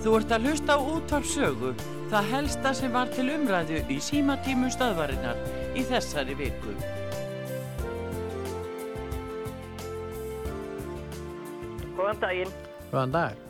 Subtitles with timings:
[0.00, 1.70] Þú ert að hlusta á útvarpsögu,
[2.08, 5.40] það helsta sem var til umræðu í símatímu stöðvarinnar
[5.76, 6.72] í þessari viku.
[11.98, 12.54] Góðan daginn.
[12.92, 13.42] Góðan dag.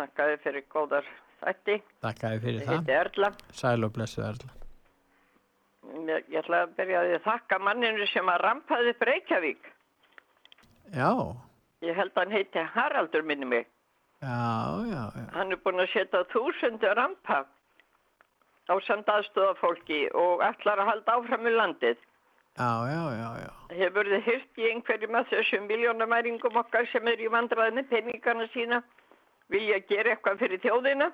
[0.00, 1.10] Takkaði fyrir góðar
[1.42, 1.76] þætti.
[2.06, 2.78] Takkaði fyrir það.
[2.78, 3.30] heiti Erla.
[3.60, 4.54] Sæl og blessu Erla.
[6.08, 9.68] Ég, ég ætla að byrja að þakka manninu sem að rampaði upp Reykjavík.
[10.96, 11.12] Já,
[11.80, 13.68] Ég held að hann heiti Haraldur minni mig.
[14.22, 15.24] Já, já, já.
[15.36, 17.42] Hann er búin að setja þúsundu rampa
[18.70, 21.98] á samt aðstóða fólki og ætlar að halda áfram í landið.
[22.58, 23.50] Já, já, já, já.
[23.80, 28.82] Hefur þið hyrt í einhverjum af þessum miljónamæringum okkar sem er í vandraðinni peningana sína?
[29.50, 31.10] Vilja gera eitthvað fyrir þjóðina?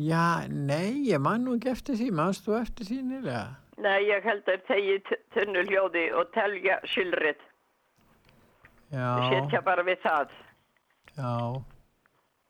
[0.00, 3.44] Já, nei, ég man nú ekki eftir því, mannst þú eftir því nýlega?
[3.80, 4.96] Nei, ég held að þegi
[5.34, 7.42] tunnu hljóði og telja sylrið.
[8.90, 10.32] Já, Setja bara við það.
[11.16, 11.34] Já.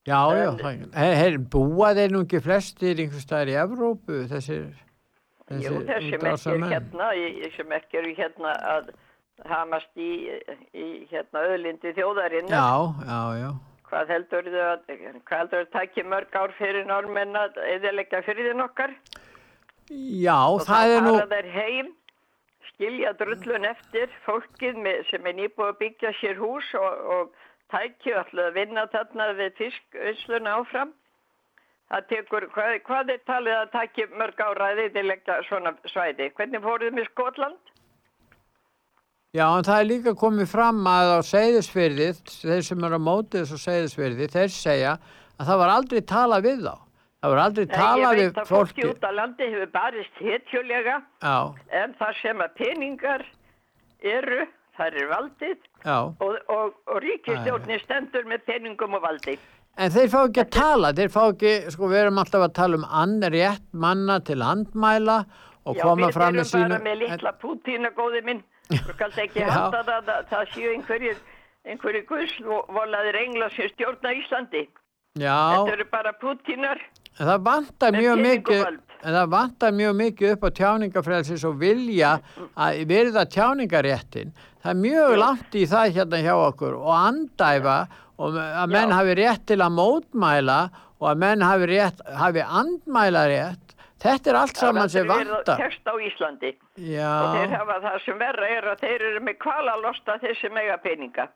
[0.08, 4.62] Já, já, það, her, her, búa þeir nú ekki flestir einhvers staðar í Evrópu, þessir,
[5.50, 6.72] Jú, þessum ekki er útrásarmenn?
[6.72, 7.10] hérna,
[7.76, 8.88] ekki eru hérna að
[9.50, 10.10] hamast í,
[10.72, 12.48] í hérna öðlindi þjóðarinn.
[12.48, 12.64] Já,
[13.04, 13.50] já, já.
[13.90, 14.90] Hvað heldur þau að,
[15.26, 18.96] hvað heldur þau að taki mörg ár fyrir normenn að eðalega fyrir þinn okkar?
[19.90, 21.92] Já, Og það er nú, fara þeir heim,
[22.70, 27.39] skilja drullun eftir fólkið með, sem er nýbúið að byggja sér hús og, og
[27.72, 30.92] tækju alltaf að vinna þarna við fiskauðsluna áfram.
[31.90, 36.28] Það tekur, hvað, hvað er talið að taki mörg ára að eðalega svona svæði?
[36.38, 37.70] Hvernig fóruð með Skotland?
[39.34, 42.06] já, en það er líka komið fram að á seyðisfyrði,
[42.42, 44.94] þeir sem eru á mótið þessu seyðisfyrði, þeir segja
[45.38, 46.76] að það var aldrei talað við þá.
[47.20, 48.88] Það var aldrei talað ég við veit að fólki fólki.
[48.90, 51.36] út á landi hefur barist hetjulega Já,
[51.82, 53.26] en þar sem að peningar
[54.00, 54.46] eru,
[54.78, 55.69] þar er valdið.
[55.86, 59.38] Og, og, og ríkistjórnir stendur með peningum og valdi.
[59.80, 62.76] En þeir fá ekki að tala, þeir fá ekki, sko við erum alltaf að tala
[62.80, 65.20] um ann rétt manna til andmæla
[65.64, 66.68] og Já, koma við fram erum með sínu.
[66.68, 68.42] bara með litla Pútína góði minn.
[68.70, 69.48] Þú skalt ekki Já.
[69.54, 71.22] halda það að það séu einhverjir,
[71.64, 74.66] einhverjir guðsvolaðir engla sem stjórna Íslandi.
[75.18, 76.82] Já, Þetta eru bara Pútínar.
[77.18, 78.78] það með mjög mikið.
[79.02, 82.12] En það vantar mjög mikið upp á tjáningafrelsis og vilja
[82.56, 84.32] að virða tjáningaréttin.
[84.60, 87.78] Það er mjög langt í það hérna hjá okkur og andæfa
[88.20, 88.96] og að menn Já.
[88.98, 90.60] hafi rétt til að mótmæla
[91.00, 93.66] og að menn hafi, rétt, hafi andmæla rétt.
[94.00, 95.58] Þetta er allt saman sem vantar.
[95.60, 96.54] Tekst á Íslandi.
[96.56, 100.16] Og þeir Já, hafa það sem verra er að þeir eru með kvala að losta
[100.22, 101.26] þessi mega peninga.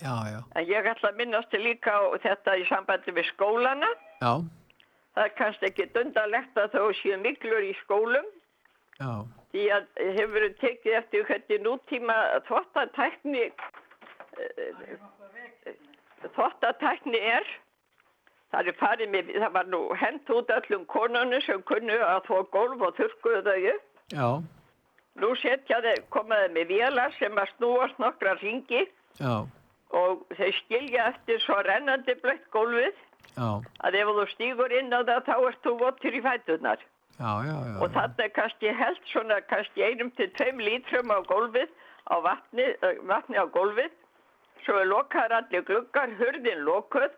[0.00, 3.90] já, já, En ég ætla að minnast líka á þetta í sambandi við skólana.
[4.22, 4.32] já,
[5.14, 8.26] Það er kannski ekki dundarlegt að þó séu miklur í skólum.
[9.00, 9.10] já,
[9.50, 12.16] Því að hefur verið tekið eftir hvernig nútíma
[12.46, 13.48] þvottatækni
[16.34, 17.50] þvottatækni er.
[18.50, 22.38] Það er farið með, það var nú hent út öllum konunum sem kunnu að þvó
[22.54, 23.84] gólf og þurrkuðu þau upp.
[24.14, 24.28] já,
[25.20, 28.84] Nú setja þeir, komaði með vélar sem að snúast nokkra ringi
[29.18, 29.46] já,
[29.90, 32.94] og þeir skilja eftir svo rennandi blött gólfið
[33.36, 33.50] já,
[33.86, 36.84] að ef þú stígur inn á það þá ert þú votur í fætunar.
[37.20, 37.76] já, já, já.
[37.80, 41.72] Og þarna er kannski held svona kannski einum til tveim lítrum á gólfið,
[42.10, 42.68] á vatni,
[43.08, 43.90] vatni á gólfið.
[44.64, 47.12] Svo er lokaður allir gluggar, hurðin lokuð.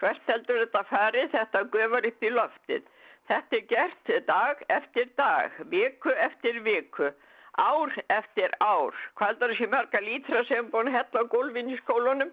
[0.00, 1.30] Hvert heldur þetta farið?
[1.32, 2.88] Þetta gufar upp í loftið.
[3.26, 7.10] Þetta er gert dag eftir dag, viku eftir viku,
[7.58, 8.94] ár eftir ár.
[9.18, 12.30] Hvað heldur þessi marga lítra sem er búin hella á gólfin í skólunum?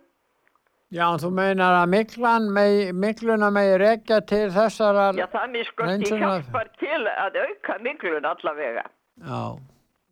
[0.93, 5.07] Já, þú meinar að miklan megi, mikluna megi rekja til þessara...
[5.17, 8.83] Já, það miskusti Hreinsunar- hjálpar til að auka miklun allavega.
[9.23, 9.39] Já,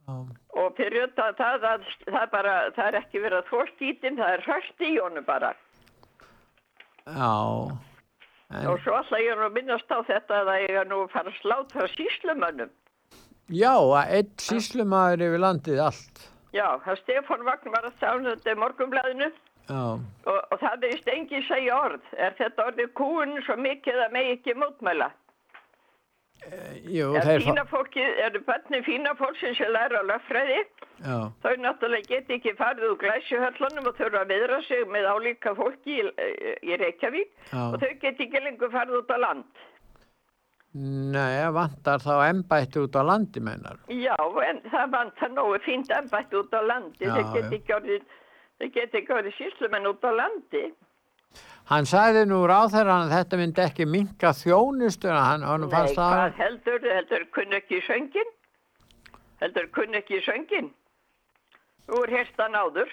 [0.08, 0.16] já,
[0.62, 1.86] Og fyrir það að það,
[2.24, 5.54] er bara, það er ekki verið að þvó skítin, það er hræst í honum bara.
[7.06, 7.78] já.
[8.52, 11.14] En, Og svo alltaf ég er nú minnast á þetta að það er nú að
[11.14, 12.74] fara að slátra síslumönnum.
[13.48, 16.26] já, að einn síslumæður yfir landið allt.
[16.52, 21.08] Já, það Stefán Vagn var að sjá þetta í morgunblæðinu Já, og, og það veist
[21.08, 22.06] engin segja orð.
[22.18, 25.12] Er þetta orðið kúin svo mikið að megi ekki mótmæla?
[26.90, 30.62] jú, Er þeir fína fólkið, eru bönni fína fólksins sem læra á löffræði?
[31.02, 36.00] Þau náttúrulega get ekki farið úr glæsjuhöllunum og þurfa að viðra sig með álíka fólki
[36.02, 36.08] í,
[36.66, 37.62] í Reykjavík Já.
[37.68, 39.62] og þau get ekki lengur farið út á land.
[40.74, 43.78] nei, vantar þá embætti út á landi, meinar.
[43.92, 44.16] Já,
[44.48, 47.06] en það vantar nógu fínt embætt út á landi.
[47.06, 47.58] Þau get já.
[47.58, 48.06] ekki orðið,
[48.62, 50.64] þau get ekki orðið síslumenn út á landi.
[51.72, 56.84] Hann sagði nú ráþæran að þetta myndi ekki minka þjónustuna, hann, hann Nei, hvað heldur,
[56.98, 58.32] heldur kunn ekki í söngin?
[59.42, 60.68] Heldur kunn ekki í söngin?
[61.88, 62.92] Þú er herstan áður.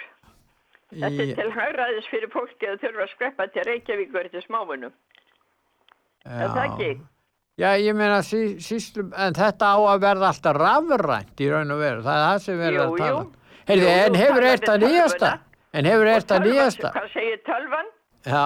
[0.93, 4.95] Þetta Í- er til hægræðis fyrir fólki að þurfa að skreppa til Reykjavíkur til smámunum.
[6.29, 6.91] Er það ekki?
[7.59, 11.81] Já, ég meina sí, síslum, en þetta á að verða alltaf rafrænt í raun og
[11.83, 13.11] veru, það er það sem verður Jú, að tala.
[13.11, 13.55] jú.
[13.69, 15.31] Heyrðu, Jú, en hefur eitt að nýjasta?
[15.79, 16.91] En hefur að tölvan, nýjasta?
[16.97, 17.91] Hvað segir tölvan?
[18.27, 18.45] Já,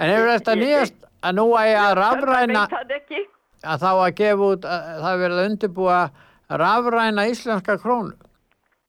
[0.00, 2.94] en hefur eitt að Ég- nýjasta að nú að ég að rafræna, Tölvan veit það
[2.98, 3.22] ekki.
[3.64, 5.98] að þá að gefa út, að, það verður að undirbúa
[6.64, 8.12] rafræna íslenska krónu,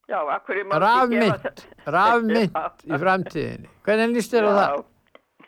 [0.08, 1.64] Já, akkur ég má ekki gefa rafmynd, það.
[1.96, 2.94] rafmynd Já.
[2.94, 3.68] í framtíðinni.
[3.84, 4.84] Hvernig líst þér á það?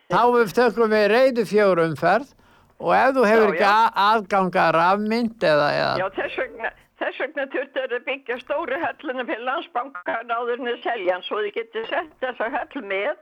[0.08, 2.28] Þá við tökum við reyðu fjórumferð
[2.80, 3.72] og ef þú hefur Já, ekki já.
[3.76, 8.38] a- aðgang að rafmynd eða, eða Já, þess vegna, þess vegna þurftu þeir að byggja
[8.42, 12.84] stóru hölluna fyrir landsbankan áður en þau selja hann svo þið getur sett þessa höll
[12.92, 13.14] með.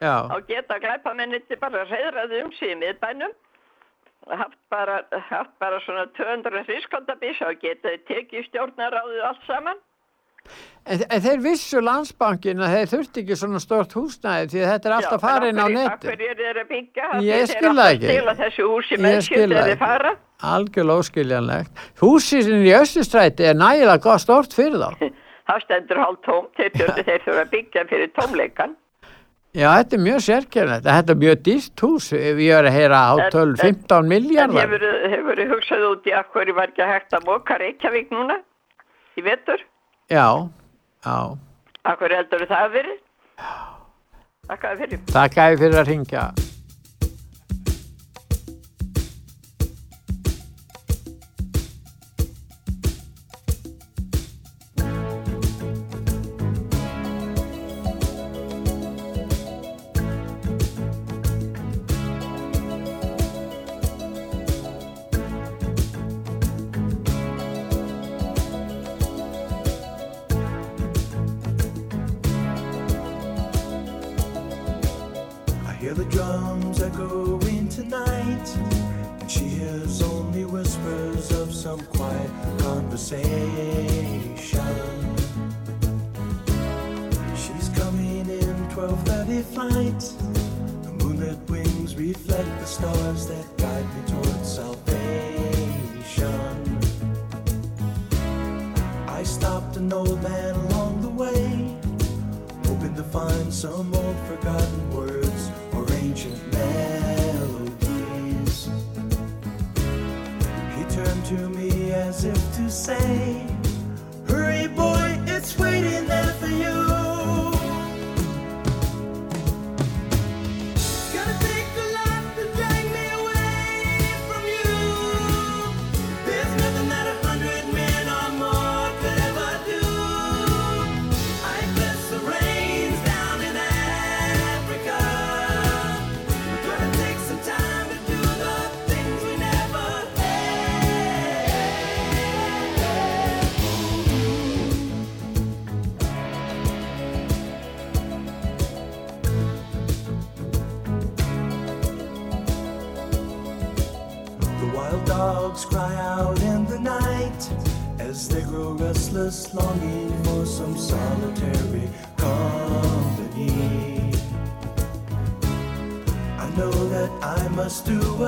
[0.00, 3.34] Já, og geta glæpamenniti bara reyðraði um í miðbænum
[4.28, 9.80] haft bara, haft bara svona 200 hrískondabísa og geta tekið stjórnaráðu allt saman
[10.90, 14.88] En, en þeir vissu landsbankin að þeir þurfti ekki svona stort húsnæði því að þetta
[14.88, 15.90] er alltaf farin á neti.
[15.92, 18.06] Akkur er þeir að byggja Ég skil það ekki.
[18.08, 20.12] Þeir eru að þessu húsi Ég með skil skil það þeir fara
[20.50, 21.82] Algjörlega óskiljanlegt.
[22.00, 25.10] Húsið sinni í Östustræti er nægilega gott stort fyrir þá.
[25.50, 28.76] Það stendur hálf tóm, þeir þurfa að byggja fyrir tómleikan
[29.50, 30.84] Já, þetta er mjög sérkjörnlegt.
[30.86, 32.04] Þetta er mjög dýrt hús.
[32.14, 34.60] Ég er að heyra á En- 12, en- 15 En miljardar.
[34.62, 38.36] hefur, hefur hugsað út í að hverju var ekki hægt að moka Reykjavík núna
[39.18, 39.64] í vetur?
[40.10, 40.48] Já,
[41.06, 41.18] já.
[41.86, 42.96] Akkur heldur það að verið?
[44.50, 45.02] Takk að fyrir.
[45.12, 46.24] Takk að fyrir að ringja.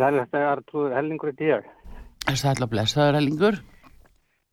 [0.00, 1.68] Það það er þetta Artur Hellingur í díjar.
[2.40, 3.60] Sætla blessaður Ellingur.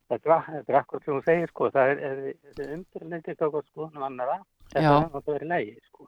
[0.08, 1.70] Þetta er- þetta er akkur sem hún segir, sko.
[1.74, 2.22] Það er, er,
[2.64, 4.38] er umdurleiti eitthvað skoðunum annara.
[4.72, 6.08] Þetta er náttúrulega verið lægi, sko.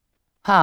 [0.49, 0.61] Ha,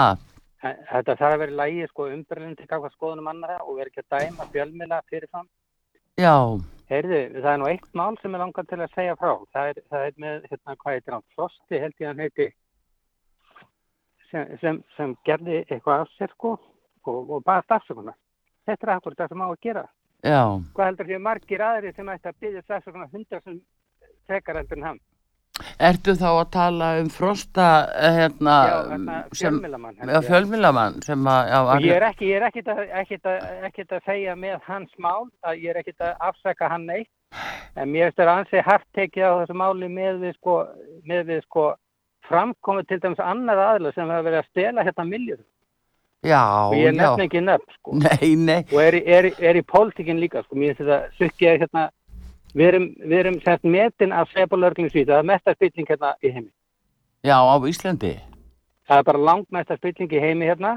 [0.67, 4.47] Þetta þarf að vera lægi, sko, umdurleiti eitthvað skoðunum annara og verið ekki að dæma
[4.55, 5.49] fjölmila fyrirfram.
[6.19, 6.35] já,
[6.89, 9.33] Heyrðu, það er nú eitt mál sem er langar til að segja frá.
[9.53, 12.47] Það er, það er með, hérna, hvað heitir hann, Frosti held ég hann heiti,
[14.31, 16.53] sem, sem, sem gerði eitthvað af sér, sko,
[17.07, 18.15] og, og bara stafsökunar.
[18.67, 19.85] Þetta er akkur það sem á að gera.
[20.27, 20.43] já.
[20.77, 23.61] Hvað heldur því margir aðri sem ætti að byggja stafsökunar hundra sem
[24.27, 25.05] frekar heldur en hann?
[25.81, 28.57] Ertu þá að tala um frosta eh, hérna,
[28.91, 30.11] hérna, fjölmilamann
[31.01, 34.59] að, Og ég er ekki, ég er ekkit að, ekkit að, ekkit að segja með
[34.67, 37.09] hans mál, að ég er ekkit að afsaka hann neitt,
[37.77, 40.59] en mér finnst það ansi hart tekið á þessu máli með við sko,
[41.09, 41.67] með við sko
[42.29, 45.45] framkomið til dæmis annar aðla sem hefur verið að stela hérna miljón
[46.27, 50.21] já, og ég nefn ekki nefn sko Nei, nei, og er, er, er í pólitíkin
[50.23, 51.87] líka sko, mér finnst þetta sukkið hérna,
[52.55, 56.33] við erum, við erum sett metin af sebalörglum svíð, það er mesta spilling hérna í
[56.33, 56.51] heimi.
[57.27, 58.15] já, á Íslandi.
[58.87, 60.77] Það er bara langmesta spilling í heimi hérna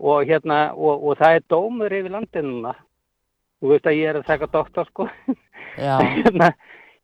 [0.00, 2.74] og hérna og, og það er dómur yfir landinu núna.
[3.60, 5.08] Þú veist að ég er að taka doktor sko.
[5.76, 6.52] Já, hérna,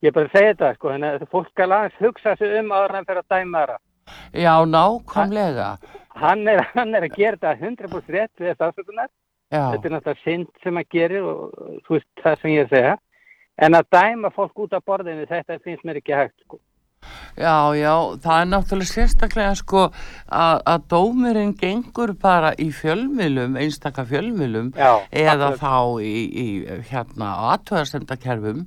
[0.05, 0.93] ég er bara að segja þetta sko.
[0.97, 3.83] Að fólk skal aðeins hugsa sig um áður en fyrir að dæma það.
[4.33, 5.77] Já, nákvæmlega.
[6.23, 9.11] Hann er, hann er að gera þetta 100% rétt við þetta afsökunar.
[9.53, 12.69] Já, Þetta er náttúrulega synd sem gerir og og þú veist það sem ég er
[12.69, 12.93] að segja.
[13.63, 16.59] En að dæma fólk út af borðinu þetta finnst mér ekki hægt sko.
[17.37, 17.93] Já, já,
[18.25, 24.93] það er náttúrulega sérstaklega sko að, að dómurinn gengur bara í fjölmilum, einstaka fjölmilum, Já,
[25.11, 25.63] eða akkurat.
[25.63, 26.47] þá í, í
[26.91, 28.67] hérna aðtöðarsendakerfum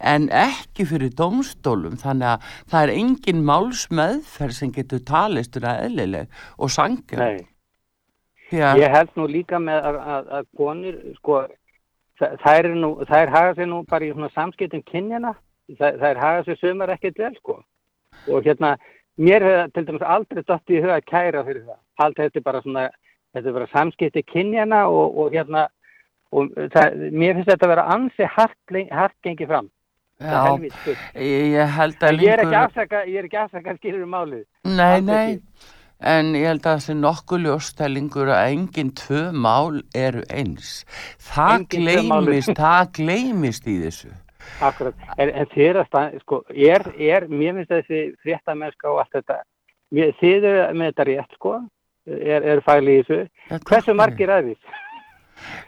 [0.00, 6.28] en ekki fyrir dómstólum þannig að það er engin málsmeðferð sem getur talist um eðlileg
[6.58, 7.46] og sangja Nei.
[8.62, 11.38] að Ég held nú líka með að, að, að konur, sko,
[12.20, 15.32] þa- þær, eru nú, þær haga sér nú bara í svona samskiptum kynjana,
[15.80, 17.56] þær, þær haga sér sumar ekkert vel, sko.
[18.28, 18.76] Og hérna,
[19.18, 21.80] mér hefur til dæmis aldrei dott í huga að kæra fyrir það.
[22.04, 22.88] Allt þetta er bara svona,
[23.34, 25.68] þetta er bara samskipti kynjana og, og hérna,
[26.32, 29.70] og það, mér finnst þetta að vera ansi hart, gengið fram.
[30.16, 30.56] Já,
[31.20, 34.44] ég, held að Ég er ekki afsaka, ég er ekki afsaka að skilur um málið.
[34.64, 35.74] nei, alls nei ekki.
[35.96, 40.84] En ég held að það sé nokkuð ljóstælingur að engin tvö mál eru eins.
[41.24, 44.12] Það Engin gleymist, það gleymist í þessu.
[44.60, 49.12] Akkurat, en, en er að stað, sko, er, er, mér finnst þessi fréttamennska og allt
[49.18, 49.40] þetta,
[49.92, 51.54] mér, þið eru með þetta rétt, sko,
[52.06, 53.28] er, er fæli í þessu.
[53.68, 54.74] Hversu margir aðeins?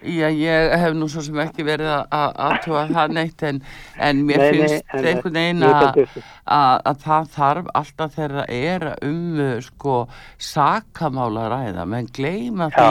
[0.00, 3.58] Já, ég hef nú svo sem ekki verið að- að aðtúa það neitt en,
[4.00, 5.98] en mér Nei, nei, finnst en- einhvern veginn að,
[6.46, 9.96] að, að það þarf alltaf þegar það er um sko
[10.40, 12.88] sakamála að ræða, menn gleyma því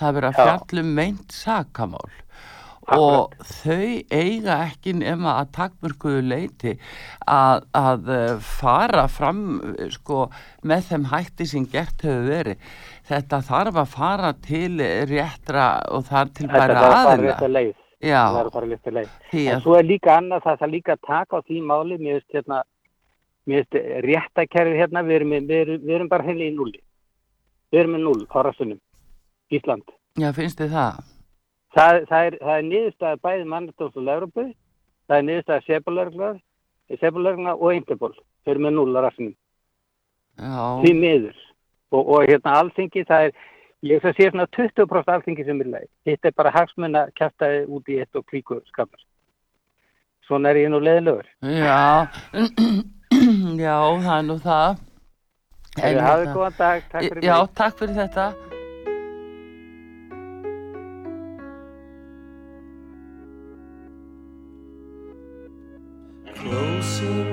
[0.00, 2.10] það er verið að fjallum meint sakamál.
[2.94, 6.74] Og þau eiga ekki nema að takmörkuðu leiti
[7.26, 10.28] að, að uh, fara fram uh, sko
[10.62, 12.68] með þeim hætti sem gert hefur verið.
[13.06, 14.78] Þetta þarf að fara til
[15.10, 17.26] réttra og þar til Þetta bara er að fara aðila.
[17.32, 17.52] rétt að
[18.44, 19.10] er fara rétt að leið.
[19.56, 22.38] En svo er líka annað, það þarf líka að taka á því máli, mér finnst
[22.38, 22.62] hérna,
[23.46, 26.80] mér finnst réttakerfi hérna, við erum, við erum, við erum bara heili í núli.
[27.72, 28.80] Við erum með núl á rassunum,
[29.50, 29.86] Ísland.
[30.18, 31.15] já, finnst þið það?
[31.76, 34.46] Það, það er, það er niðurstaða bæði mannastóls og Leurubu,
[35.06, 36.38] það er niðurstaða Sebalörglar,
[37.02, 38.14] Sebalörglar og Interpol.
[38.44, 39.34] Þau eru með núl á rassunum.
[40.36, 41.36] því Já, miður
[41.92, 43.36] og, og hérna alþingi það er
[43.86, 47.62] ég ætla að sé svona 20% alþingi sem er leið þetta er bara hagsmunna kæftaði
[47.72, 49.00] út í eitt og klíku skapar
[50.26, 52.08] svona er ég nú leiðilegur já,
[53.66, 54.82] já, það er nú það.
[55.76, 58.26] Hefur En hafið góðan dag, takk fyrir Já, mig takk fyrir þetta.
[66.48, 67.25] closer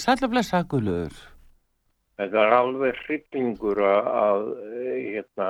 [0.00, 1.16] Sætla blessa Guðlaugur.
[2.20, 4.46] Þetta er alveg hryllingur að, að
[5.10, 5.48] hérna,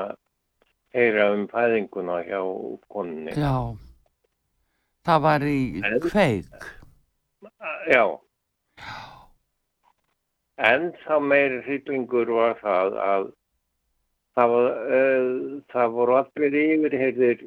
[0.95, 2.41] heyra um fæðinguna hjá
[2.91, 3.35] konunni.
[3.39, 3.55] Já.
[5.07, 6.67] Það var í En- kveik.
[7.91, 8.05] Já.
[10.61, 13.29] En þá meiri hryllingur var það að
[14.37, 14.67] það, var,
[14.99, 17.47] uh, það voru allir yfirheyrðir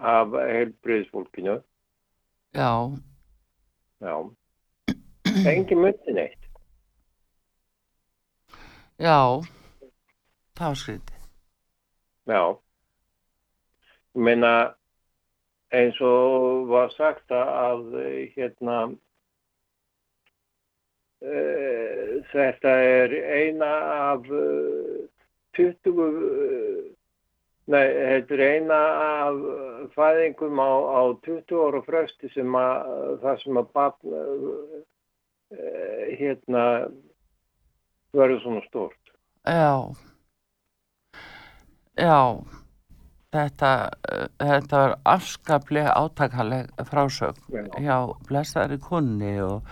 [0.00, 1.58] af heilbriðsfólkinu.
[2.56, 2.70] Já.
[4.00, 4.16] Já.
[5.34, 6.42] Engi myndi neitt.
[9.02, 9.42] Já.
[10.54, 11.24] Það var skrítið.
[12.30, 12.42] Já.
[14.14, 14.52] Ég meina
[15.74, 17.82] eins og var sagt að,
[18.36, 18.76] hérna
[21.24, 23.72] uh, þetta er eina
[24.12, 25.02] af uh,
[25.58, 26.78] 20 uh,
[27.66, 28.80] nei, þetta er eina
[29.18, 29.42] af
[29.98, 34.82] fæðingum á, á 20 ára frösti sem að það sem að batn uh,
[36.18, 36.64] hérna
[38.14, 39.14] verður svona stórt.
[39.46, 39.90] Já.
[41.98, 42.20] Já.
[43.34, 43.70] Þetta,
[44.14, 47.64] uh, þetta var afskaplega átakaleg frásögn Já.
[47.82, 47.96] hjá
[48.28, 49.66] blessaðari kunni og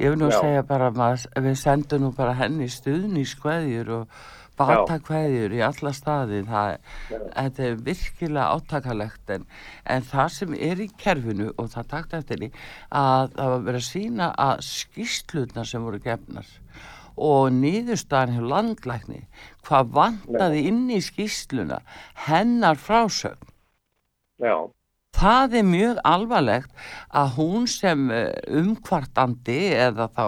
[0.00, 0.38] ég vil nú Já.
[0.40, 4.08] segja bara að maður- við sendum nú bara henni stuðnískveðjur og
[4.58, 6.76] batakveðjur í alla staði það,
[7.10, 9.46] þetta er virkilega átakalegt en,
[9.84, 12.50] en það sem er í kerfinu og það takt eftir því
[12.90, 16.52] að það var verið að sína að skýslutna sem voru gefnar
[17.14, 19.20] og niðurstaðan hjá landlækni
[19.66, 21.80] hvað vantaði inn í skýsluna
[22.26, 23.52] hennar frásögn
[24.42, 24.66] Já.
[25.14, 30.26] það er mjög alvarlegt að hún sem eh, umkvartandi eða þá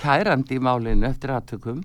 [0.00, 1.82] kærandi í málinu eftir aðtökum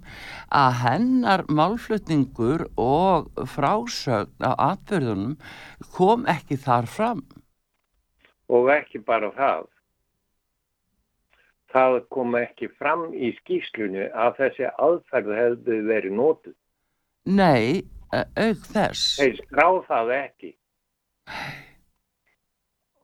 [0.61, 5.37] að hennar málflutningur og frásögn á atbyrðunum
[5.95, 7.23] kom ekki þar fram.
[8.51, 9.67] og ekki bara það.
[11.71, 16.55] Það kom ekki fram í skýslunni að þessi aðferð hefði verið nótuð.
[17.31, 19.21] Nei, auk þess.
[19.21, 20.51] Þeir skráð það ekki.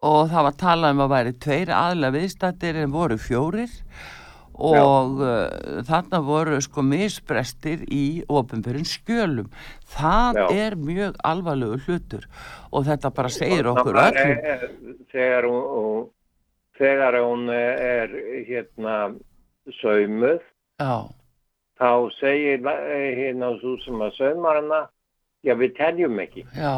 [0.07, 4.26] og það var talað um að væri tveir aðla viðstættir en voru fjórir og
[4.57, 9.49] uh, þarna voru sko misbrestir í ofinbjörn skjölum.
[9.93, 10.45] Það Já.
[10.65, 12.25] er mjög alvarlegu hlutur
[12.71, 14.33] og þetta bara segir Og okkur öllum.
[14.37, 14.67] eh,
[15.13, 16.09] Þegar hún,
[16.77, 18.09] þegar hún er
[18.49, 18.97] hérna
[19.81, 20.41] saumuð,
[20.79, 21.09] Já,
[21.79, 21.89] þá
[22.19, 24.81] segir eh, hérna svo sem að saumar hana,
[25.45, 26.45] já við teljum ekki.
[26.55, 26.75] já,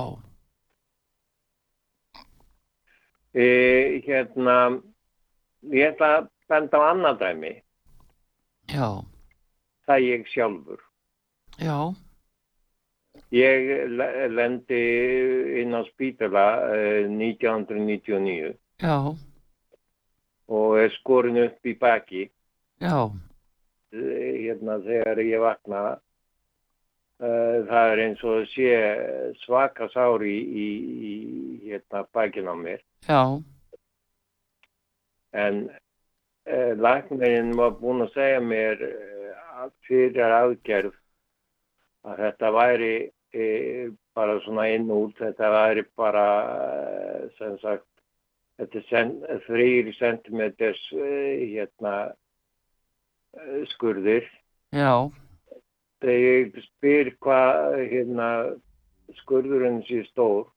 [3.34, 4.82] E, hérna,
[5.70, 7.52] ég ætla að benda á annað dæmi,
[8.74, 8.88] já,
[9.88, 10.80] það ég sjálfur.
[11.60, 11.78] já,
[13.32, 14.78] Ég le- lendi
[15.62, 18.96] inn á spítala eh, 1999 já,
[20.50, 22.30] og er skorin upp í baki.
[22.82, 23.10] Já,
[23.92, 25.80] Eh, hérna þegar ég vakna
[27.20, 28.68] uh, það er eins og sé
[29.42, 30.68] svaka sári í,
[31.10, 31.14] í
[31.72, 32.84] hérna bakin á mér.
[33.10, 33.42] Já,
[35.34, 35.70] en
[36.80, 40.96] læknirinn var búinn að segja mér uh, fyrir aðgerð
[42.08, 43.86] að þetta væri uh,
[44.18, 46.26] bara svona inn út þetta væri bara
[47.38, 47.86] sem sagt
[48.60, 51.94] þrýri sentimeters hérna
[53.72, 54.26] skurðir.
[54.76, 55.08] Já,
[56.04, 58.30] þegar ég spyr hvað hérna
[59.22, 60.50] skurðurinn sé stór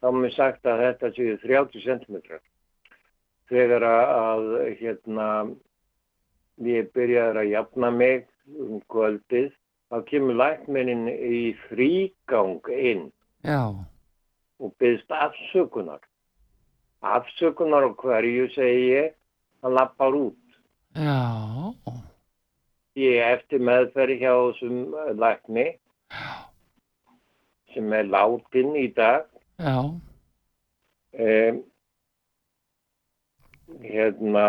[0.00, 2.38] þá er mér sagt að þetta séu 30 cm
[3.48, 4.46] þegar að,
[4.80, 5.28] hérna
[6.64, 8.26] ég byrjaði að jafna mig
[8.58, 9.52] um kvöldið
[9.88, 13.08] þá kemur lækminin í frígang inn
[13.46, 13.62] já,
[14.58, 16.02] og byggst afsökunar.
[17.00, 19.14] Afsökunar á hverju segi ég
[19.62, 20.44] hann lappar út.
[20.98, 21.72] Já,
[22.98, 24.78] ég eftir meðferð hjá þessum
[25.20, 25.68] lækni
[27.74, 29.28] sem er látin í dag.
[29.58, 29.78] Já,
[31.14, 31.62] um,
[33.82, 34.46] hérna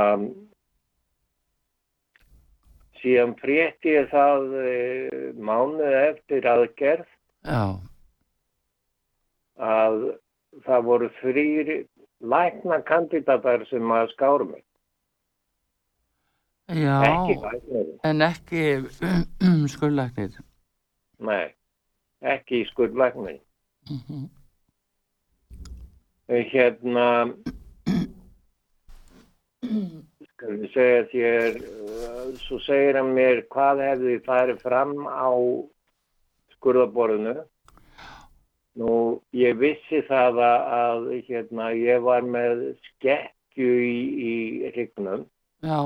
[2.99, 7.05] síðan frétti ég það uh, mánuð eftir aðgerð
[7.47, 7.63] já,
[9.59, 9.99] að
[10.65, 11.71] það voru þrýr
[12.19, 14.63] lækna kandidatar sem að skáru mig
[16.69, 18.63] ekki já, læknir, en ekki
[19.73, 20.35] skurlæknir.
[21.19, 21.47] nei
[22.21, 23.39] ekki í skurðlæknin
[23.89, 24.27] Mhm.
[26.51, 27.58] hérna skal við
[30.73, 35.29] segja þér uh, svo segir hann mér hvað hefði farið fram á
[36.55, 37.35] skurðaborðinu
[38.79, 38.93] nú
[39.35, 43.97] ég vissi það að, að hérna ég var með skekkju í,
[44.29, 45.25] í hrygnum.
[45.65, 45.81] Já,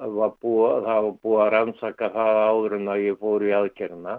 [0.00, 4.18] það var búið að rannsaka það áður en að ég fór í aðgerna.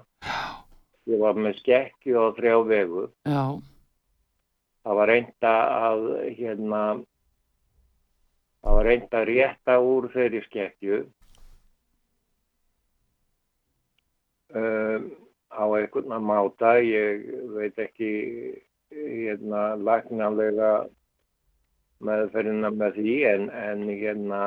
[1.10, 3.08] Ég var með skekki og þrjá vegu.
[3.26, 3.44] já,
[4.82, 5.56] Það var reynda
[5.88, 6.04] að,
[6.38, 6.82] hérna,
[8.62, 11.02] það var reynda að rétta úr þeirri skekkju.
[14.52, 15.06] Um,
[15.52, 17.22] á einhvern að máta, ég
[17.54, 18.12] veit ekki,
[18.91, 20.72] hérna, lagnanlega
[22.02, 24.41] meðferðina með því, en, en hérna,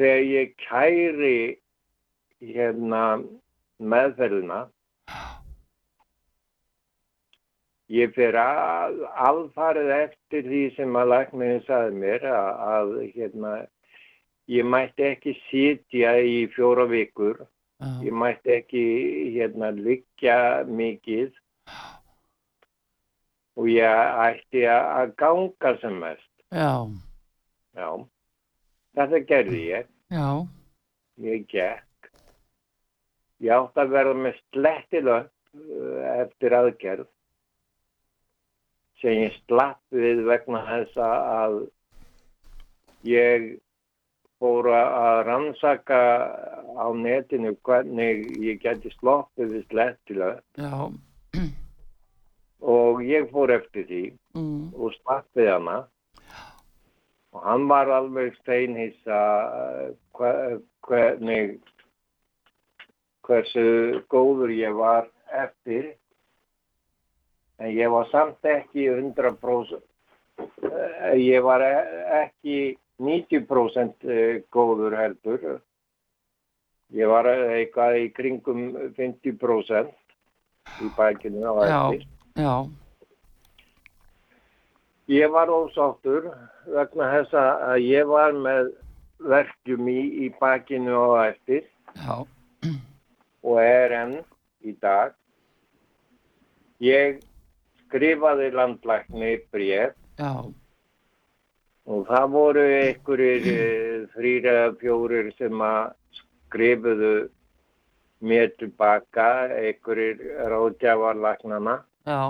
[0.00, 1.36] þegar ég kæri,
[2.40, 3.02] hérna,
[3.82, 4.64] meðferðina,
[7.92, 13.50] Ég fer að, alfarið eftir því sem að læknirinn saði mér að, að hérna,
[14.48, 17.42] ég mætti ekki sitja í fjóra vikur,
[17.82, 18.84] já, ég mætti ekki
[19.36, 20.38] hérna, liggja
[20.70, 21.36] mikið.
[23.60, 26.30] Og ég ætti að ganga sem mest.
[26.48, 26.72] já,
[27.76, 27.88] Já,
[28.96, 30.26] þetta gerði ég, já,
[31.28, 32.12] ég gekk.
[33.44, 35.30] Ég átti að verða með slettilöpp
[36.22, 37.08] eftir aðgerð
[39.02, 41.68] sem ég slapp við vegna þess að-
[43.04, 43.46] ég
[44.38, 45.98] fór að rannsaka
[46.78, 50.70] á netinu hvernig ég geti sloppið við slettilöpp já,
[52.62, 54.02] og ég fór eftir því
[54.34, 55.76] mm, og slapp við hana.
[57.32, 59.18] Og hann var alveg steinhissa
[60.14, 61.58] hve- hvernig
[63.26, 65.94] hversu góður ég var eftir
[67.58, 69.82] en ég var samt ekki 100%
[70.62, 74.06] Eh, ég var e- ekki 90%
[74.50, 75.60] góður heldur
[76.92, 78.62] ég var eitthvað í kringum
[78.96, 79.92] 50%
[80.82, 81.80] í bækinu á Já.
[81.92, 82.54] eftir já,
[85.08, 86.30] Ég var ósáttur
[86.66, 88.70] vegna þess að ég var með
[89.18, 91.66] verkjum í, í bakinu og eftir
[91.98, 92.22] já,
[93.42, 94.14] og er enn
[94.64, 95.12] í dag.
[96.80, 97.20] Ég
[97.92, 100.32] skrifaði landlækni bréf já,
[101.84, 107.12] og það voru einhverjir eh, þrír eða fjórir sem að skrifuðu
[108.22, 109.28] mér tilbaka,
[109.58, 111.82] einhverjir ráðgjafarlæknana.
[112.06, 112.22] já,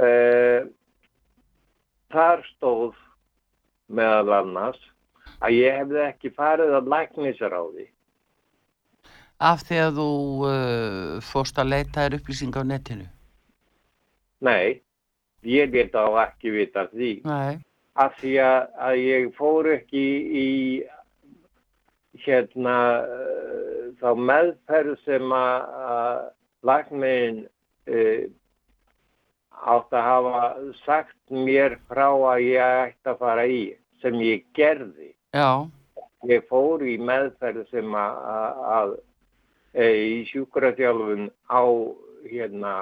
[0.00, 0.64] Eh,
[2.08, 2.94] þar stóð
[3.92, 4.78] meðal annars
[5.44, 7.84] að ég hefði ekki farið að læknisráði.
[9.40, 10.10] Af því að þú
[10.46, 13.08] uh, fórst að leita þér upplýsing á netinu.
[14.44, 14.80] Nei,
[15.44, 17.12] ég get á ekki vita því.
[17.28, 17.60] Nei,
[18.00, 20.04] Af því að, að ég fór ekki
[20.40, 20.50] í
[22.24, 26.20] hérna eh, þá meðferð sem að, að
[26.68, 27.42] læknin
[27.90, 28.22] uh,
[29.74, 30.42] átt að hafa
[30.84, 33.60] sagt mér frá að ég ætti að fara í
[34.00, 35.12] sem ég gerði.
[35.36, 35.68] já,
[36.28, 38.20] ég fór í meðferð sem að,
[38.76, 38.94] að,
[39.74, 41.62] í sjúkraþjálfun á
[42.26, 42.72] hérna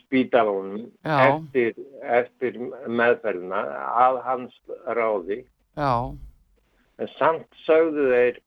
[0.00, 2.58] spítalunum eftir, eftir
[2.90, 3.60] meðferðina
[4.02, 4.56] að hans
[4.90, 5.38] ráði
[5.78, 5.92] já,
[7.00, 8.40] en samt sögðu þeir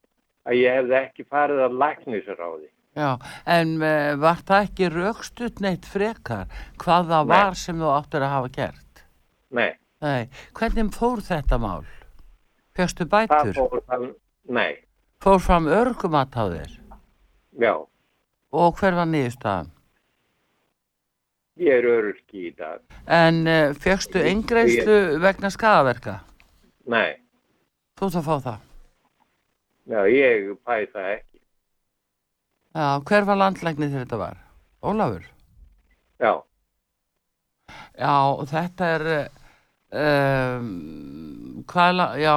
[0.44, 2.70] að ég hefði ekki farið að læknisráði.
[3.00, 3.10] já.
[3.48, 6.52] En uh, var það ekki raukstutt neitt frekar
[6.84, 7.34] hvað það Nei.
[7.38, 9.04] var sem þú áttur að hafa gert?
[9.54, 9.72] Nei,
[10.04, 10.28] Nei,
[10.58, 11.86] hvernig fór þetta mál?
[12.76, 13.54] Fjöxtu það bætur?
[13.62, 14.10] fór þann,
[14.52, 14.74] nei,
[15.24, 16.72] Fór fram örgumat á þér?
[17.60, 17.74] Já,
[18.54, 19.70] Og hver var niðurstaðan?
[21.58, 22.80] ég er öryrki í dag.
[23.08, 26.20] En uh, fjöxtu eingreislu vegna skadaverka?
[26.90, 27.20] Nei,
[27.98, 28.62] Þú ert að fá það?
[29.86, 31.40] já, ég fæ það ekki.
[32.74, 34.38] Já, hver var landlæknir þegar þetta var?
[34.84, 35.28] Ólafur?
[36.20, 36.34] Já,
[37.98, 38.16] Já,
[38.50, 39.04] þetta er,
[39.94, 42.34] um, hvað, er já,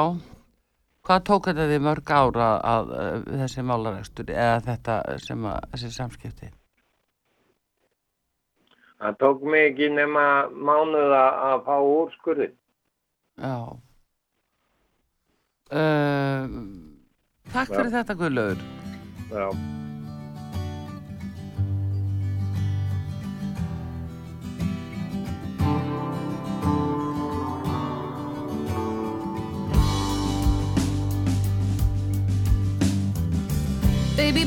[1.07, 5.93] hvað tók þetta því mörg ára að, að þessi málarekstur eða þetta sem að, þessi
[5.97, 6.53] samskipti?
[9.01, 12.55] það tók ekki nema mánuða að fá úrskurðin.
[13.37, 13.57] Já.
[15.77, 16.55] Um,
[17.53, 18.63] takk fyrir þetta, Guðlaugur.
[19.33, 19.51] Já.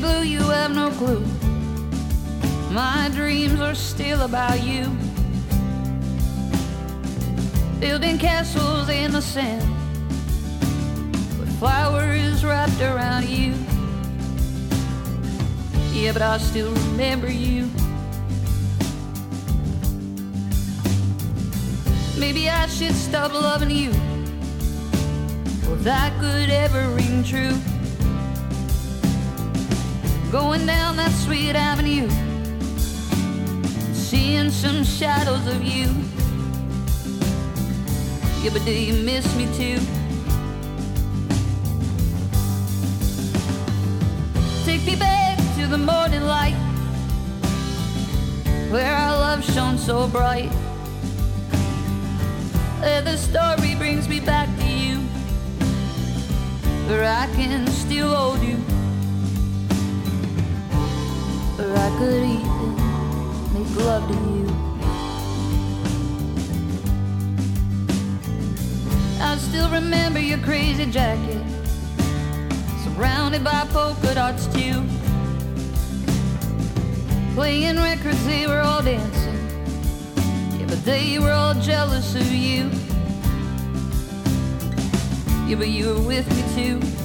[0.00, 1.24] Blue, you have no clue.
[2.70, 4.84] My dreams are still about you.
[7.78, 9.62] Building castles in the sand
[11.38, 13.54] with flowers wrapped around you.
[15.92, 17.68] Yeah, but I still remember you.
[22.18, 23.90] Maybe I should stop loving you
[25.72, 27.69] if that could ever ring true.
[30.30, 32.08] Going down that sweet avenue,
[33.92, 35.88] seeing some shadows of you.
[38.40, 39.80] Yeah, but do you miss me too?
[44.64, 46.54] Take me back to the morning light
[48.70, 50.50] where our love shone so bright.
[52.78, 54.98] Where the story brings me back to you,
[56.86, 58.56] where I can still hold you,
[61.76, 62.74] I could even
[63.54, 64.46] make love to you.
[69.20, 71.42] I still remember your crazy jacket,
[72.82, 74.82] surrounded by polka dots too.
[77.34, 79.38] Playing records, they were all dancing.
[80.58, 82.70] Yeah, but they were all jealous of you.
[85.46, 86.99] Yeah, but you were with me too.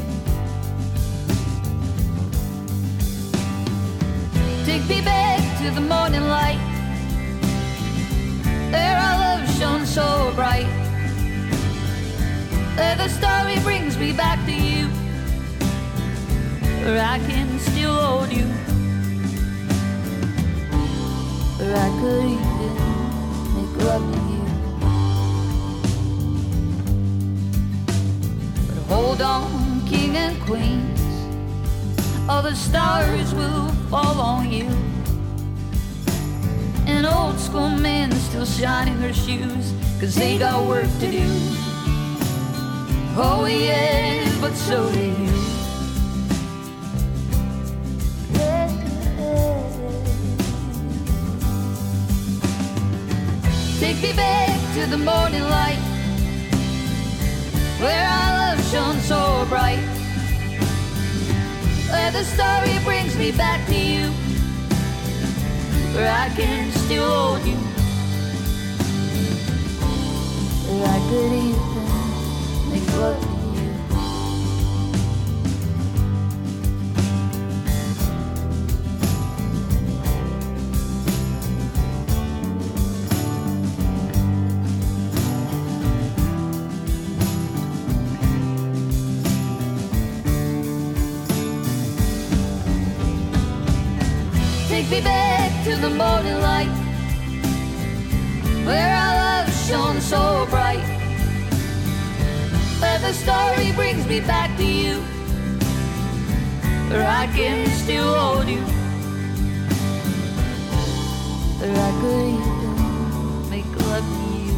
[4.88, 6.60] Me back to the morning light.
[8.72, 10.68] There our love shone so bright.
[12.76, 14.88] There the story brings me back to you.
[16.86, 18.46] Where I can still hold you.
[21.58, 22.76] Where I could even
[23.56, 24.46] make love to you.
[28.68, 31.02] But hold on, king and queens.
[32.30, 34.68] All the stars will fall on you.
[36.88, 41.26] An old school man still shining her shoes, cause they got work to do.
[43.18, 45.46] Oh, yeah, but so do you.
[53.80, 55.78] Take me back to the morning light
[57.80, 60.05] Where our love shone so bright
[62.16, 64.08] the story brings me back to you.
[65.94, 67.58] Where I can still hold you.
[70.70, 73.35] Where I could even make love
[103.06, 104.96] the story brings me back to you
[106.90, 108.64] Where I can still hold you
[111.60, 114.58] Where I could even make love to you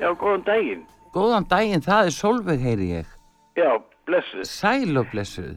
[0.00, 0.82] Já, góðan daginn.
[1.12, 3.16] Góðan daginn, það er Solveig, heyri ég.
[3.58, 3.76] Já,
[4.08, 4.46] blessuð.
[4.48, 5.56] Sæl og blessuð.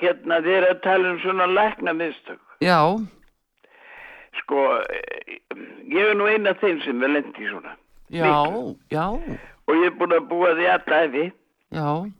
[0.00, 2.40] Hérna þið er að tala um svona lækna mistök.
[2.62, 2.78] Já,
[4.38, 5.38] Sko, eh,
[5.90, 7.72] ég er nú eina þeim sem er lendi svona.
[8.10, 8.30] já,
[8.90, 9.06] já,
[9.68, 11.32] Og ég er búin að búa því alla efi.
[11.72, 12.12] já,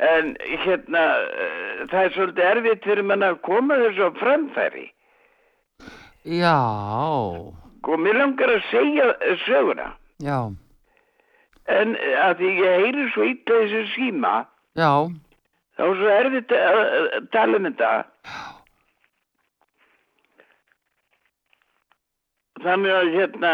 [0.00, 4.90] En hérna, eh, það er svolítið erfitt fyrir mann að koma þessu á framfæri.
[6.24, 6.56] já,
[7.82, 9.14] Og mér langar að segja
[9.46, 9.92] söguna.
[10.20, 10.52] já,
[11.68, 15.06] En eh, að ég heyri svo illa í þessu síma, já,
[15.80, 17.90] þá er svo erfitt að að tala um þetta.
[22.60, 23.52] Þannig að hérna,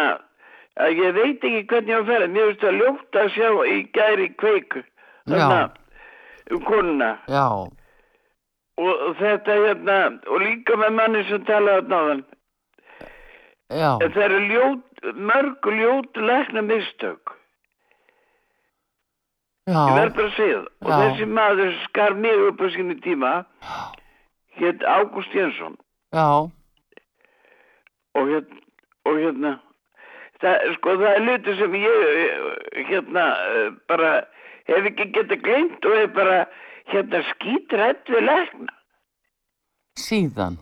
[0.82, 2.28] að ég veit ekki hvernig ég á að fara.
[2.34, 4.82] Mér finnst það ljótt að sjá í gæri kveiku.
[5.30, 5.60] Þarna,
[6.50, 7.10] um konuna.
[7.30, 7.46] já,
[8.76, 9.94] Og þetta hérna,
[10.28, 12.24] og líka með manni sem talaði á þann.
[13.72, 17.35] já, Það eru ljót, mörg ljót lækna mistök.
[19.66, 20.66] Ég verð bara að segja það.
[20.86, 23.32] Og þessi maður skar mig upp á sinni tíma,
[24.60, 25.74] hétt Ágúst Jensson.
[26.14, 26.50] já,
[28.16, 28.60] Og hérna,
[29.04, 29.50] og hérna,
[30.40, 33.24] það, sko, það er hluti sem ég, hérna,
[33.90, 34.12] bara
[34.70, 36.38] hef ekki getað gleymt og hef bara,
[36.92, 38.72] hérna, skítrætt við lækna.
[39.98, 40.56] síðan.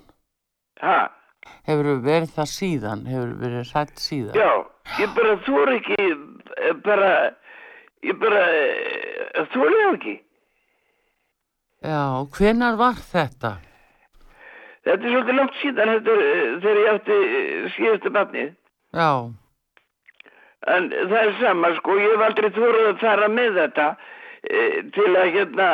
[0.81, 1.11] Ha,
[1.69, 4.35] Hefur verið það síðan, hefur verið hrætt síðan.
[4.35, 4.51] já,
[4.99, 5.97] ég bara þór ekki,
[6.57, 7.11] eh, bara,
[8.09, 10.17] ég bara, eh, þóri það ekki.
[11.85, 12.03] Já,
[12.39, 13.55] hvenar var þetta?
[14.85, 18.53] Þetta er svolítið langt síðan, þetta er eh, þegar ég átti eh, síðustu barnið.
[18.95, 19.09] Já,
[20.65, 23.89] En það er sama, sko, ég hef aldrei þórað að fara með þetta
[24.49, 24.61] e,
[24.97, 25.67] til að hérna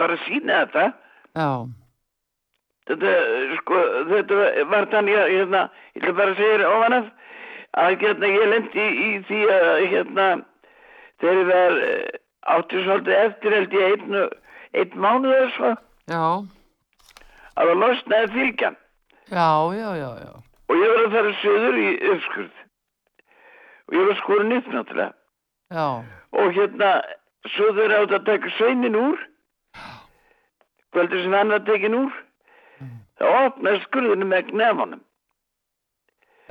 [0.00, 0.84] bara sína þetta.
[1.38, 1.48] já,
[2.90, 3.14] þetta,
[3.60, 4.40] sko, þetta
[4.74, 5.62] var þannig að, hérna,
[5.96, 7.06] ég ætla bara segja ofan af,
[7.84, 10.28] að hérna, ég lendi í, í því að, hérna,
[11.22, 12.20] þegar var eh,
[12.52, 14.16] átti svolítið eftir held ég einn,
[14.82, 15.72] einn mánuð eða svo,
[16.10, 16.24] já,
[17.54, 18.78] að það losnaði fylgjan.
[19.32, 20.32] Já, já, já, já,
[20.68, 22.58] og ég var að fara söður í uppskurð.
[23.88, 25.12] Og ég var skorin upp náttúrulega.
[25.72, 25.86] Já,
[26.42, 26.90] og hérna,
[27.52, 29.22] þeir átt að taka sveinin úr,
[30.92, 32.20] kvöldur sem hann var tekin úr,
[33.20, 35.04] þá opnaði skurðinu með gnefanum.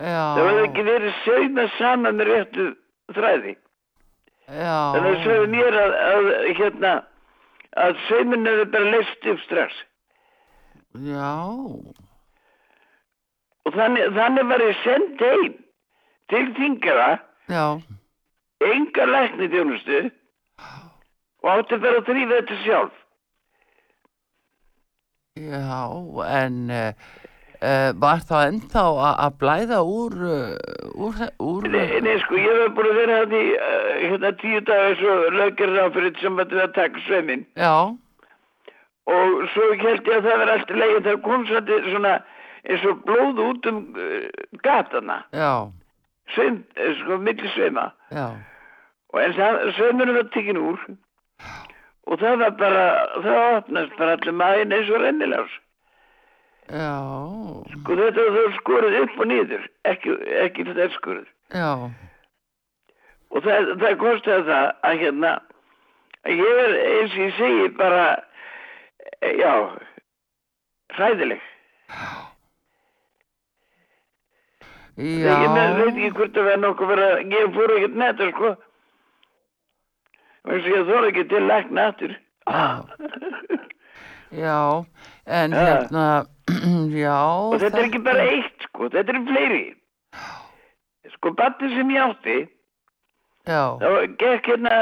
[0.02, 2.70] Það hefði já, ekki verið sauma saman með réttu
[3.14, 3.58] þræði.
[4.52, 6.30] Þannig að já, sögðu mér að, að
[6.60, 6.92] hérna,
[7.86, 9.78] að saumin hefði bara leist upp strax.
[11.08, 11.32] já,
[13.62, 15.52] Og þannig, þannig var ég send heim
[16.34, 17.10] til þingara,
[17.52, 17.66] já,
[18.66, 20.00] enga lækni þjónustu
[21.42, 22.98] og átti bara að þrýfa þetta sjálf.
[25.38, 25.80] já,
[26.42, 26.94] en uh,
[27.62, 32.74] uh, var það ennþá að blæða úr, uh, úr, úr, Nei, nei, sko, ég hef
[32.78, 36.64] búin að vera að því, uh, hérna, tíu dagar svo lögir ráfrið sem að við
[36.66, 37.46] að taka sveimin.
[37.56, 37.74] já,
[39.12, 42.12] Og svo held ég að það verði alltaf leið, það kom svolítið svona
[42.70, 43.80] eins og blóð út um
[44.64, 45.54] gatana, já,
[46.36, 46.60] sveim,
[47.02, 47.88] sko, milli sveima.
[48.14, 48.28] já,
[49.12, 50.86] Og en það, sveimurinn var tekinn úr
[52.12, 52.86] og það var bara,
[53.26, 55.58] það opnast bara allir maðurinn eins og rennilegs.
[56.72, 56.96] Já,
[57.76, 60.16] Sko þetta var það skorið upp og niður, ekki,
[60.46, 61.28] ekki þetta skorið.
[61.56, 61.72] já,
[63.32, 65.30] Og það, það kostiði það að hérna,
[66.28, 68.02] að ég er eins og ég segi bara,
[69.22, 69.54] eh, já,
[70.98, 71.42] hræðileg.
[74.98, 78.28] já, Ég með, veit ekki hvort það verði nokkuð verið að, ég fór ekkert netta,
[78.36, 78.50] sko.
[80.42, 82.14] Þannig að ég þóra ekki til lækna aftur.
[84.32, 84.58] já,
[85.26, 85.64] en Ja.
[85.66, 86.06] hérna,
[87.04, 87.20] já,
[87.52, 89.64] Og þetta er ekki bara eitt, sko, þetta er fleiri.
[91.16, 92.38] Sko, batni sem ég átti,
[93.50, 94.78] já, þá gekk hérna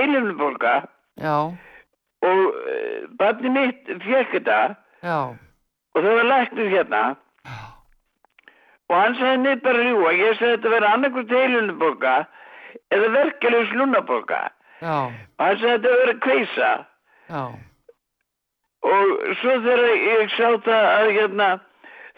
[0.00, 0.74] heilumnubólka
[1.20, 1.36] já,
[2.22, 4.60] og uh, batni mitt fekk þetta.
[5.92, 7.02] Og það var læknir hérna.
[8.92, 12.14] Og hann sagði mig bara ljúa, ég sagði þetta verið annarkvæmt heilumnubólka
[12.92, 14.40] eða verkefliðs lúnabólka
[14.82, 16.70] já, og hann sagði þetta verið kveisa
[18.82, 21.48] og svo þegar ég sá það að hérna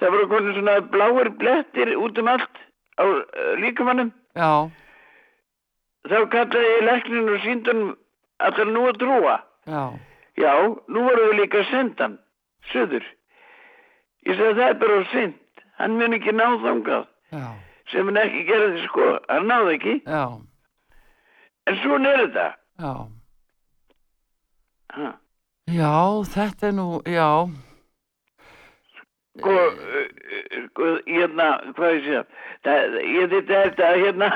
[0.00, 2.62] það voru konin svona bláir blettir út um allt
[2.98, 3.20] á uh,
[3.62, 4.50] líkamannum já,
[6.08, 7.84] þá kallaði ég læknin og síndun
[8.38, 9.36] allar nú að trúa
[9.68, 9.82] já,
[10.40, 10.52] já,
[10.88, 12.18] nú voru við líka að senda hann
[12.72, 13.06] söður
[14.24, 15.40] ég sagði það er bara of sint
[15.78, 17.06] hann mun ekki ná þangað.
[17.34, 17.46] Já,
[17.90, 19.08] sem hann ekki gerði sko.
[19.26, 20.24] Hann náði ekki, já,
[21.66, 22.46] en svona er þetta.
[22.78, 22.92] Já,
[24.94, 25.12] ha.
[25.70, 27.28] Já, þetta er nú, já,
[29.38, 32.20] sko, uh, uh, sko, hérna hvað ég sé
[32.64, 34.28] það, ég þetta er þetta hérna.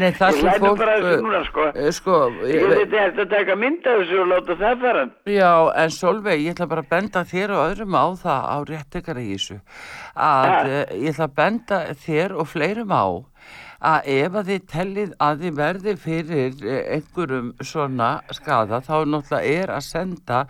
[0.00, 1.66] Nei, það ég sem fólk, bara uh, núna sko.
[1.96, 2.18] sko,
[2.48, 5.04] ég ég, þetta er að taka mynd af þessu og láta það fara.
[5.30, 5.52] Já,
[5.82, 9.34] en Solveig, ég ætla bara að benda þér og öðrum á það á réttekara í
[9.34, 9.58] þessu
[10.14, 13.04] að uh, ég ætla að benda þér og fleirum á
[13.80, 19.54] að ef að þið tellið að þið verði fyrir eh, einhverjum svona skada þá náttúrulega
[19.62, 20.40] er að senda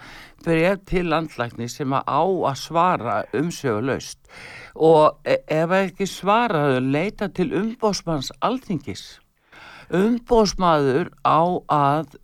[0.45, 4.19] bref til landlækni sem að á að svara umsögulaust
[4.75, 9.21] og e- ef ekki svaraðu leita til umbósmanns alþingis.
[9.91, 12.19] Umbósmaður á að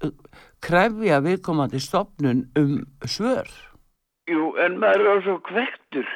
[0.62, 3.46] krefja viðkomandi stopnun um svör.
[4.26, 6.06] jú, en maður er svo kvektur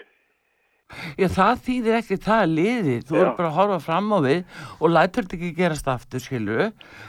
[1.20, 3.04] Já, það þýðir ekki það er liðið.
[3.08, 3.20] Þú Já.
[3.22, 4.40] er bara að horfa fram á við
[4.80, 6.64] og lætur þetta ekki gerast aftur, skilur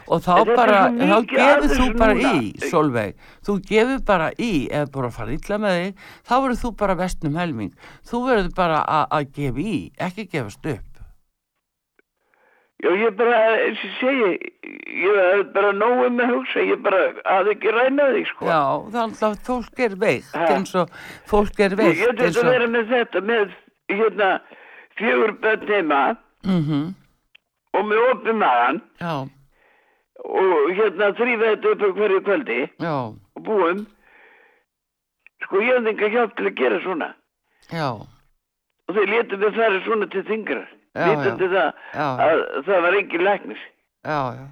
[0.08, 2.36] og þá er bara, þá gefur þú bara núna.
[2.38, 3.16] í, Solveig.
[3.48, 7.00] Þú gefur bara í, ef bara að fara illa með þig, þá verður þú bara
[7.02, 7.74] vestnum helming.
[8.06, 10.88] Þú verður bara að- að gefa í, ekki gefast upp.
[12.82, 14.30] Já, ég bara, eins og ég segi,
[15.06, 18.48] ég er bara nógu með að hugsa, ég bara hafði ekki ræna því, sko.
[18.50, 18.62] Já,
[18.96, 20.96] þannig að fólk er veikt, eins og
[21.30, 22.50] fólk er Ég veikt, þetta að og...
[22.56, 23.54] vera með þetta, með,
[24.00, 24.30] hérna,
[25.00, 26.02] fjögur bönn heima
[26.44, 26.94] Mm
[27.72, 28.82] og með opið maðan
[30.26, 32.96] og hérna þrýfa þetta upp á hverju kvöldi já,
[33.36, 33.86] og búum.
[35.46, 37.08] Sko, ég hafði enga hjálp til að gera svona.
[37.72, 37.88] já,
[38.89, 40.68] Og þeir létu mig fara svona til þingrar.
[40.96, 43.62] Já, Vitandi það já, að það var engin læknis.
[44.04, 44.46] já, já.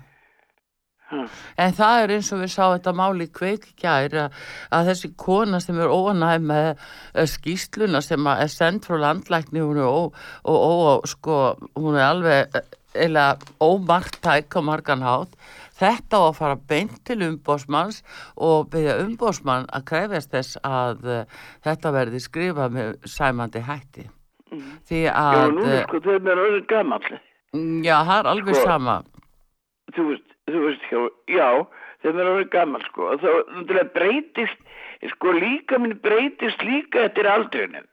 [1.58, 4.42] En það er eins og við sáum þetta máli í kveikgjær að,
[4.78, 9.80] að þessi kona sem er óanæg með eh, skýsluna sem er send frá landlækni hún
[9.82, 10.12] er ó,
[10.46, 11.40] ó, ó, sko,
[11.80, 12.68] hún er alveg eh,
[13.08, 13.26] eða
[13.62, 15.34] ómarktæk á margan hátt
[15.80, 18.02] þetta á að fara beint til umbósmanns
[18.36, 21.20] og beðja umbósmann að krefjast þess að uh,
[21.64, 24.08] þetta verði skrifað með sæmandi hætti
[24.90, 27.08] því Já, að núna uh, sko þeim er orðin gamall.
[27.86, 28.66] já, það er alveg Sko.
[28.74, 28.98] sama
[29.96, 31.00] Þú veist, þú veist, já,
[31.36, 31.50] já
[32.04, 33.08] þeim er orðin gamall sko.
[33.14, 34.60] Og þá breytist,
[35.14, 37.88] sko líka minn breytist líka eftir aldrinum.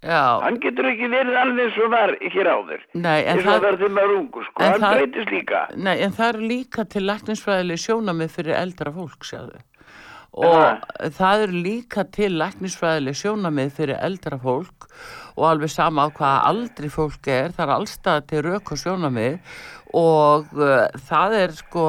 [0.00, 2.84] já, Hann getur ekki verið alveg eins og var hér áður.
[2.94, 4.62] nei, en það það þeim er ungu sko.
[4.64, 5.64] Hann það- breytist líka.
[5.76, 9.60] Nei, en það er líka til læknisfræðileg sjónamið fyrir eldra fólk, sjáðu.
[10.32, 10.78] Og
[11.18, 14.86] það er líka til læknisfræðileg sjónamið fyrir eldra fólk
[15.36, 19.40] og alveg sama á hvaða aldri fólk er, það er allstað til rauk og sjónamið
[19.96, 21.86] og uh, það er sko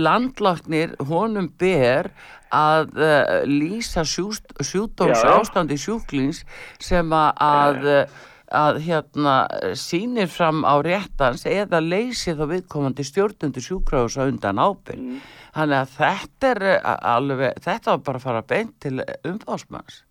[0.00, 2.10] landlagnir honum ber
[2.54, 6.44] að uh, lýsa sjúdóms ástandi sjúklings
[6.82, 9.36] sem að, að uh, hérna
[9.78, 15.22] sýnir fram á réttans eða leysi þá viðkomandi stjórnundu sjúkrahús á undan ábyrg.
[15.54, 20.02] Þannig að þetta er uh, alveg, þetta var bara að fara beint til umbásmanns.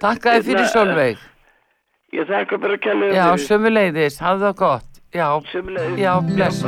[0.00, 1.26] Takk að þið fyrir hérna, Solveig.
[2.16, 4.87] Ég þakka bara að kella Já, sömuleiðis, hafðu það gott.
[5.14, 5.98] Já, Sömuleiðis.
[5.98, 6.66] já, blessu.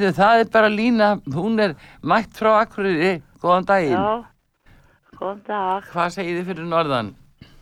[0.00, 1.72] Heyrðu, það er bara Lína, hún er
[2.08, 3.98] mætt frá Akureyri, góðan daginn.
[4.00, 4.70] Já,
[5.18, 5.88] góðan dag.
[5.92, 7.10] Hvað segir þið fyrir norðan?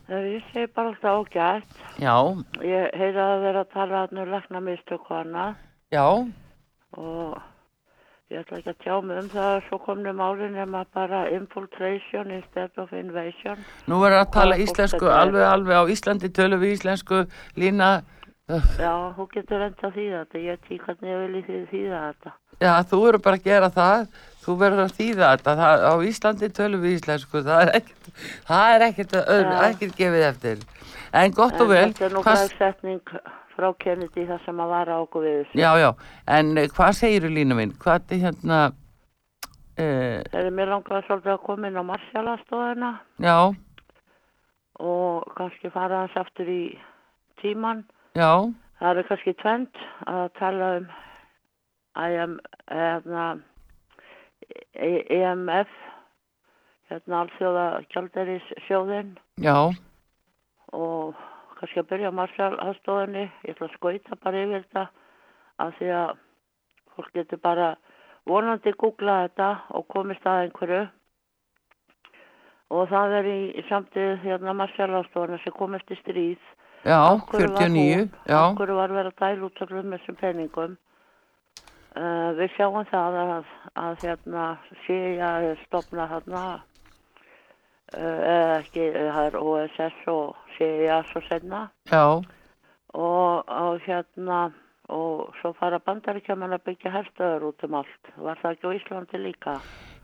[0.08, 1.80] Það ég segi bara alltaf ágætt.
[1.98, 2.14] Já,
[2.62, 5.56] Ég heyra að vera að tala hann um lækna mistök og annað
[5.90, 6.04] já,
[6.94, 7.40] og
[8.30, 12.30] ég ætla ekki að tjá mig um það að svo komnu málin nema bara infiltration
[12.30, 13.58] instead of invasion.
[13.90, 15.18] nú verður að tala íslensku, er?
[15.24, 17.24] alveg, alveg á Íslandi tölum við íslensku,
[17.58, 17.90] Lína,
[18.48, 20.40] Já, þú getur enda því þetta.
[20.40, 22.32] Ég veit ekki hvernig ég vilji því þýða þetta.
[22.58, 24.06] Já, þú verður bara að gera það,
[24.44, 28.08] þú verður að þýða þetta, það, á Íslandi tölum við íslensku, það er ekkert,
[28.48, 29.60] það er ekkert, öðru, Já.
[29.68, 30.64] ekkert gefið eftir.
[31.18, 33.12] En gott og En vel, Þetta er nú græðsetning
[33.58, 35.60] frá Kennedy það sem að vara okkur við þessu.
[35.60, 35.88] já, já,
[36.38, 38.58] en eh, hvað segirðu línu mín, hvað er hérna,
[39.78, 42.90] uh, Þegar mér langaði svolítið að koma inn á Marsjálastofuna
[43.22, 43.36] já,
[44.78, 46.62] og kannski fara hans aftur í
[47.42, 47.84] tíman.
[48.18, 48.32] Já,
[48.78, 50.90] Það er kannski tvend að tala um
[51.98, 52.36] IM,
[52.70, 53.24] hérna,
[54.78, 55.70] E- EMF,
[56.90, 59.56] hérna alþjóða gjalderis sjóðinn já,
[60.72, 61.18] og
[61.58, 63.24] kannski að byrja á Marsjálstofunni.
[63.46, 64.84] Ég ætla að skauta bara yfir þetta
[65.64, 66.12] af því að
[66.94, 67.72] fólk getur bara
[68.28, 70.84] vonandi googlað þetta og komist að einhverju.
[72.68, 76.54] Og það er í, í samtíð hérna Marsjálstofuna sem kom eftir stríð.
[76.84, 79.92] Já, Af hverju var 49, hún- já, Af hverju var verið að dæla út öllum
[79.96, 80.76] þessum peningum.
[81.98, 86.42] Uh, við sjáum það að, að hérna CIA er stopnað hérna
[87.96, 91.64] uh, eða ekki, eh, það er OSS og CIA svo senna
[92.94, 94.52] og, og hérna
[94.88, 98.12] og svo fara bandaríkjaman að byggja herstöður út um allt.
[98.16, 99.56] Var það ekki á Íslandi líka?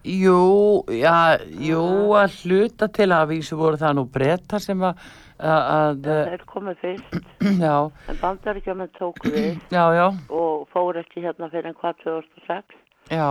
[0.04, 5.00] jú, já, jú, að hluta til að vísu voru það nú breyta sem að,
[5.41, 7.16] að, Þeir komið fyrst,
[7.64, 7.74] já,
[8.09, 9.59] en bandaríkjaman tók við.
[9.74, 12.76] Já, já, og fór ekki hérna fyrir en hvað 2006
[13.11, 13.28] já,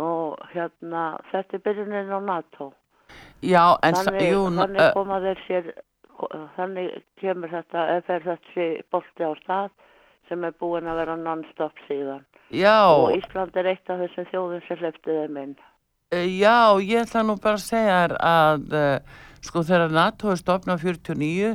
[0.00, 2.72] og hérna þetta er byrjunin á NATO.
[3.42, 5.70] já, en, þannig, jú, þannig koma þeir sér
[6.56, 9.70] þannig kemur þetta þessi bolti á stað
[10.28, 12.22] sem er búin að vera non-stop síðan.
[12.54, 15.56] Já, og Ísland er eitt af þessum þjóðum sem hleypti þeim inn.
[16.10, 18.78] Eh, Já, ég ætla nú bara að segja þér að
[19.44, 21.54] sko þegar NATO er stopnað 49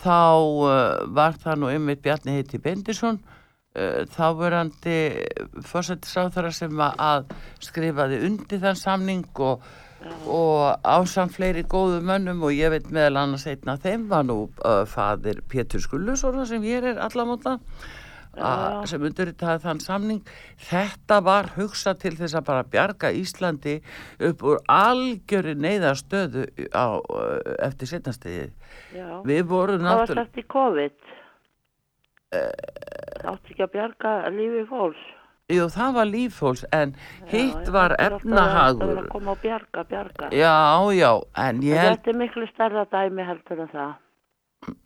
[0.00, 4.96] þá uh, var það nú einmitt Bjarni heiti Bendisson uh, þáverandi
[5.66, 7.30] fórsættisáþara sem að- að
[7.66, 9.62] skrifaði undir þann samning og,
[10.26, 14.38] og ásamt fleiri góðu mönnum og ég veit meðal annars einn af þeim var nú
[14.64, 17.58] uh, fadir Pétur Skullusóna sem ég er allamóta
[18.38, 20.20] a- sem undirritaði þann samning.
[20.58, 23.82] Þetta var hugsað til þess að bara bjarga Íslandi
[24.20, 28.50] upp úr algjöri neyðarstöðu á, uh, eftir setnastiði
[28.94, 29.22] Já.
[29.24, 30.92] við vorum Hvað var náttúrulega sagt í COVID?
[32.32, 35.00] Eh, Átti ekki að bjarga lífi fólks?
[35.50, 36.92] Jú það var lífhóls en
[37.26, 38.90] hitt Já, var alltaf- Það efnahagur.
[38.92, 40.28] er að koma og bjarga, bjarga.
[40.30, 43.94] Já já en ég En Þetta er miklu stærra dæmi heldur en það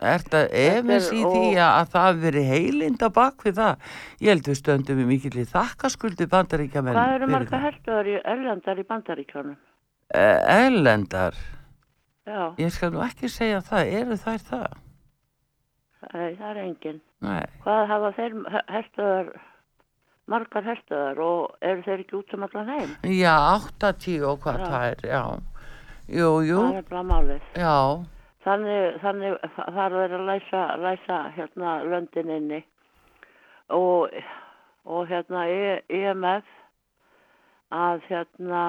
[0.01, 3.43] Er þetta efins í er- því og- að, að það hafi verið heilind á bak
[3.43, 3.89] við það?
[4.23, 6.95] Ég held við stöndum við mikill í þakkaskuldi bandaríkjamenn.
[6.95, 9.57] Hvað eru marga herstuðar í erlendar í bandaríkjónum?
[10.15, 11.35] Eh, Erlendar,
[12.25, 14.77] Já, ég skal nú ekki segja það, eru þær það?
[16.15, 18.35] nei, það er engin Nei, Hvað hafa þeir
[18.69, 19.29] herstuðar
[20.29, 22.95] margar herstuðar og eru þeir ekki út um allan heim?
[23.03, 23.35] já,
[23.81, 25.23] 80 og hvað það er, já.
[26.15, 27.41] Jú, jú, Það er bara málið.
[27.57, 27.75] já,
[28.45, 32.61] Þannig, þannig þarf þeir að læsa, læsa hérna löndin inni.
[33.73, 34.13] Og,
[34.85, 36.51] og hérna E- EMF
[37.73, 38.65] að hérna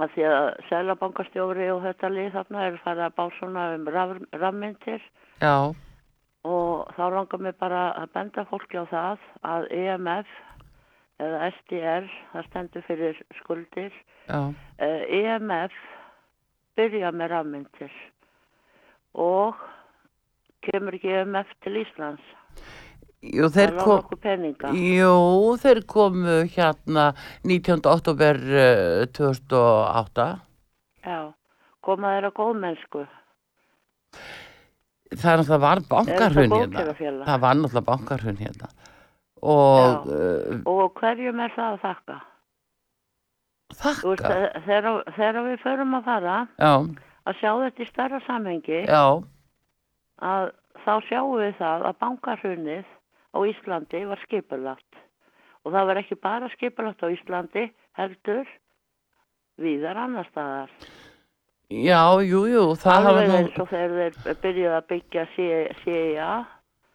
[0.00, 4.38] að því að selabankastjóri og þetta lið þarna er farið að bá svona um raf-
[4.40, 5.04] rafmyndir.
[5.42, 5.56] Já,
[6.48, 10.32] og þá langar mér bara að benda fólki á það að EMF
[11.22, 13.92] eða SDR, það stendur fyrir skuldir,
[14.26, 14.40] já,
[14.80, 15.76] EMF
[16.80, 17.92] byrja með rafmyndir
[19.14, 19.58] og
[20.62, 22.22] kemur ekki EMF til Íslands.
[23.22, 24.16] jú, þeir kom,
[24.78, 25.12] jú,
[25.62, 27.12] þeir komu hérna
[27.44, 27.82] 19.
[27.86, 30.28] oktober uh, 2008.
[31.06, 31.20] Já,
[31.82, 33.04] koma þeir að góðmennsku.
[35.12, 36.84] Það er náttúrulega var bankarhun hérna.
[37.26, 38.74] Það var náttúrulega bankarhun hérna.
[39.42, 42.18] Og uh, Og hverjum er það að þakka?
[43.72, 44.34] Þakka,
[44.66, 44.86] þegar,
[45.16, 46.72] þegar við förum að fara já,
[47.28, 48.80] að sjá þetta í stærra samhengi.
[48.88, 49.04] Já,
[50.22, 50.50] að
[50.84, 52.90] þá sjáum við það að bankarhunnið
[53.32, 55.00] á Íslandi var skipulagt.
[55.62, 57.68] Og það var ekki bara skipulagt á Íslandi
[57.98, 58.48] heldur
[59.62, 60.72] víðar annar staðar.
[61.72, 66.32] já, jú, jú, það hafa Alveg nú, eins og þegar þeir byrjuði að byggja CIA,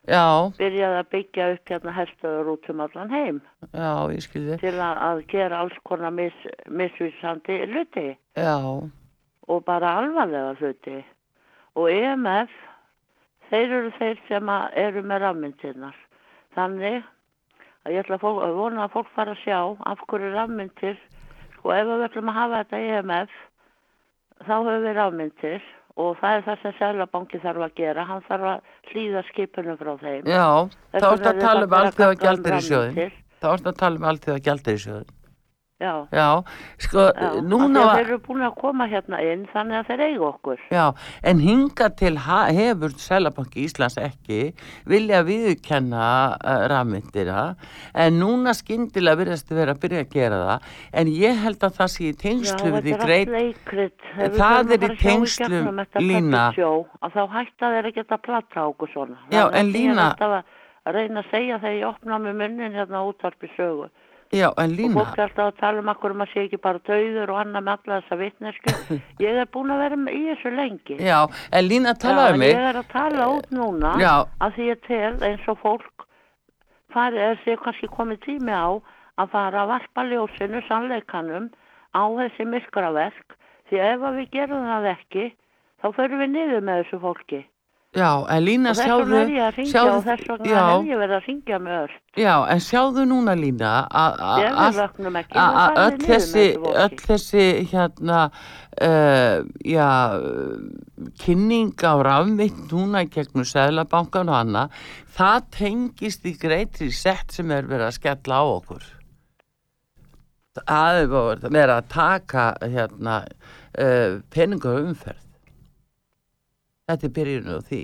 [0.08, 0.26] já,
[0.60, 3.42] byrjuði að byggja upp hérna herstöður út um allan heim.
[3.72, 8.08] Já, ég skilði, til að, að gera alls konar mis, misvísandi hluti.
[8.38, 8.58] Já,
[9.48, 11.02] og bara alvarlega hluti.
[11.78, 12.54] Og EMF,
[13.52, 14.52] þeir eru þeir sem
[14.84, 15.98] eru með rafmyndirnar.
[16.58, 17.04] Þannig
[17.86, 19.60] að ég ætla að, fólk, að vona að fólk fara að sjá
[19.92, 20.98] af hverju rafmyndir,
[21.56, 23.36] sko ef við ætlum að hafa þetta EMF,
[24.44, 28.50] þá höfum við rafmyndir og það er það sem Sælabanki þarf að gera, hann þarf
[28.52, 30.28] að hlýða skipunum frá þeim.
[30.30, 30.48] Já,
[30.94, 33.16] þá vegna ertu að tala um allt þegar um gældir í rafmyntir.
[33.38, 35.17] Þá ertu að tala um allt þegar gældir í sjóðin.
[35.78, 36.42] Já, Já,
[36.82, 37.28] sko, já.
[37.46, 38.00] núna að var...
[38.00, 40.64] Þeir eru búin að koma hérna inn þannig að þeir eiga okkur.
[40.74, 40.86] Já,
[41.30, 42.14] en hinga til
[42.58, 44.40] hefur Sælabanki Íslands ekki
[44.90, 47.44] vilja viðurkenna uh, rafmyndina
[47.94, 50.74] en núna skyndilega virðast vera að byrja að gera það
[51.04, 54.98] en ég held að það sé í tengslu við því greit Það er að í
[54.98, 56.44] að þetta Lína.
[57.06, 59.22] Að þá hætta þeir að geta platta okkur svona.
[59.30, 60.40] Já, að en ég Lína- alltaf
[60.88, 63.92] að reyna að segja þegar ég opna með munnin hérna útvarpi sögu.
[64.36, 66.60] Já, en Og Lína, fólk er alltaf að tala um akkur um að sé ekki
[66.60, 68.74] bara dauður og annað með alla þessa vitnesku.
[69.24, 70.98] Ég er búin að vera í þessu lengi.
[71.00, 71.20] já,
[71.52, 74.14] en Lína talaði Já, um mig Ég er að tala út núna Já.
[74.44, 76.06] að því ég tel eins og fólk
[76.94, 78.68] fari, er sér kannski komið tími á
[79.18, 81.50] að fara að varpa ljósinu sannleikanum
[81.96, 83.38] á þessi myrkraverk
[83.70, 85.26] því ef við gerum það ekki
[85.82, 87.42] þá förum við niður með þessu fólki
[87.96, 90.88] Já, en Lína og þess sjáðu vegna er ég að ringja og þess vegna er
[90.90, 96.44] ég verið að ringja með öll já, en sjáðu núna Lína að- öll þessi,
[96.84, 99.88] öll þessi hérna uh, já
[101.24, 104.66] kynning á rafmynd núna gegnum Sæðlabankan og hana
[105.18, 108.84] það tengist í greitri sett sem er verið að skella á okkur.
[110.58, 111.08] Það er
[111.48, 113.22] verið að taka hérna
[113.80, 115.24] uh, peningar umferð
[116.88, 117.82] þetta er byrjunu á því.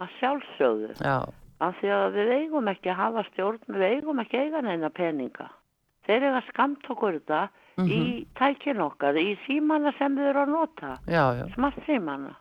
[0.00, 0.90] Að sjálfsögðu.
[1.04, 1.16] Já,
[1.60, 4.90] af því að við eigum ekki að hafa stjórn við eigum ekki að eiga neina
[4.90, 5.48] peninga.
[6.08, 7.48] Þeir eiga skamt okkur þetta
[7.78, 7.88] Mhm.
[7.88, 10.98] í tækin okkar í símana sem við erum að nota.
[11.06, 12.34] Já, já, smart símana.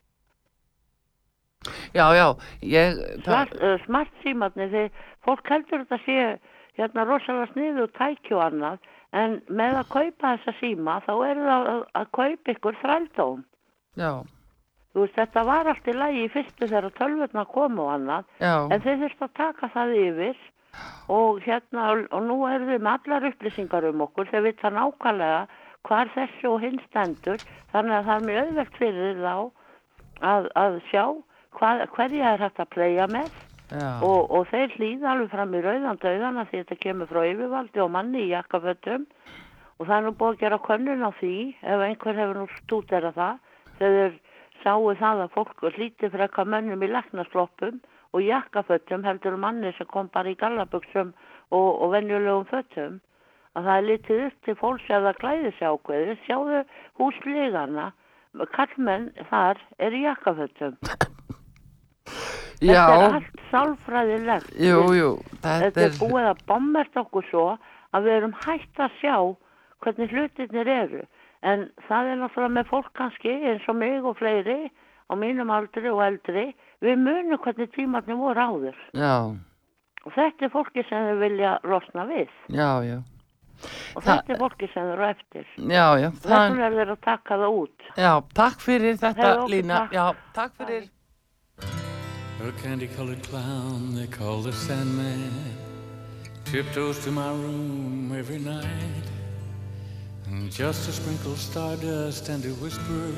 [1.93, 2.27] Já, já
[2.63, 4.91] ég, smart, uh, smart símarnir þegar
[5.27, 6.39] fólk heldur þetta sé
[6.79, 8.77] hérna rosalega sniðu tæki og annað
[9.11, 13.43] en með að kaupa þessa síma þá eru það að, að kaupa ykkur þrældóm.
[13.99, 14.11] Já,
[14.93, 18.53] þú veist þetta var allt í lagi í fyrstu þegar tölvurna komu og annað já.
[18.69, 20.39] En þeir þurft að taka það yfir.
[21.09, 25.41] Og hérna og nú erum við með allar upplýsingar um okkur þeir vita nákvæmlega
[25.87, 27.41] hvar þessi og hinn stendur.
[27.73, 29.35] Þannig að það er mjög auðvelt fyrir þá
[30.29, 31.03] að, að sjá
[31.57, 33.31] hvað, hverja er hægt að playa með.
[34.01, 37.91] Og, og þeir hlýða alveg fram í rauðan döðana því þetta kemur frá yfirvaldi og
[37.93, 39.05] manni í jakkafötum.
[39.79, 43.11] Og það er nú búið að gera könnun á því ef einhver hefur nú stúdera
[43.15, 43.37] það.
[43.79, 44.17] Þegar
[44.63, 47.79] sáu það að fólk hlýti frekka mönnum í leknasloppum
[48.13, 51.13] og jakkafötum heldur manni sem kom bara í gallabuxum
[51.51, 52.99] og, og venjulegum fötum.
[53.57, 56.63] Að það er litið upp til fólks eða það klæði sig ákveði sjáðu
[57.01, 57.91] húslegana
[58.53, 60.77] kallmenn þar er í jakkafötum.
[62.59, 64.49] Þetta er allt sálfræðilegt.
[64.59, 65.11] Jú, jú
[65.43, 67.45] þetta er búið að bommert okkur svo
[67.95, 69.15] að við erum hægt að sjá
[69.79, 71.05] hvernig hlutirnir eru
[71.43, 74.69] en það er náttúrulega með fólk kannski eins og mig og fleiri
[75.09, 78.75] á mínum aldri og eldri við munum hvernig tímarnir voru áður.
[78.93, 79.13] Já,
[80.05, 82.29] og þetta er fólki sem þau vilja losna við.
[82.49, 82.99] Já, já.
[83.95, 85.45] Og Það- þetta er fólki sem þau eru eftir.
[85.57, 87.81] Já, já, þess það, vegna er þeir að taka það út.
[87.97, 89.91] Já, takk fyrir þetta Lína, takk.
[89.93, 90.89] já, takk fyrir.
[92.39, 95.57] A candy colored clown they call the Sandman.
[96.45, 99.18] Tiptoes to my room every night.
[100.51, 103.11] Just to sprinkle stardust and to whisper,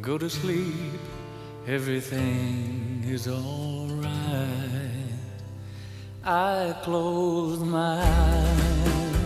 [0.00, 1.00] Go to sleep,
[1.66, 4.08] everything is alright.
[6.24, 9.16] I close my eyes,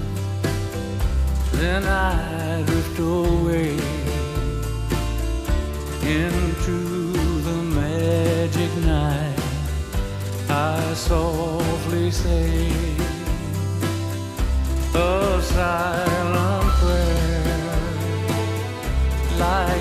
[1.53, 3.73] then I drift away
[6.07, 9.39] into the magic night.
[10.49, 12.71] I softly say
[14.95, 15.43] a
[19.39, 19.76] like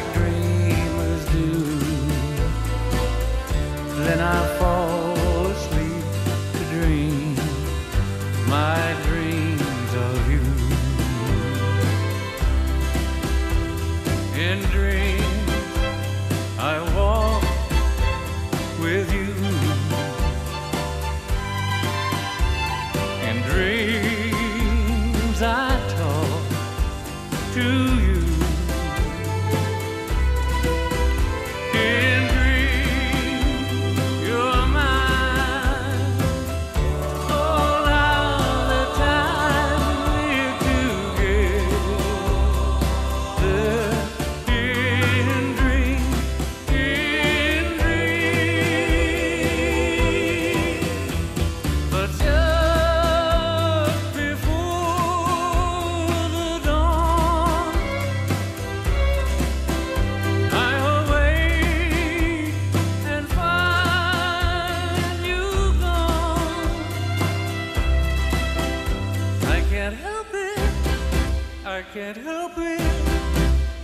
[71.95, 72.81] can't help it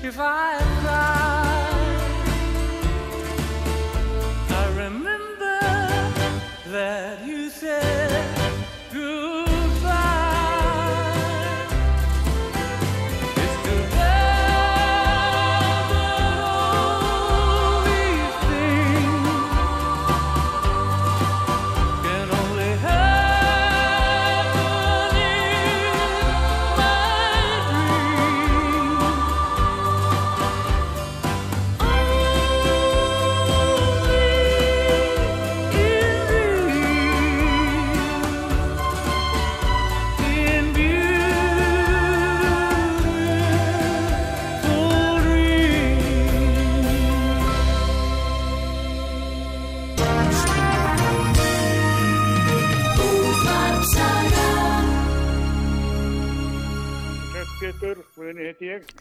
[0.04, 0.51] if I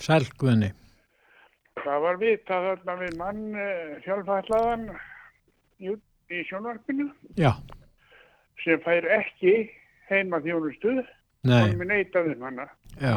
[0.00, 0.70] Sælgunni.
[1.80, 4.88] Það var vitað þarna við mann uh, fjálfallaðan
[5.80, 5.94] í,
[6.48, 7.06] sjónvarpinu
[7.40, 7.52] Já,
[8.64, 9.54] sem fær ekki
[10.10, 10.98] heima þjónustu
[11.48, 12.66] nei, og við neitaðum hana.
[13.00, 13.14] já.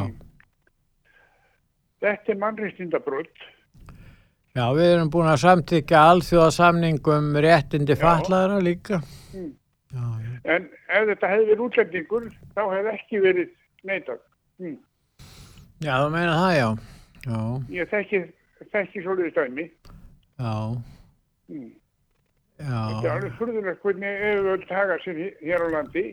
[2.04, 3.44] Þetta er mannreistindabrótt.
[4.54, 9.00] Já, við erum búin að samtíkja alþjóðasamningum réttindi fatlaðara líka.
[9.32, 9.52] Mm.
[9.94, 10.04] Já.
[10.54, 13.48] En ef þetta hefði verið útlendingur, þá hefði ekki verið
[13.88, 14.20] neitað.
[14.60, 14.76] Mm.
[15.84, 16.68] Já, þú meina það, já.
[17.24, 17.38] Já,
[17.78, 18.20] Ég þekki,
[18.72, 19.70] þekki svolítið stæmi.
[20.40, 20.54] já,
[21.44, 21.72] Mm.
[22.56, 23.12] Þetta er já.
[23.18, 26.04] alveg furðulegt hvernig auðvöld haga sér hér á landi.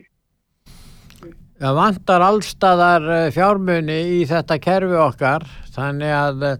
[1.62, 5.44] Það vantar allstaðar eh, fjármuni í þetta kerfi okkar,
[5.76, 6.56] þannig að, eh,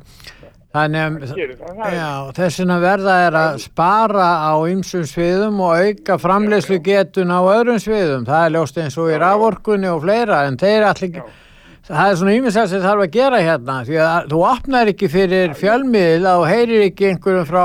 [0.72, 1.34] þannig að,
[1.96, 7.82] já, þessina verða er að spara á ymsum sviðum og auka framleyslu getun á öðrum
[7.82, 8.24] sviðum.
[8.24, 11.22] Það er ljóst eins og í raforkunni og fleira, en þeir allir
[11.88, 15.54] það er svona ýmislega sem þarf að gera hérna, því að þú opnar ekki fyrir
[15.58, 17.64] fjölmiðil og heyrir ekki einhverjum frá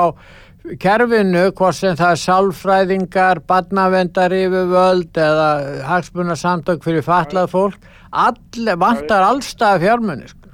[0.81, 5.47] kerfinu, hvort sem það er sálfræðingar, barnavendar yfirvöld eða
[5.87, 8.35] hagsmuna samtök fyrir fatlað fólk, all,
[8.75, 10.27] vantar allstað fjármunni.
[10.33, 10.51] Sko.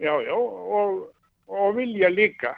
[0.00, 1.00] Já, já, og,
[1.52, 2.56] og vilja líka.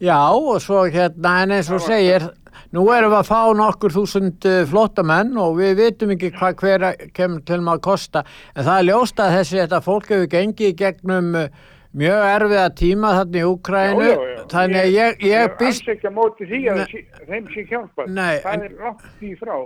[0.00, 2.26] Já, og svo hérna, en eins og segir,
[2.74, 6.84] nú erum við að fá nokkur þúsund uh, flottamenn og við vitum ekki hvað hver
[7.16, 8.22] kemur til maður að kosta,
[8.54, 11.48] en það er ljóst að þessi þetta fólk hefur gengið gegnum uh,
[11.96, 14.44] mjög erfiða tíma þarna í Úkrænu, Já, já, já.
[14.52, 17.02] þannig að ég, ég er býst, alls ekki að móti því að Nei.
[17.30, 18.12] þeim sé hjálpað.
[18.20, 19.56] Nei, það en- er langt í frá.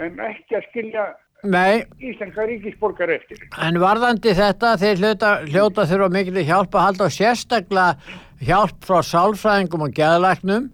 [0.00, 1.06] En ekki að skilja
[1.44, 3.40] nei, íslenska ríkisborgar eftir.
[3.64, 5.00] En varðandi þetta, þeir
[5.48, 7.96] hljóta, þurfa mikil hjálp að halda og sérstaklega
[8.44, 10.70] hjálp frá sálfræðingum og geðlæknum.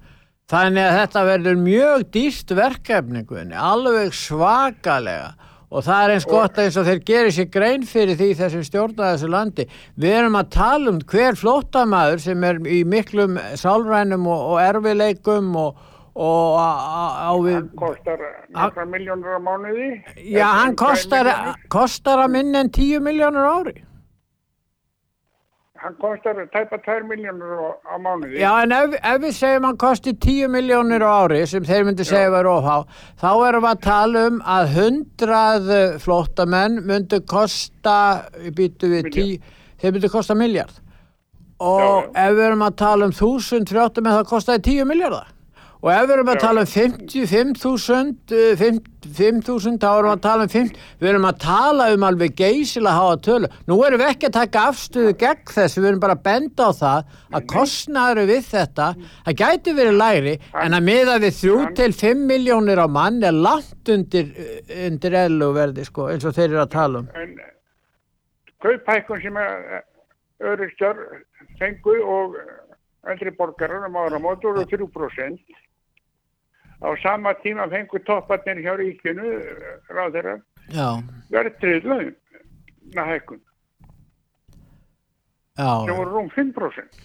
[0.47, 5.33] Þannig að þetta verður mjög dýst verkefni, Guðni, alveg svakalega.
[5.67, 9.09] Og það er eins gott eins og þeir gerir sér grein fyrir því þessum stjórna
[9.11, 9.67] þessu landi.
[9.99, 15.51] Við erum að tala um hver flóttamaður sem er í miklum sálrænum og, og erfileikum
[15.59, 15.83] og,
[16.15, 17.59] og á við...
[17.59, 18.23] Hann kostar
[18.55, 19.91] nokkra miljónur á mánuði.
[20.31, 21.33] Já, hann kostar,
[21.75, 23.77] kostar að minna en 10 miljónur ári.
[25.87, 28.41] Hann kostar tæpa 2 miljónur á, mánuði.
[28.41, 32.03] Já, en ef, ef við segjum hann kosti 10 miljónir á ári sem þeir myndi
[32.09, 32.81] segja var ofhá,
[33.23, 37.95] þá erum við að tala um að 100 flóttamenn myndi kosta,
[38.59, 40.83] býtu við, 10, þeir myndi kosta miljard.
[41.63, 45.31] Og ef við erum að tala um 1000 flóttamenn þá kostaði 10 miljardar.
[45.87, 50.47] Og ef við erum að tala um 55.000, eh, 5.000, þá erum við að tala
[50.47, 53.51] um 50, við erum að tala um alveg geysilega háa tölu.
[53.71, 56.71] Nú erum við ekki að taka afstöðu gegn þessu, við erum bara að benda á
[56.75, 58.89] það að kostnaður við þetta,
[59.29, 60.33] það gæti verið lægri,
[60.65, 65.15] en að miða við 3 til 5 miljónir á mann er langt undir, eh, undir
[65.23, 67.09] ellu verði, sko, eins og þeir eru að tala um.
[67.15, 67.39] En
[68.59, 69.39] kauphækkun sem
[70.43, 70.99] öðrustjar
[71.63, 72.35] fengu og
[73.07, 75.39] eldri borgarar um áramót voru 3%.
[76.85, 79.25] Á sama tíma fengu topparnir hjá ríkinu,
[79.89, 80.35] ráð þeirra,
[80.75, 80.89] Já,
[81.33, 83.41] verðtrið launa hækkun,
[85.57, 85.71] já.
[85.87, 87.01] sem voru rúm 5%.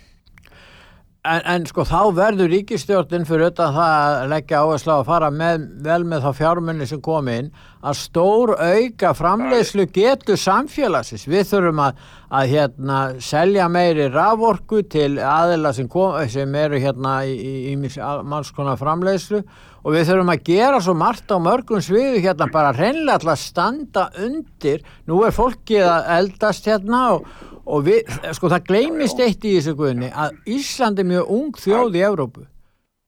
[1.22, 5.68] En, en sko þá verður ríkistjórnin fyrir utan það að leggja áherslu að fara með,
[5.86, 7.52] vel með þá fjármunni sem kom inn
[7.86, 11.28] að stór auka framleiðslu getur samfélagsins.
[11.30, 12.00] Við þurfum að,
[12.40, 17.78] að hérna, selja meiri raforku til aðila sem, kom, sem eru hérna í, í, í
[17.78, 23.30] mannskona framleiðslu og við þurfum að gera svo margt á mörgum sviðu hérna bara reynlega
[23.30, 24.82] að standa undir.
[25.06, 27.30] Nú er fólkið að eldast hérna og
[27.72, 31.98] og við, sko það gleymist eitt í þessu guðni að Ísland er mjög ung þjóð
[32.00, 32.46] í Evrópu.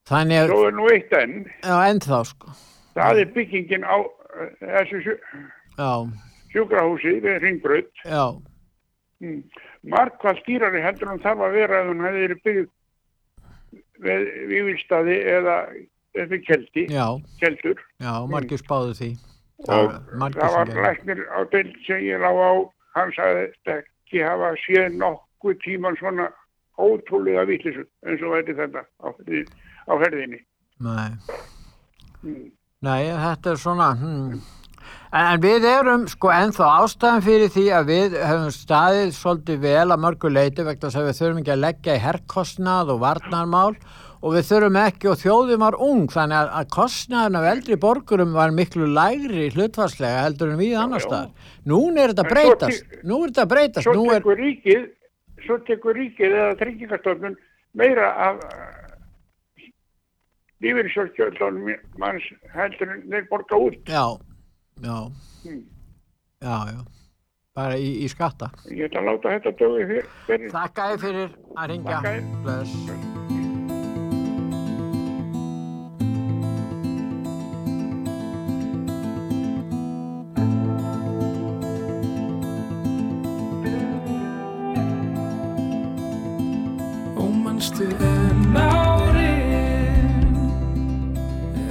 [0.09, 2.55] Þannig að, Svo er nú eitt enn, já ennþá sko.
[2.97, 5.13] Það er byggingin á uh, þessu sjú,
[5.79, 5.91] já,
[6.53, 7.91] sjúkrahúsi við Ringbraut.
[8.05, 8.25] já,
[9.23, 9.43] Mm.
[9.87, 12.65] Markvað stýrari heldur hann þarf að vera ef hann hefði byggð
[14.03, 15.53] við vývilstaði eða
[16.19, 17.05] í keldi, já,
[17.39, 17.79] keldur.
[18.03, 19.09] já, margir spáðu því.
[19.63, 22.51] Og það var læknir á deild sem ég lág á
[22.97, 23.77] hann sagði þetta
[24.13, 26.29] ekki hafa séð nokkuð tíman svona
[26.77, 30.41] ótrúlega vitlisu eins og væri þetta á, á ferðinni
[30.83, 31.09] Nei.
[32.23, 32.51] Mm.
[32.83, 34.39] Nei, þetta er svona hmm.
[35.13, 39.87] en, en við erum sko ennþá ástæðan fyrir því að við höfum staðið svolítið vel
[39.89, 43.71] að mörgu leiti vegna þess að við þurfum ekki að leggja í herrkostnað og varnarmál
[44.23, 48.35] og við þurfum ekki og þjóðum var ung þannig að, að kostnaðun af eldri borgurum
[48.37, 51.33] var miklu lægri hlutfarslega heldur en við annar staðar.
[51.67, 54.85] Nún er þetta breytast, nú er þetta breytast, svo nú er, tekur ríkið
[55.43, 57.35] svo tekur ríkið eða tryggingastofnun
[57.75, 58.39] meira af
[60.63, 64.05] lífyrirsjóðskjöldunum manns heldur en þeir borga út já,
[64.83, 64.97] já,
[65.43, 65.63] Mm.
[66.39, 66.79] já, já,
[67.53, 68.47] bara í, í skatta.
[68.71, 70.07] Ég ætla að láta þetta dögi fyrir.
[70.29, 70.51] fyrir.
[70.55, 71.99] Þakka þér fyrir að ringja.
[71.99, 73.42] Þakka
[87.73, 90.35] Ómanstu en árin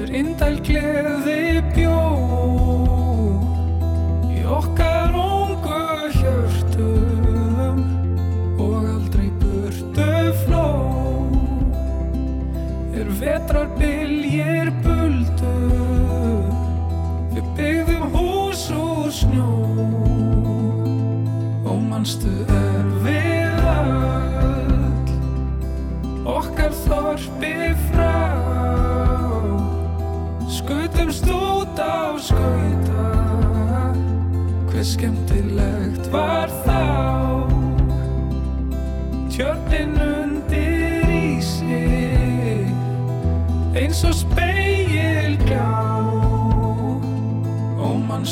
[0.02, 2.00] er indæl gleði bjó
[4.34, 7.78] í okkar ungu hjörtum
[8.58, 10.10] og aldrei burtu
[10.42, 10.66] fló
[12.98, 15.54] er vetrar byljir buldu
[17.36, 19.54] við byggðum hús úr snjó
[21.62, 22.41] Ómanstu er
[48.22, 48.28] og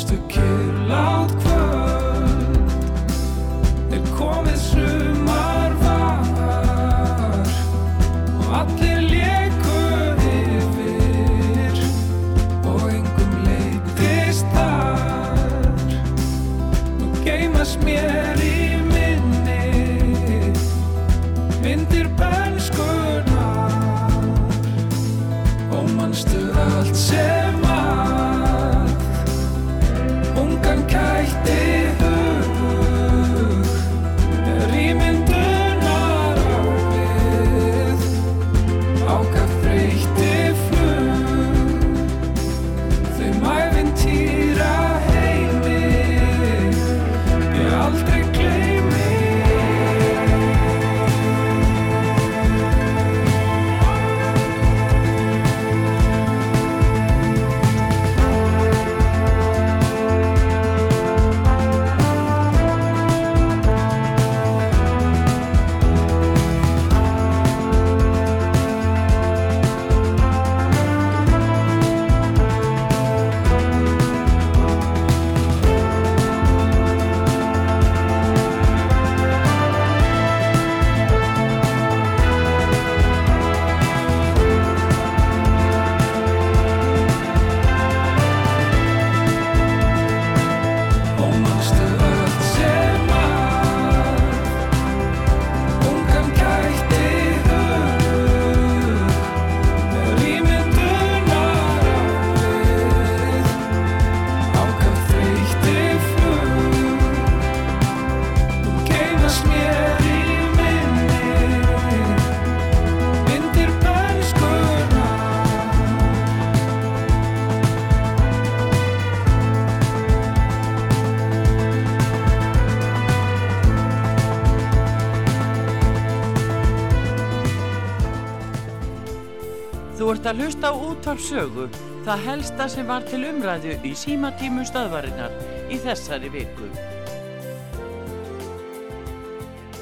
[130.31, 131.65] að hlusta á útvarp sögu,
[132.05, 135.33] það helsta sem var til umræðu í símatímum stöðvarinnar
[135.67, 136.69] í þessari viku.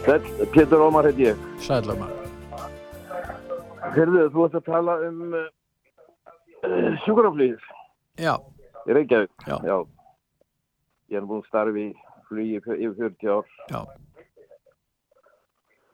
[0.08, 0.26] Sæll,
[0.56, 1.46] Pétur Ómar heit ég.
[1.62, 2.16] Sælumar.
[3.94, 5.46] Heyrðu, þú ert að tala um uh,
[6.66, 7.70] uh, sjúkraflýðir
[8.18, 8.34] Já,
[8.88, 9.34] í Reykjavík.
[9.46, 9.78] Já.
[11.10, 11.96] Ég er búinn starfi í
[12.30, 13.58] flugi yfir yfir 40 ár.
[13.70, 13.82] Já.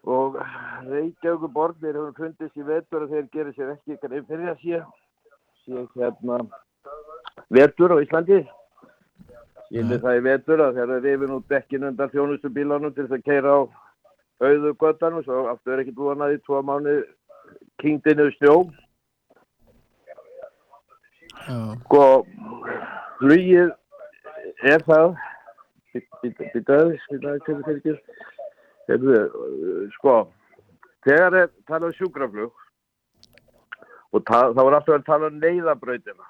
[0.06, 0.36] Og
[0.86, 4.62] Reykjavík borg, þeir hefur fundist í vetur að þeir gerir sér ekki grein fyrir að
[4.62, 4.82] sé,
[5.66, 6.38] sé hérna
[7.49, 8.43] vetur á Íslandi.
[9.74, 13.18] Ég það í vetur að þeir eru rifin út dekkin undan þjónustu bílanum til þess
[13.18, 13.60] að keira á
[14.45, 16.95] auðu göttanum, svo aftur er ekki búin að því tvo mánu
[17.82, 18.56] kingdinu snjó.
[21.86, 22.06] Sko,
[23.18, 23.74] flugið
[24.70, 25.18] er það,
[26.22, 27.97] býtaði, fyrir fyrir ekki,
[28.89, 30.15] Heyrðu, uh, sko,
[31.07, 32.63] þegar er talað um sjúkraflug
[34.15, 36.29] og ta, þá er alltaf að tala um neyðabrautina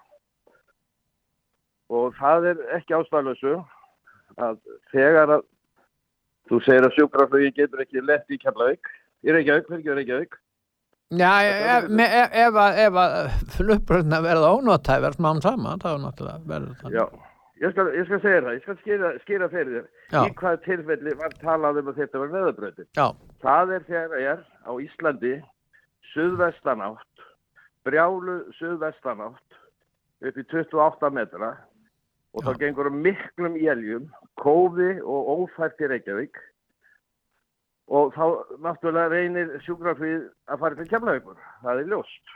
[1.96, 3.58] og það er ekki ástæðlösu
[4.42, 4.58] að
[4.94, 5.46] þegar að
[6.50, 8.90] þú segir að sjúkraflugi getur ekki lett í Keflavík,
[9.26, 10.40] í Reykjavík, fyrir ekki Reykjavík,
[11.14, 13.14] Já, ef, ef, ef, ef að
[13.54, 16.96] flugbröðna verða ónóttæfar smám saman, þá náttúrulega verður það.
[16.98, 17.04] Já,
[17.64, 19.86] ég skal, ég skal segja það, ég skal skýra, skýra fyrir þér.
[20.14, 20.22] Já.
[20.22, 22.90] Í hvað tilfelli var talað um að þetta var neðabröðin?
[22.98, 23.06] Já.
[23.44, 25.36] Það er þegar er á Íslandi
[26.14, 27.24] suðvestanátt,
[27.88, 29.62] brjálu suðvestanátt
[30.26, 31.54] upp í 28 metra
[32.36, 34.10] og þá gengur um miklum éljum,
[34.42, 36.42] kófi og ófært í Reykjavík
[37.96, 38.26] og þá
[38.66, 42.34] náttúrulega reynir sjúkraflýð að fara til kemlavíkur, það er ljóst.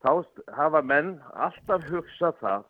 [0.00, 0.10] Þá
[0.56, 2.66] hafa menn alltaf hugsað það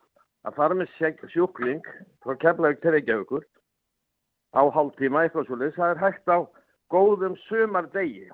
[0.49, 0.93] að fara með
[1.33, 1.85] sjúkling
[2.25, 3.45] frá kemlavík til Reykjavíkur
[4.57, 6.39] á hálftíma eitthvað svolítið, það er hægt á
[6.91, 8.29] góðum sumardegi.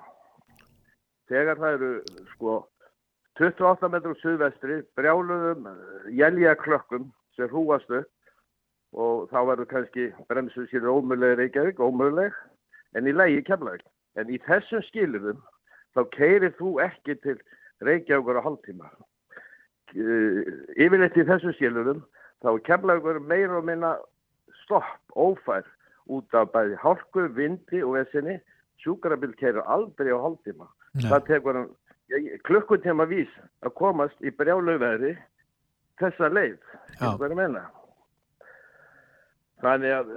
[1.29, 1.91] Þegar það eru
[2.35, 2.55] sko
[3.37, 5.67] 28 metrum suðvestri, brjáluðum
[6.17, 8.13] jælja klökkum sem hrúast upp
[8.97, 12.33] og þá verður kannski bremsu sér ómöguleg Reykjavík, ómöguleg,
[12.97, 13.85] en í lægi kemlavík.
[14.17, 15.43] En í þessum skilurðum
[15.93, 17.37] þá keirir þú ekki til
[17.85, 18.89] Reykjavíkur á hálftíma.
[19.95, 20.43] Uh,
[20.75, 22.03] yfirleitt í þessum skilurðum
[22.43, 23.95] þá er kemlavíkur meira og minna
[24.65, 25.67] stopp, ófær
[26.11, 28.41] út af bæði hálku, vindi og vesinni.
[28.83, 30.67] Sjúkrabill keirir aldrei á hálftíma.
[31.01, 31.71] Það tekur hann
[32.47, 33.31] klukkutíma vís
[33.65, 35.15] að komast í brjálauveðri
[36.01, 36.59] þessa leið.
[39.65, 40.13] Þannig að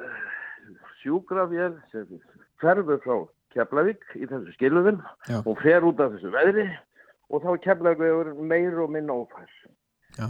[1.01, 2.19] sjúkravél sem
[2.61, 3.17] ferður frá
[3.55, 4.53] Keflavík í þessu
[5.25, 5.39] Já.
[5.41, 6.67] hún fer út af þessu veðri
[7.29, 9.49] og þá er Keflavík meir og minna ófær.
[10.17, 10.29] Já.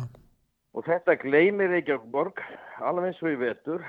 [0.75, 2.41] Og þetta gleymir Reykjavíkborg
[2.85, 3.85] alveg eins og í vetur.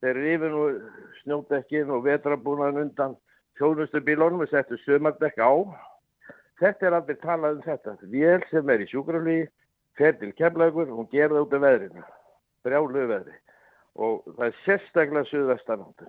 [0.00, 0.78] Þeir rifin og
[1.20, 3.16] snjódekkin og vetrabúnaðin undan
[3.60, 5.52] þjónustu bílónum og settu sömardekk á.
[6.60, 7.96] Þetta er aldrei talað um þetta.
[8.12, 9.44] Vél sem er í sjúkraflýi,
[9.98, 12.06] fer til Keflavíkur, hún gerði út af veðrinu,
[12.64, 13.36] brjálu veðri.
[14.00, 16.08] Og það er sérstaklega suðvestanáttu.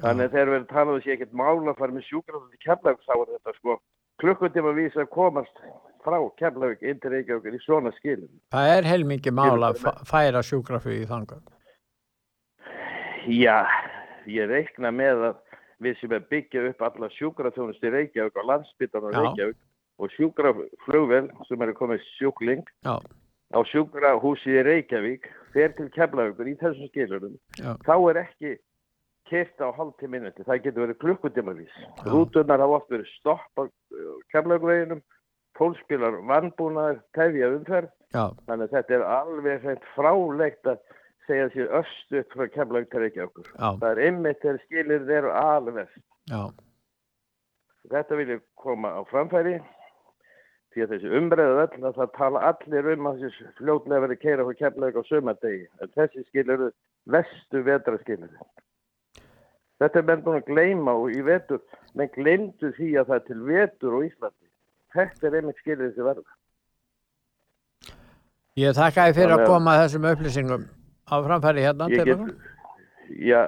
[0.00, 2.62] Þannig að þegar við erum talað um þessi ekkert mála að fara með sjúkraflýi til
[2.66, 3.80] Keflavík, þá er þetta sko
[4.20, 5.62] klukkutíma vís að komast
[6.04, 8.30] frá Keflavík inn til Reykjavíkur í svona skilum.
[8.54, 11.42] Það er heilmikið mál að færa sjúkraflug í þangað.
[13.28, 13.66] Já,
[14.30, 15.40] ég reikna með að
[15.84, 19.20] við sem er byggja upp alla sjúkraþjónust í Reykjavík og landsbyttan á Já.
[19.20, 19.60] Reykjavík
[20.00, 22.96] og sjúkraflugvel sem er komið sjúkling Já.
[23.52, 27.76] á sjúkrahúsi í Reykjavík fer til Keflavíkur í þessum skilurum Já.
[27.84, 28.56] þá er ekki
[29.30, 33.62] kert á hálftíð minúti, það getur verið klukkutímavís rútunar hafa oft verið stopp á
[34.34, 35.02] Keflavíkurveginum.
[35.58, 37.90] Fólkspilar vannbúnaðar tefja umferð.
[38.10, 38.30] Já.
[38.46, 40.78] þannig að þetta er alveg frálegt að
[41.28, 43.50] segja sér östuð frá Keflavík til Reykjavíkur.
[43.54, 43.68] Já.
[43.82, 45.92] það er einmitt þegar skilir eru alveg
[46.30, 46.42] Já.
[47.92, 49.60] þetta vil ég koma á framfæri
[50.70, 54.48] því að þessi umræðu öll að það tala allir um að þessi fljótlega verið keira
[54.48, 56.70] frá Keflavík á sömadegi en þessi skil eru
[57.14, 58.34] vestu vetraskilur
[59.80, 61.62] þetta er menn búin að gleyma og í vetur
[61.98, 64.46] menn gleymdu því að það er til vetur á Íslandi.
[64.94, 66.30] Þetta er einmitt skilur þessi verða.
[68.60, 70.66] Ég þakka þið fyrir að að- koma þessum upplýsingum.
[71.10, 71.88] Á framfæri hérna.
[71.90, 72.18] Get,
[73.18, 73.40] já,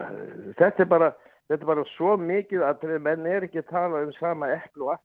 [0.58, 1.12] þetta er bara
[1.48, 4.98] þetta er bara svo mikið að menn er ekki að tala um sama eplu og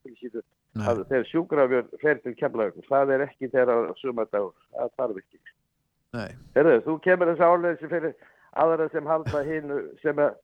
[0.78, 5.39] að þegar sjúkrafjör fer til kemlaugum það er ekki þeirra sumadagur það þarf ekki.
[6.13, 6.32] Nei.
[6.55, 8.13] Herðu, þú kemur þess álega fyrir
[8.57, 10.36] aðra sem halda hinu sem að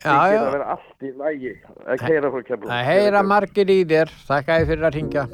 [0.00, 0.40] Já, þykir já.
[0.40, 1.50] að vera allt í lægi
[1.84, 4.12] að keira frá kemlaugum Það heyra margir í þér.
[4.30, 5.24] Þakka þið fyrir að ringja.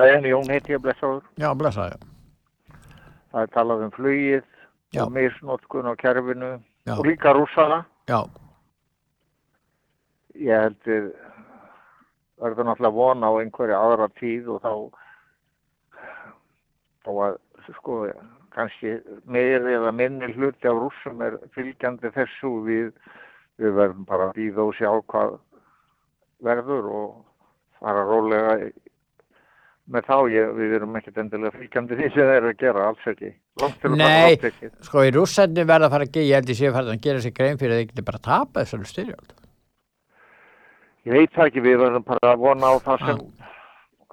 [0.00, 1.24] Daginn, Jón heiti ég blessaður.
[1.40, 2.06] Já, blessaður.
[3.30, 4.46] Það er talað um flugið
[4.96, 5.02] Já.
[5.04, 6.52] og misnótkun á kerfinu
[6.88, 6.94] Já.
[6.96, 7.84] og líka rússana.
[8.10, 8.24] Já.
[10.40, 11.12] Ég heldur
[12.40, 14.74] verður náttúrulega von á einhverja aðra tíð og þá
[17.04, 17.38] þá að
[17.76, 17.96] sko
[18.54, 18.96] kannski
[19.30, 22.90] meiri eða minni hluti af rússum er fylgjandi þessu við,
[23.60, 25.36] við verðum bara að býða og sjá hvað
[26.44, 27.10] verður og
[27.80, 28.56] fara rólega
[29.90, 33.08] með þá, ég, við erum ekkert endilega fylgjandi því sem þeir eru að gera, alls
[33.10, 33.32] ekki.
[33.60, 34.52] Að Nei,
[34.86, 37.02] sko í rússandi verða að fara að gera, ég held ég sé að fara að
[37.08, 39.34] gera sér grein fyrir að þið geti bara að tapa þessari styrjöld.
[41.08, 43.20] Ég veit það ekki, við verðum bara að vona á það sem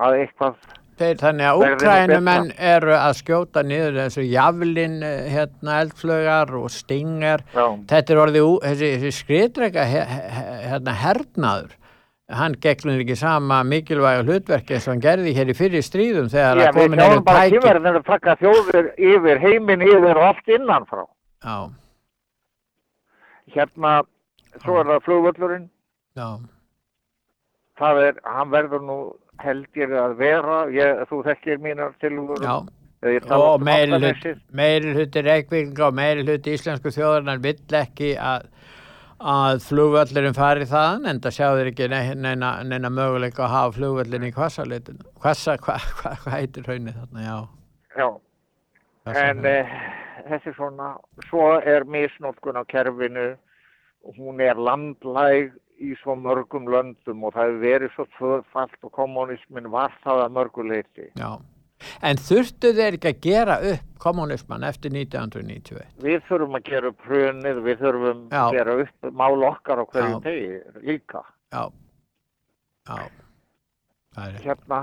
[0.08, 0.68] að eitthvað
[0.98, 7.44] Þeir, þannig að úkrænumenn eru að skjóta niður þessu jaflin hérna eldflögar og stingar.
[7.54, 7.66] Já.
[7.92, 11.76] Þetta er orðið, þessi, þessi skriðdrega hérna hernaður.
[12.28, 16.60] Hann gegnur ekki sama mikilvæga hlutverki eins og hann gerði hér í fyrir stríðum þegar
[16.60, 17.54] Já, að við komin eru sjáum bara tæki.
[17.56, 21.04] tímaverðin að taka þjóðir yfir, heiminn yfir og allt innanfrá.
[21.48, 21.58] Já,
[23.56, 23.92] Hérna,
[24.60, 25.70] svo er það flugvöllurinn,
[26.20, 26.28] já,
[27.80, 28.98] það er, hann verður nú
[29.40, 32.44] held ég að vera, ég, þú þekkir mínar tilhugur.
[32.44, 32.58] já.
[33.38, 38.48] Og meiri hluti, reikvinga og meiri hluti íslensku þjóðarnar vill ekki að,
[39.18, 44.28] að flugvöllurinn fari þaðan en það sjáður ekki ne- neina, neina möguleika að hafa flugvöllin
[44.28, 45.06] í kvassalitinu.
[45.22, 47.38] Kvassa, hvað hva, hva heitir hraunið þarna, já.
[47.98, 48.10] Já,
[49.08, 49.76] Hvassa en eh,
[50.30, 50.92] þessi svona,
[51.30, 53.30] svo er misnótkun á kerfinu,
[54.18, 59.70] hún er landlæg í svo mörgum löndum og það hefur verið svo tvöfalt og kommunismin
[59.74, 61.10] var það að mörguleiti.
[61.18, 61.38] Já.
[62.02, 65.90] En þurftu þeir ekki að gera upp kommunisman eftir 1991?
[66.04, 68.40] Við þurfum að gera upp hrunið, við þurfum Já.
[68.44, 70.24] að gera upp mál okkar á hverjum Já.
[70.26, 71.24] tegi líka.
[71.54, 71.64] Já.
[72.88, 72.98] Já.
[74.18, 74.80] Hérna,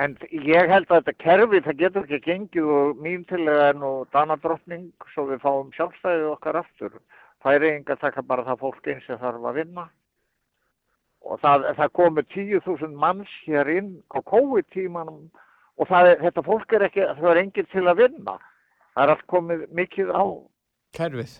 [0.00, 3.90] en ég held að þetta kerfi, það getur ekki gengið og mín tilega er nú
[4.14, 6.96] danadrottning svo við fáum sjálfstæðið okkar aftur.
[7.44, 9.88] Það er enga taka bara það fólk eins sem þarf að vinna.
[11.24, 15.28] Og það, það komu 10.000 manns hér inn á COVID-tímanum
[15.78, 18.36] og er, þetta fólk er ekki, það er enginn til að vinna.
[18.94, 20.24] Það er allt komið mikið á.
[20.94, 21.34] kerfið.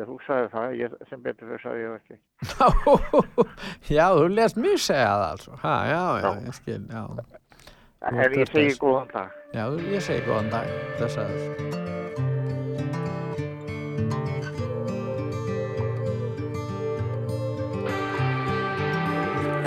[0.00, 2.16] Já, þú sagði það, ég, sem betur fyrir sagði ég ekki.
[3.96, 5.46] já, þú lest mér segja það.
[5.62, 7.02] Ha, já, já, ég skil, já.
[7.06, 7.40] Þú
[8.02, 9.34] En ég segi góðan dag.
[9.54, 10.66] Já, ég segi góðan dag.
[10.98, 11.38] Blessaður.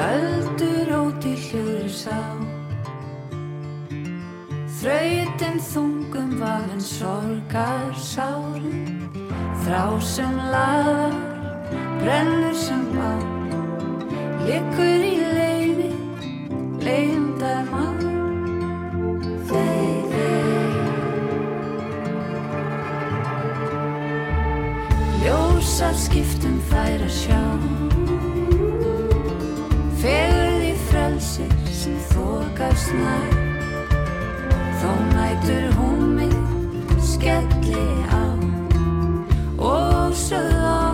[0.10, 2.45] Öldur út í hljóður sá
[4.76, 9.06] Þrautin þungum vafin sorgar sárum
[9.64, 11.16] Þrá sem laðar,
[12.02, 13.16] brennur sem á
[14.46, 15.88] Liggur í leiði,
[16.84, 17.86] leiðindar má
[19.48, 20.76] Þeir, þeir
[25.24, 27.42] Ljósar skiptum fær að sjá.
[30.04, 33.45] Fegur því frelsi sem þokast nær
[34.86, 36.34] Þó nætur húmið
[37.02, 38.22] skelli á
[39.58, 40.85] Og sögð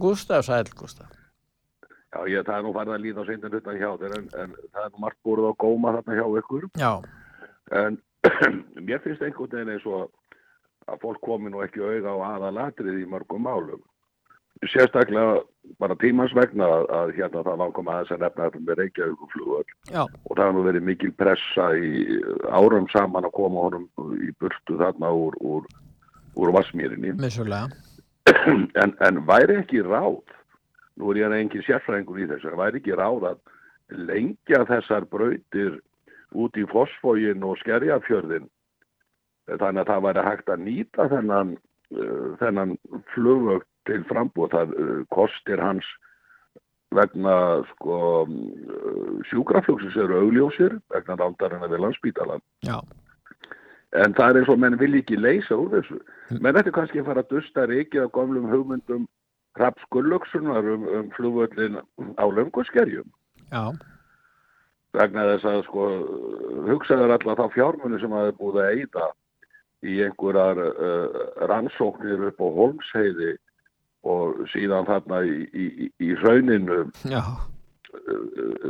[0.00, 1.12] Gústaf, sæl Gústaf.
[2.14, 4.52] Já, ég, það er nú farið að líða á seindan hlutan hjá þér en, en
[4.72, 6.68] það er nú margt búið á góma þarna hjá ykkur.
[6.80, 6.92] Já,
[7.74, 7.98] En
[8.86, 10.08] mér finnst einhvern veginn eins og
[10.86, 13.82] að fólk komi nú ekki auga á aðalatrið í mörgum málum.
[14.72, 15.42] Sérstaklega
[15.82, 20.02] bara tímans vegna að, að hérna það komað aðeins að nefna þetta með Reykjavíkuflugvöld já,
[20.06, 21.90] og það har nú verið mikil pressa í
[22.48, 25.66] árum saman að koma honum í burtu þarna úr, úr,
[26.40, 27.12] úr Vassmýrinni.
[27.20, 27.68] missulega.
[28.82, 30.22] en, en væri ekki ráð,
[30.96, 33.38] nú er ég engin sérfræðingur í þessu, væri ekki ráð að
[34.08, 35.80] lengja þessar brautir
[36.36, 38.48] út í fosfógin og skerjafjörðin
[39.46, 41.54] þannig að það væri hægt að nýta þennan,
[41.94, 42.74] uh, þennan
[43.14, 44.50] flugvögt til frambúð.
[44.54, 45.88] Það uh, kostir hans
[46.96, 47.36] vegna
[47.72, 52.42] sko, uh, sjúkraflugsins eru augljósir vegna rándarinn við landsbítalan.
[52.66, 52.80] Já.
[53.94, 56.00] En það er eins og menn vil ekki leysa úr þessu.
[56.42, 59.04] Menn þetta kannski að fara að dusta reikið á gamlum hugmyndum
[59.56, 61.78] Raps Gullugsunar um, um flugvöllin
[62.18, 63.06] á lönguskerjum.
[63.52, 63.70] Já,
[64.96, 65.86] Vegna þess að sko
[66.66, 69.06] hugsaður alla þá fjármunni sem er búið að eyða
[69.86, 71.18] í einhverjar uh,
[71.50, 73.34] rannsóknir upp á Holmsheiði
[74.08, 77.20] og síðan þarna í, í, í- í rauninu já,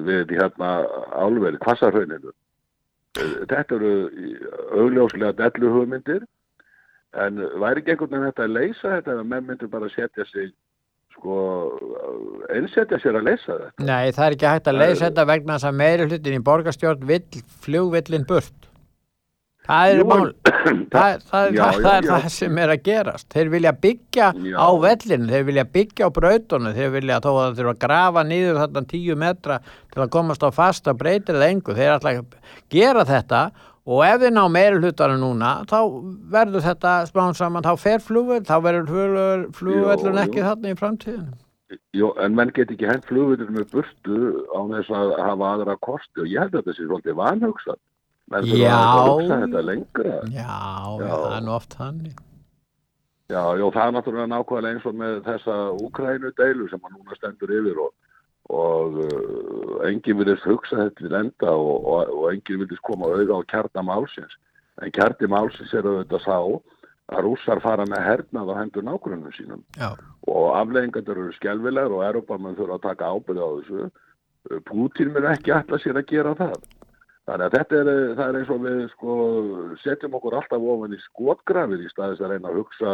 [0.06, 0.70] við hérna
[1.18, 2.32] álveri, kvassarhauninu.
[3.16, 3.92] Þetta eru
[4.76, 6.24] augljóslega dellu hugmyndir
[7.16, 10.52] en væri ekki einhvern veginn þetta að leysa þetta ef menn myndir bara setja sig
[11.16, 11.36] sko,
[12.52, 13.86] einsetja sér að leysa þetta.
[13.88, 17.06] nei, það er ekki hægt að leysa þetta vegna þess að meiri hlutin í borgarstjórn
[17.08, 18.65] vill flugvillin burt.
[19.70, 22.10] Það er Jú, það, það, Já, það, já, það er já.
[22.10, 23.26] það sem er að gerast.
[23.34, 24.26] Þeir vilja byggja
[24.58, 28.24] á vellinu, þeir vilja byggja á brautunum, þeir vilja þó að það þurfa að grafa
[28.30, 29.58] niður þarna tíu metra
[29.94, 31.76] til að komast á fasta breytir eða engu.
[31.78, 32.36] Þeir ætla að
[32.74, 33.42] gera þetta
[33.86, 35.78] og ef þeir ná meiri hlutanum núna, þá
[36.34, 38.88] verður þetta smán saman, þá fer flugvöld, þá verður
[40.16, 41.36] Jú, ekki þarna í framtíðinu.
[41.96, 44.18] Jó, en menn get ekki hent flugvöldur með burtu
[44.54, 47.78] á þess að hafa aðra kosti og ég held að þetta sé svolítið vanhugsað.
[48.32, 48.72] Menn Já.
[48.74, 50.14] að hugsa þetta lengra.
[50.34, 50.56] Já,
[50.98, 51.10] Já.
[51.10, 52.22] það er nú oft þannig.
[53.26, 57.16] Já, jó, það er náttúrulega nákvæmlega eins og með þessa Úkrænu deilu sem að núna
[57.18, 57.92] stendur yfir og,
[58.54, 63.40] og uh, enginn vilist hugsa þetta til enda og, og, og enginn vilist koma auða
[63.42, 64.38] á kjarna málsins.
[64.82, 69.62] En kjarni málsins er auðvitað sá að rússar fara með hernað á hendur nágrunum sínum
[69.78, 69.92] Já,
[70.30, 73.90] og afleggingar eru skelvilegar og Europamenn þurfa að taka ábyrði á þessu.
[74.66, 76.58] Pútín mun ekki ætla sér að gera það.
[77.26, 79.14] Þannig að þetta er, það er eins og við sko,
[79.82, 82.92] setjum okkur alltaf ofan í skotgrafið í staðis að reyna að hugsa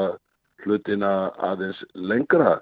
[0.64, 1.10] hlutina
[1.50, 2.54] aðeins lengra.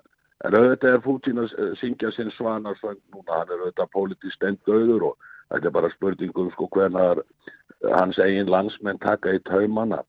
[0.43, 5.11] En auðvitað er Pútín að eh, syngja sinn svanarsvöng núna, hann er auðvitað politist endauður
[5.11, 7.23] og þetta er bara spurningum sko hvernar
[7.95, 10.03] hans eigin landsmenn taka í taumana.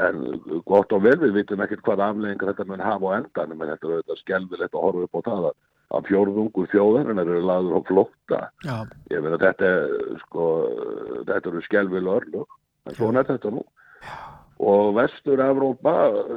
[0.00, 0.24] En
[0.66, 3.86] gott og vel við vitum ekkert hvað afleggingar þetta mun hafa á endanum en þetta
[3.86, 5.58] er auðvitað skelvilegt að horfa upp á það að
[5.94, 8.40] að fjórðungur þjóðarinnar eru lagður á flótta.
[8.66, 8.76] já,
[9.12, 10.46] Ég meina þetta, er, sko,
[11.28, 13.64] þetta eru skelvil örlug, en svona er þetta nú.
[14.64, 15.94] Og Vestur-Evrópa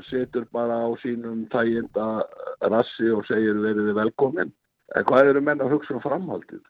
[0.07, 2.25] situr bara á sínum tæginda
[2.65, 4.51] rassi og segir veriði velkomin.
[4.95, 6.63] En hvað eru menn að hugsa um framhaldið?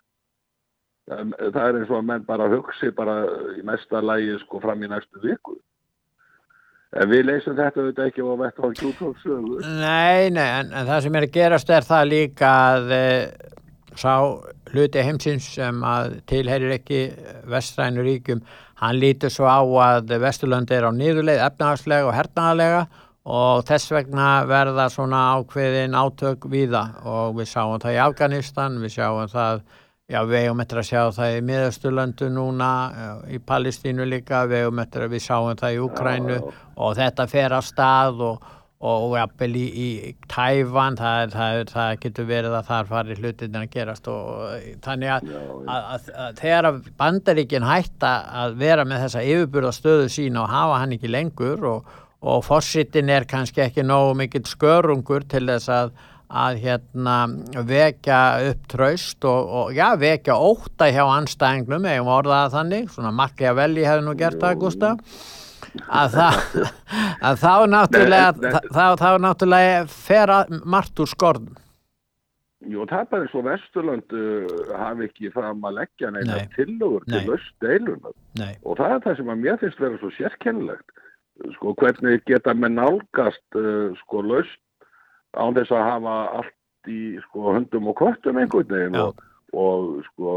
[1.08, 3.22] Það er eins og að menn bara hugsi bara
[3.56, 5.56] í mesta lægi sko fram í næstu viku.
[6.98, 9.58] En við leysum þetta auðvitað ekki á að vetta á kjútóksögu.
[9.62, 13.02] Nei, nei, en, en það sem er að gerast er það líka að e,
[13.98, 14.14] sá
[14.74, 17.02] hluti heimsins sem að tilherir ekki
[17.50, 18.42] vestrænu ríkjum,
[18.82, 22.82] hann lítur svo á að Vesturlönd er á niðurleið efnahagslega og hernaðalega
[23.28, 28.98] og þess vegna verða svona ákveðin átök víða og við sáum það í Afganistan, við
[28.98, 29.64] sjáum það
[30.08, 34.62] Já, við eigum eftir að sjá það í miðasturlöndu núna, eh, í Palestínu líka, við
[34.64, 36.38] eigum eftir að við sáum það í Úkrænu
[36.78, 38.46] og þetta fer á stað og,
[38.88, 43.70] og jafnvel í, í Tævan, það, það, það getur verið að þar fari hlutin að
[43.76, 48.16] gerast og og þannig að, að, að, að þegar bandaríkin hætta
[48.46, 53.28] að vera með þessa yfirburðastöðu sína og hafa hann ekki lengur og, og fossitin er
[53.28, 55.98] kannski ekki nógu mikill skörungur til þess að
[56.28, 57.18] að hérna
[57.68, 62.90] vekja upp traust og, og já, vekja óta hjá anstæðingnum, eigum að orða það þannig,
[62.96, 65.22] svona makki að velji hefði nú gert það, Gustaf,
[65.88, 66.42] að, það,
[67.30, 70.36] að þá náttúrulega, þá, þá náttúrulega fer
[70.66, 71.56] margt úr skorðum.
[72.68, 76.48] Jú, það er bara eins og Vesturlönd uh, hafi ekki fram að leggja neina Nei.
[76.56, 77.28] tillögur til Nei.
[77.30, 78.16] laust deilunar.
[78.40, 78.54] Nei.
[78.66, 81.04] Og það er það sem að mér finnst vera svo sérkennilegt.
[81.54, 84.58] Sko, hvernig geta með nálgast uh, sko laust
[85.38, 89.24] án þess að hafa allt í sko höndum og köttum einhvern veginn og,
[89.58, 90.36] og sko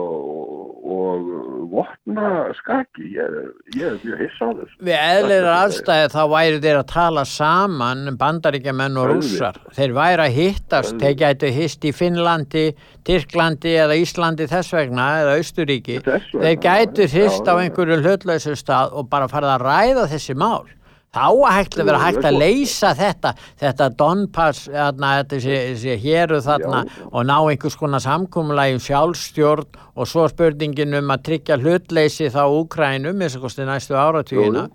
[0.90, 3.06] og, og vopna skaki.
[3.14, 3.36] Ég,
[3.76, 4.78] ég er mjög hissa á þessu.
[4.88, 9.60] Við eðlir aðstæði þá væri þeir að tala saman bandaríkjamenn og rússar.
[9.76, 12.66] Þeir væri að hittast, þeir gætu hist í Finnlandi,
[13.06, 16.00] Tyrklandi eða Íslandi þess vegna eða Austuríki.
[16.06, 20.36] Þess vegna, Þeir gætu hist á einhverju hlutlausu stað og bara farið að ræða þessi
[20.38, 20.68] mál.
[21.10, 25.08] Þá að hægt að vera Já, hægt já, að svo- leysa þetta, þetta Donpass, þarna,
[25.24, 29.66] þetta sé, sé héru þarna og ná einhvers konar samkúmulega um sjálfstjórn
[29.96, 34.68] og svo spurningin um að tryggja hlutleysi þá Úkrænum, eins og kosti næstu áratugina.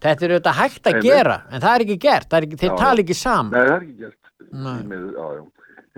[0.00, 1.10] Þetta er auðvitað hægt að Einmitt.
[1.10, 3.02] gera, en það er ekki gert, það er ekki, þeir Já, tala já.
[3.04, 3.50] ekki saman.
[3.50, 4.20] Nei, það er ekki gert.
[4.54, 5.42] Já, já.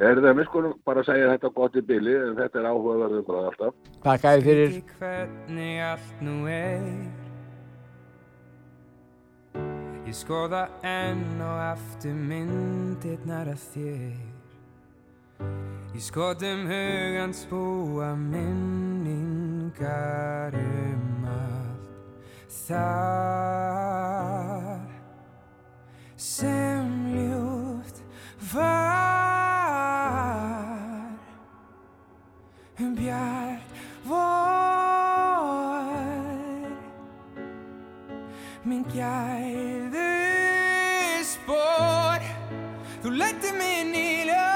[0.02, 3.44] Er það, við skulum bara segja þetta gott í bili, en þetta er áhugaverðum bara
[3.52, 3.72] alltaf.
[4.02, 4.72] Takk að fyrir.
[10.12, 14.12] Ég skoða enn og aftur myndirnar af þér.
[15.96, 19.72] Í skotum hugans búa minningar
[20.52, 21.88] um allt
[22.68, 22.92] það
[26.20, 28.04] sem ljúft
[28.52, 28.76] var.
[32.84, 33.64] Um bjart
[34.04, 35.01] vor
[38.62, 40.10] minn gæðu
[41.26, 42.22] spór
[43.02, 44.54] þú lætti minn í ljósi.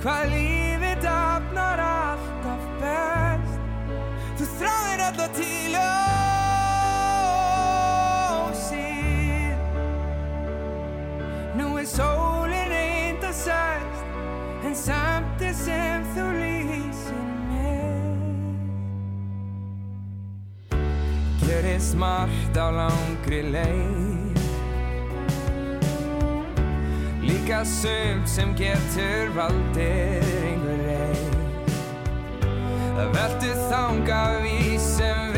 [0.00, 3.60] Hvað lífið dafnar alltaf best.
[4.40, 5.92] Þú þráir alltaf til ljósi.
[11.60, 14.02] Nú er sólin reynd að sæst
[14.62, 16.41] En samt er sem þú
[21.52, 24.38] Gerist margt á langri leið.
[27.20, 31.36] Líka sumt sem getur valdið einhver reið
[32.96, 35.31] Það veltu þanga við sem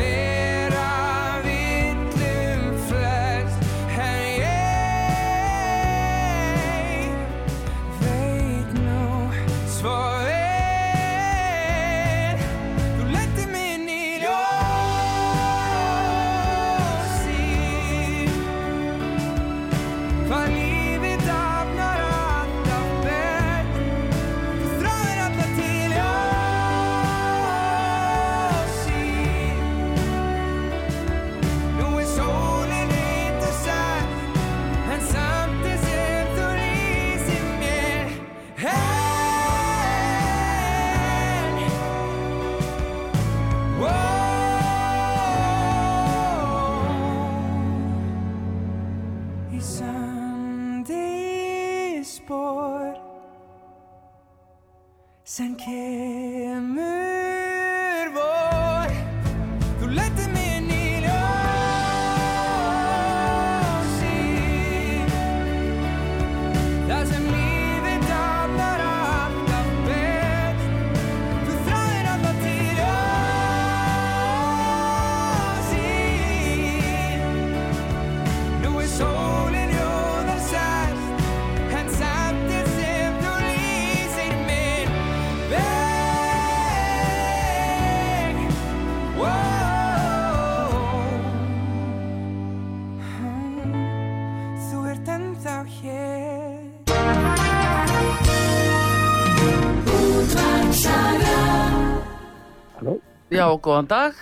[103.45, 104.13] Já, góðan dag.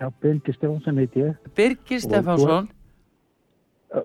[0.00, 1.34] já, Bendi Stefánsson heiti ég.
[1.54, 2.68] Birgir Stefánsson.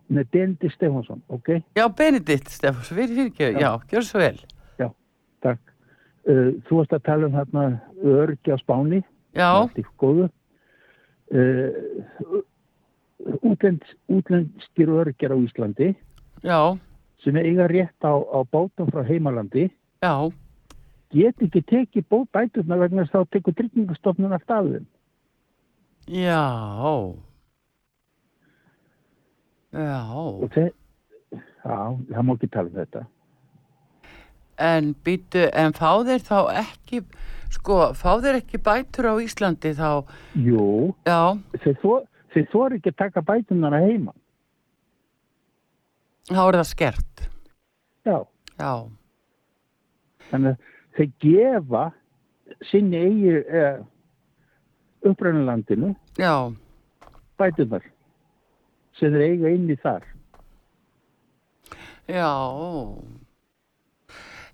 [0.05, 1.47] Nei, Bendi Stefánsson, ok?
[1.73, 3.47] Já, Benedikt Stefánsson, fyrir fyrir ekki.
[3.57, 4.37] Já, gjör svo vel.
[4.77, 4.91] Já,
[5.41, 5.73] takk.
[6.27, 7.63] Uh, þú varst að tala um hérna
[8.03, 9.01] örgi á Spáni.
[9.33, 9.49] Já.
[9.55, 10.29] Allt í góðu.
[11.33, 12.45] Uh,
[13.41, 15.95] útlend, útlendskir örgjar á Íslandi
[16.45, 16.77] Já,
[17.23, 19.65] sem eiga rétt á, á bátum frá heimalandi
[19.99, 20.29] já,
[21.13, 24.85] get ekki tekið bæturna vegna þess að þá tekur tryggingastofnun allt af þeim.
[26.07, 26.43] já.
[29.77, 30.69] Já, Og þeir,
[31.35, 31.77] já,
[32.09, 33.01] það má ekki tala um þetta.
[34.57, 37.01] en býtu, en fá þeir þá ekki,
[37.53, 39.89] sko, fá þeir ekki bætur á Íslandi þá,
[40.33, 44.13] Jú, já, þeir, þor ekki að taka bæturnar að heima.
[46.31, 47.27] þá er það skert.
[48.07, 48.17] Já.
[48.57, 48.73] Já,
[50.31, 50.57] Þannig að
[50.97, 51.83] þeir gefa
[52.69, 53.79] sinni eigi eh,
[55.05, 56.33] upprænulandinu já,
[57.37, 57.85] bætunar
[58.97, 60.05] sem þeir eiga inn í þar.
[62.07, 62.31] Já,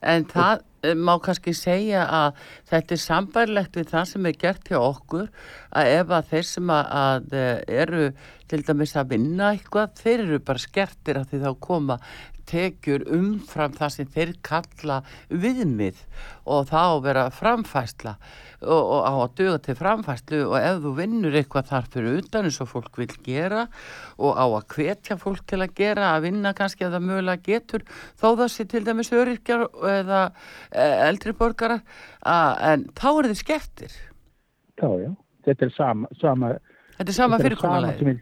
[0.04, 2.40] en það eh, má kannski segja að
[2.72, 5.28] þetta er sambærlegt við það sem er gert hjá okkur
[5.72, 8.08] að ef að þeir sem að, að eh, eru
[8.52, 12.00] til dæmis að vinna eitthvað, þeir eru bara skertir að því þá koma
[12.50, 14.98] tekjur umfram það sem þeir kalla
[15.30, 16.02] viðmið
[16.50, 18.16] og þá vera framfæsla
[18.64, 22.50] og, og á að duga til framfæslu og ef þú vinnur eitthvað þar fyrir utan
[22.50, 23.68] eins og fólk vil gera
[24.18, 27.88] og á að hvetja fólk til að gera að vinna kannski að það mögulega getur
[28.20, 30.26] þó það sé til dæmis öryrkjar eða
[30.72, 31.82] eh, eldri borgarar
[32.20, 33.98] að, en þá eru þið skeftir
[34.74, 35.12] Já, já,
[35.46, 36.56] þetta er sama, sama
[36.98, 38.22] Þetta er sama fyrirkomulagið.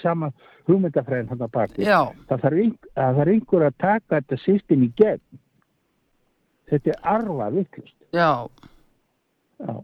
[0.00, 0.32] Sama
[0.68, 1.84] hugmyndafræðin hann að baki.
[2.28, 5.40] Það þarf, ein, það þarf einhver að taka þetta system í gegn.
[6.72, 7.96] Þetta er arfa vittlust.
[8.16, 8.30] Já.
[9.60, 9.74] Já.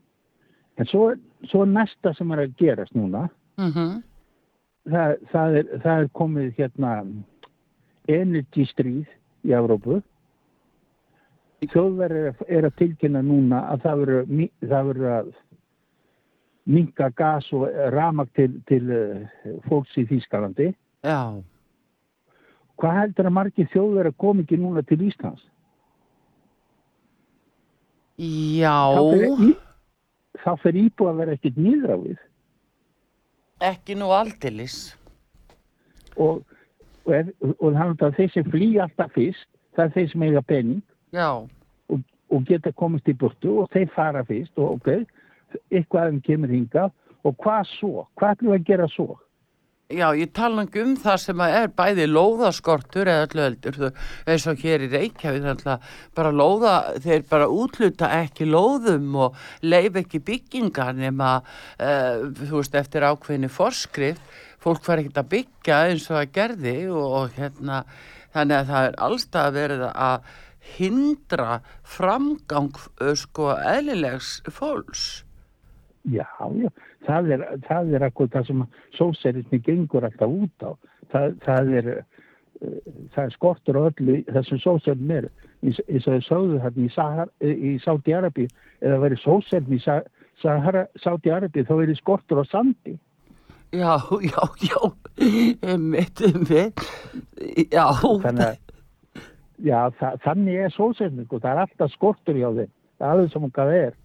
[0.78, 1.09] En svo,
[1.51, 3.26] svo næsta sem er að gerast núna,
[3.59, 3.72] mm
[4.89, 6.93] það, það, er, það er komið hérna
[8.09, 9.09] energy stríð
[9.44, 9.98] í Evrópu.
[11.60, 12.16] Þjóðverð
[12.48, 14.02] er, að- tilkynna núna að það
[14.86, 15.32] verður að
[16.68, 20.72] minka gas og ramak til, til uh, fólks í Þýskalandi.
[21.06, 21.40] Já.
[22.78, 25.42] Hvað heldur að margir þjóðverð að koma ekki núna til Íslands?
[28.18, 28.74] Já.
[30.38, 32.20] Þá fer, íbúið að vera ekkert nýðra við.
[33.66, 34.78] Ekki nú aldilis.
[36.14, 36.44] Og,
[37.06, 40.42] og, er, og þannig að þeir sem flýja alltaf fyrst, það er þeir sem eiga
[40.46, 40.82] penning
[41.14, 41.28] Já.
[41.34, 45.02] og, og geta komist í burtu og þeir fara fyrst og ok,
[45.70, 46.92] eitthvað um kemur hingað
[47.26, 48.06] og hvað svo?
[48.18, 49.16] Hvað ætlum við að gera svo?
[49.88, 53.88] Já, ég tala um það sem er bæði lóðaskortur eða öllu heldur, þú,
[54.28, 55.62] eins og hér í Reykjavík,
[56.12, 61.38] bara lóða, þeir bara útluta ekki lóðum og leif ekki byggingar nema,
[61.80, 64.20] uh, þú veist, eftir ákveðinu forskrift,
[64.60, 67.78] fólk var ekkert að byggja eins og að gerði og, og hérna,
[68.36, 70.28] þannig að það er allstað verið að
[70.74, 71.56] hindra
[71.96, 75.06] framgang, uh, sko, eðlilegs fólks.
[76.09, 76.26] Já,
[76.56, 76.68] já,
[77.06, 78.62] það er, það er akkur það sem
[78.97, 80.70] sóserismi gengur alltaf út á.
[81.12, 82.78] Það, það er, uh,
[83.16, 85.28] það er skortur öllu þessum sóserismi er.
[85.66, 86.86] Eins og þau sögðu hérna
[87.43, 88.47] í, Sáti-Arabi,
[88.85, 89.85] eða verið sóserismi í
[91.02, 92.97] Sáti-Arabi, þá verið skortur á sandi.
[93.74, 94.80] Já, já, já,
[95.60, 96.85] einmitt, einmitt,
[97.68, 97.85] já.
[98.01, 99.24] Þannig að,
[99.60, 102.76] já, það, þannig er sóserismi, sko, það er alltaf skortur hjá þeim.
[102.98, 103.98] Það er alveg sem hvað það er.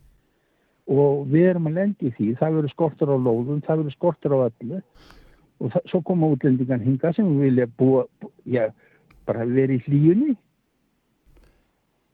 [0.92, 4.36] Og við erum að lendi í því, það verður skortur á lóðum, það verður skortur
[4.36, 4.80] á öllu.
[5.64, 8.66] Og það, svo koma útlendingan hinga sem vilja búa, bú- já,
[9.28, 10.36] bara vera í hlýjunni.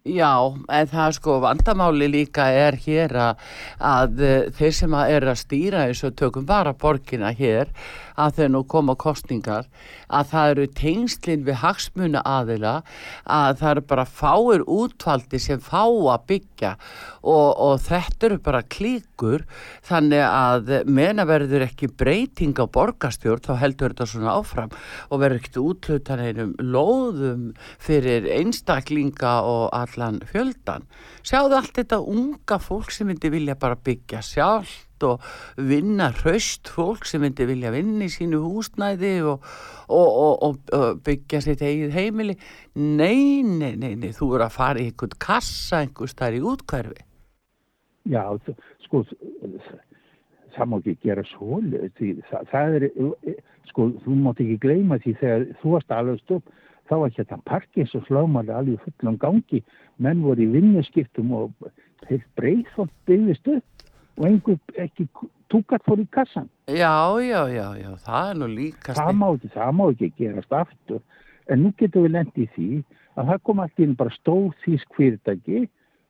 [0.10, 0.32] Já,
[0.72, 3.42] en það sko vandamáli líka er hér að,
[3.84, 7.68] að eh, þeir sem að er að stýra eins og tökum bara borgina hér
[8.20, 9.70] að þeir nú koma kostningar
[10.10, 12.74] að það eru tengslinn við hagsmuna aðila
[13.24, 16.74] að það eru bara fáir útvaldi sem fá að byggja
[17.22, 19.46] og, og þetta eru bara klíkur
[19.88, 24.76] þannig að mena verður ekki breyting á borgastjórn þá heldur þetta svona áfram
[25.10, 27.50] og verður ekkert útlutan einum lóðum
[27.82, 30.88] fyrir einstaklinga og allan fjöldan.
[31.24, 35.26] Sjáðu allt þetta unga fólk sem myndi vilja bara byggja sjálft og
[35.70, 39.46] vinna hraust fólk sem myndi vilja vinna í sínu húsnæði og,
[39.88, 40.10] og,
[40.48, 42.38] og, og, byggja sitt eigið heimili.
[42.76, 47.06] Nei, nei, nei, nei, þú eru að fara í einhvern kassa einhvers þar í útkverfi.
[48.10, 48.24] Já,
[48.86, 49.04] sko,
[50.56, 51.60] það má ekki gera svo,
[52.00, 52.88] það, það er,
[53.70, 56.56] sko, þú mátt ekki gleyma því þegar þú varst alveg stöp,
[56.90, 59.62] þá var hérna parkins og slagmáli alveg í fullum gangi,
[60.02, 61.70] menn voru í vinnuskiptum og
[62.10, 63.79] heilt breyðfólk byggðist upp
[64.20, 65.08] og einhver ekki
[65.50, 66.50] túkat fór í kassan.
[66.68, 66.92] Já,
[67.24, 71.02] já, já, já, það er nú líka Það má ekki, það má ekki gerast aftur,
[71.50, 72.70] en nú getum við lendið því
[73.16, 75.64] að það kom allt inn bara stóð þýsk fyrirtæki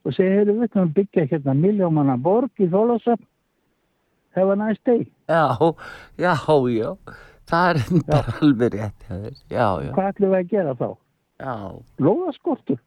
[0.04, 3.24] og segja, heyrðu, við að byggja hérna miljómanna borg í Þólasöfn,
[4.36, 5.06] have a nice day.
[5.28, 5.56] Já,
[6.18, 6.34] já,
[6.74, 6.90] já,
[7.50, 9.08] það er bara alveg rétt.
[9.50, 10.88] Já, já, Hvað ætlum við að gera þá?
[11.40, 11.54] já.
[12.04, 12.80] Lóðaskortur.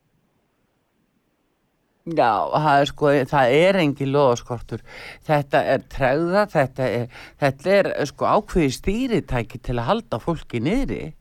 [2.03, 4.81] Já, það er sko, það er engin loðaskortur.
[5.23, 11.13] Þetta er tregða, þetta er, þetta er sko ákveði stýritæki til að halda fólki niðri.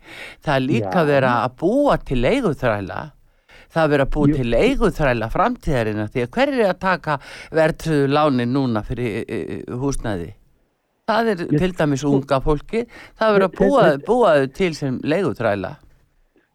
[0.43, 2.99] Það er líka verið að búa til leiguþræla.
[3.73, 7.19] Það er verið að búa til leiguþræla framtíðarina því að hver er að taka
[7.55, 9.41] verðtröðu láni núna fyrir e,
[9.71, 10.33] húsnæði?
[11.07, 15.77] Það er til dæmis unga fólki, það er verið að búa, búa til sem leiguþræla.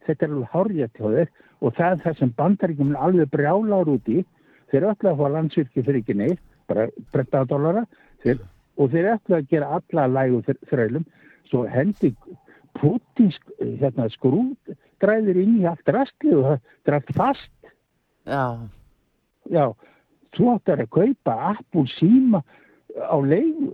[0.04, 4.24] Þetta er alveg hárjætt hjá þér og það það sem bandaríkjum alveg brjálar út í.
[4.72, 7.86] Þeir alltaf að fá landsvirkji fyrir ekki neitt, bara bretta dólara
[8.24, 8.42] þeir,
[8.78, 11.08] og þeir alltaf að gera alla lægu þrælum
[11.48, 12.14] svo hendi
[12.78, 14.52] Putins hérna, skrú,
[15.02, 17.72] dræðir inn í allt rastlið og það er allt fast.
[18.28, 18.44] Já,
[19.52, 19.72] Já,
[20.36, 22.44] þú áttar að kaupa Apple síma
[22.98, 23.74] á leigu.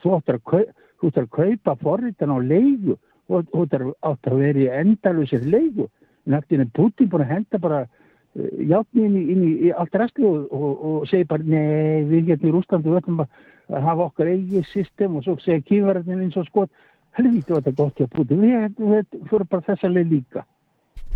[0.00, 0.70] Þú áttar að,
[1.10, 2.96] að kaupa forritan á leigu
[3.30, 5.90] og þú áttar að vera í endalusir leigu.
[6.30, 10.84] Nættin er Putin búin að henda bara uh, játni inn, í- allt restli og, og,
[10.90, 13.40] og segir bara nei, við hérna í Rúslandi ætlum að
[13.70, 15.18] að hafa okkar eigið system.
[15.18, 16.70] Og svo segir kýfarinn eins og skot
[17.18, 20.42] helvítið var þetta gott hjá Putin við, fyrir bara þessa leið líka.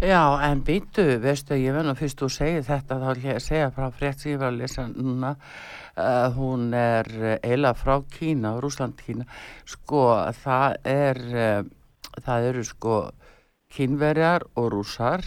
[0.03, 3.45] Já, en býtu, veistu, ég verð nú fyrst þú segir þetta, þá ætla ég að
[3.45, 5.31] segja frá frétt sem ég var að lesa núna,
[5.95, 9.27] uh, hún er uh, eiginlega frá Kína, Rúsland Kína,
[9.71, 10.03] sko,
[10.43, 12.97] það er, uh, það eru sko
[13.75, 15.25] kínverjar og rússar,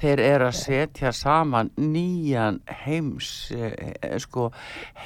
[0.00, 4.48] þeir eru að setja saman nýjan heims, eh, sko,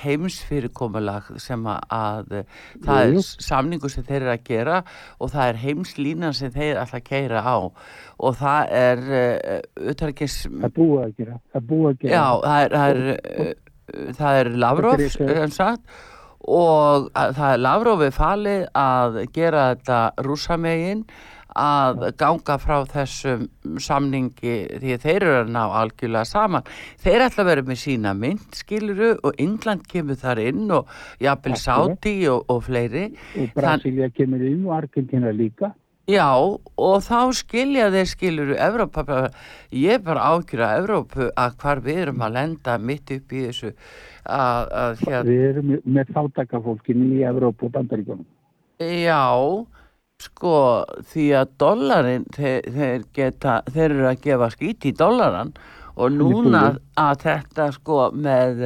[0.03, 3.19] heimsfyrirkomulag sem að, að eh, það er
[3.49, 4.79] samningu sem þeir eru að gera
[5.19, 7.59] og það er heimslínan sem þeir að keira á.
[8.15, 9.61] Og það er uh,
[9.91, 12.15] utarikis það er búið að gera það er búið að gera.
[12.15, 15.03] Já, það er, er, Lavrov
[16.45, 21.05] og að, það er Lavrovi falið að gera þetta rússamegin
[21.55, 23.47] að ganga frá þessum
[23.81, 26.67] samningi því þeir eru að ná algjörlega saman.
[27.05, 30.91] Þeir ætla að vera með sína mynd skiluru og England kemur þar inn og
[31.23, 31.57] jafnvel.
[31.65, 33.07] Sáti og, og fleiri.
[33.39, 35.73] og Brasilia kemur inn og Argentina líka
[36.05, 39.31] Já, og þá skilja þeir skiluru Evrópa,
[39.73, 43.45] ég er bara ákjör að Evrópu að hvar við erum að lenda mitt upp í
[43.47, 48.29] þessu að, að hérna, við erum með þáttakafólkinu í Evrópu og Bandaríkjónum
[48.85, 49.25] já,
[50.25, 50.57] sko,
[51.13, 55.55] því að dollarin, þeir, þeir geta, þeir eru að gefa skít í dollaran
[55.95, 56.67] og núna
[56.99, 58.65] að þetta sko með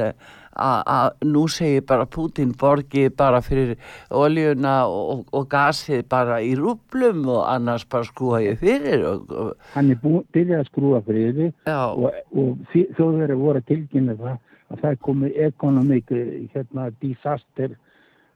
[0.59, 3.77] að, nú segir bara Putin borgi bara fyrir
[4.09, 9.53] oljuna og, og gasið bara í rúblum og annars bara skrúa ég fyrir og, og
[9.75, 14.37] hann er byrjað að skrúa fyrir og, og þjóðverið voru að tilkynna það
[14.69, 17.77] að það komið economic eh, hérna, disaster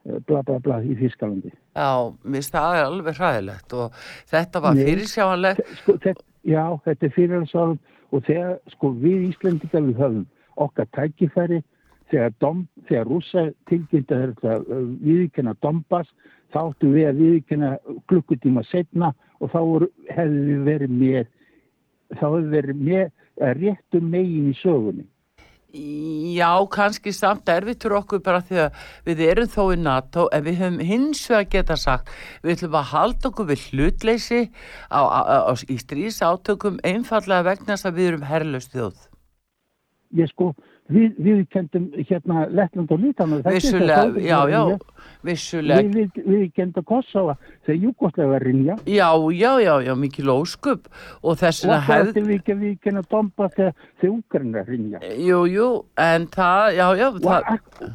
[0.03, 1.89] bla bla bla í Þískalandi Já,
[2.23, 3.99] mér finnst það er alveg hræðilegt og
[4.31, 4.85] þetta var Nei.
[4.89, 5.75] fyrirsjáanlegt.
[5.81, 5.97] sko,
[6.43, 7.79] já, þetta er fyrir að sáðum
[8.13, 10.25] og þegar sko við Íslendingar við höfum
[10.63, 11.61] okkar tækifæri
[12.11, 14.57] þegar, dom, þegar rússa tilkynnta þetta
[15.07, 16.11] viðkynna Dombas
[16.53, 17.71] þá áttu við að viðkynna
[18.11, 19.59] klukkutíma setna og þá
[20.13, 21.31] hefðu við verið með
[22.19, 25.07] þá hefðu við verið með eh, réttum megin í sögunni
[25.73, 28.75] Já, kannski samt erfitt fyrir okkur bara því að
[29.07, 32.11] við erum þó í NATO en við höfum hins vegar geta sagt
[32.43, 34.41] við ætlum að halda okkur við hlutleysi
[34.93, 39.01] á, á, á, í stríðs átökum einfallega vegna þess að við erum herrlaust þjóð.
[40.13, 40.51] ég sko,
[40.91, 44.61] við, við kendum hérna Lettland og Lítan Vissulega, já, já,
[45.23, 45.83] vissulega.
[45.83, 47.35] við, við, við kendum Kosovo
[47.65, 50.89] þegar Júkoslega rinja Já, já, já, já, mikil óskup
[51.21, 52.21] og þess og það hefð...
[52.65, 55.69] við kenna Domba þegar Úkraina rinja Jú, jú,
[55.99, 57.89] en það, já, já, það...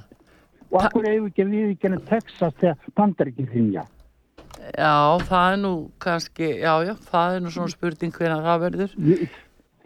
[0.70, 3.86] og akkur hefur ekki við kenna Texas þegar Bandaríkin rinja
[4.74, 8.96] Já, það er nú kannski, já, já, það er nú svona spurning hvernig það verður.
[8.98, 9.28] Við-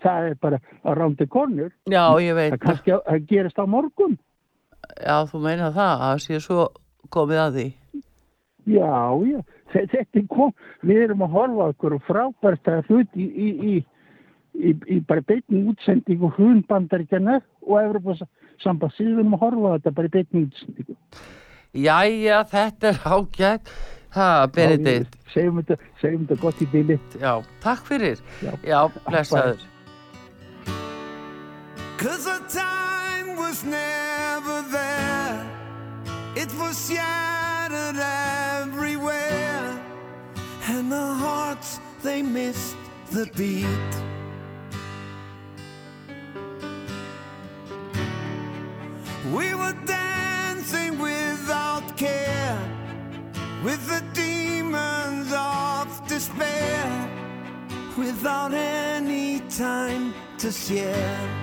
[0.02, 3.64] það er bara að rándi konur Já, ég veit það kannski að, að gerist á
[3.66, 4.18] morgun
[5.02, 6.66] Já, þú meina það, að sé svo
[7.12, 7.66] komið að því.
[8.66, 8.92] já,
[9.32, 9.40] já,
[9.72, 10.50] Þe- þetta er kom
[10.84, 16.28] við erum að horfa okkur frábært að hlut í, í, í, í, bara beinni útsendingu
[16.36, 18.18] hrun bandaríkjana og Evropa
[18.62, 20.98] sambandsins við erum að horfa þetta bara í beinni útsendingu
[21.72, 23.70] Jæja, þetta er ágætt.
[24.12, 25.14] Ha, Benedikt.
[25.32, 28.18] segjum þetta gott í bíli Já, takk fyrir.
[28.44, 29.62] Já, Já blessaður.
[32.02, 35.48] Cause our time was never there.
[36.34, 39.80] It was shattered everywhere.
[40.66, 42.74] And the hearts, they missed
[43.12, 43.92] the beat.
[49.32, 52.58] We were dancing without care
[53.62, 57.08] with the demons of despair
[57.96, 61.41] without any time to share.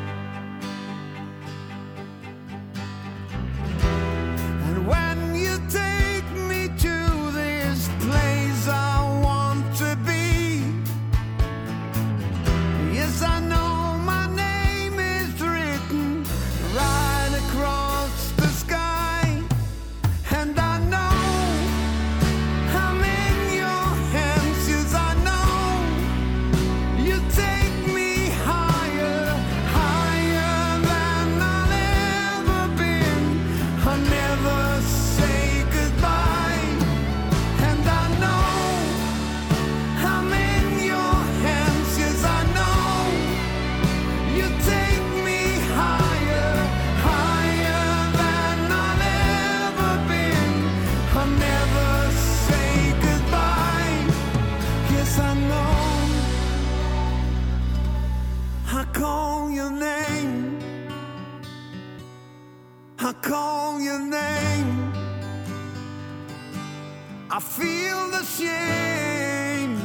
[67.40, 69.80] I feel the shame.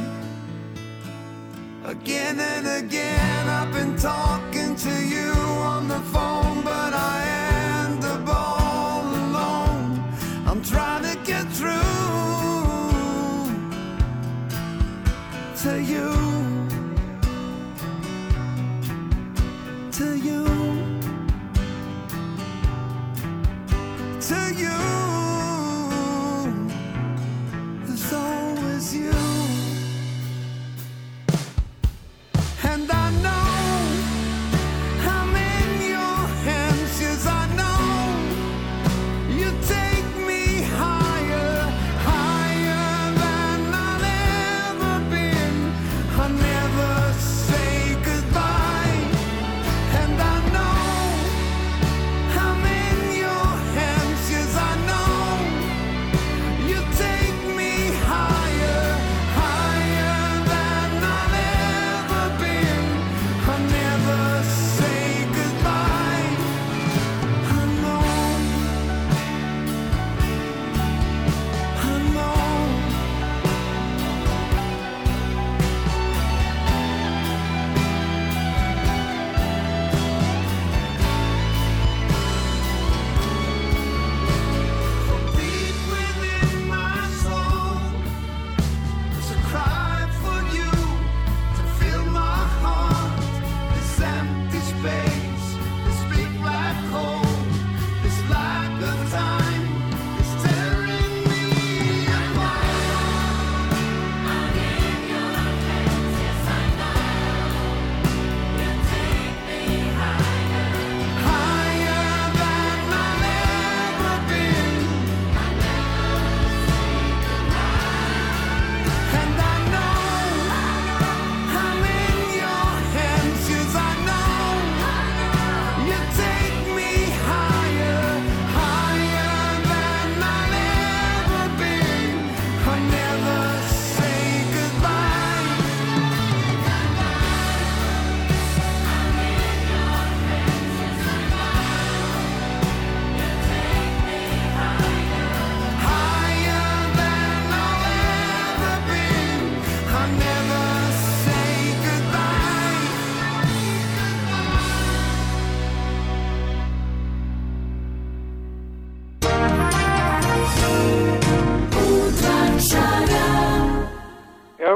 [1.85, 3.95] Again and again, I've been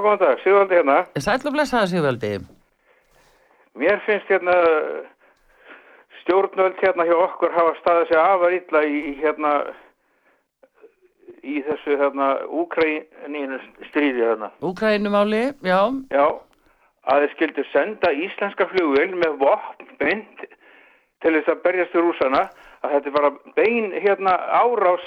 [0.10, 0.98] góðan dag, Sigvaldi hérna.
[1.22, 2.32] Sæll og blessaða Sigvaldi.
[3.78, 4.56] Mér finnst hérna
[6.22, 9.52] stjórnvöld hérna hjá okkur hafa staðið sig afar illa í, í hérna
[11.46, 13.60] í þessu hérna Úkraínu
[13.92, 14.50] stríði hérna.
[14.66, 15.82] Úkrænumáli, já.
[16.10, 16.26] Já,
[17.06, 20.46] að þeir skildu senda íslenska flugvél með vopn beint
[21.22, 22.48] til þess að berjast við rúsana
[22.82, 25.06] að þetta er bara bein hérna árás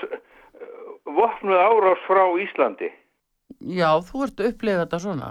[1.11, 2.93] vopnuð árás frá Íslandi.
[3.61, 5.31] Já, þú ert að upplifa þetta svona.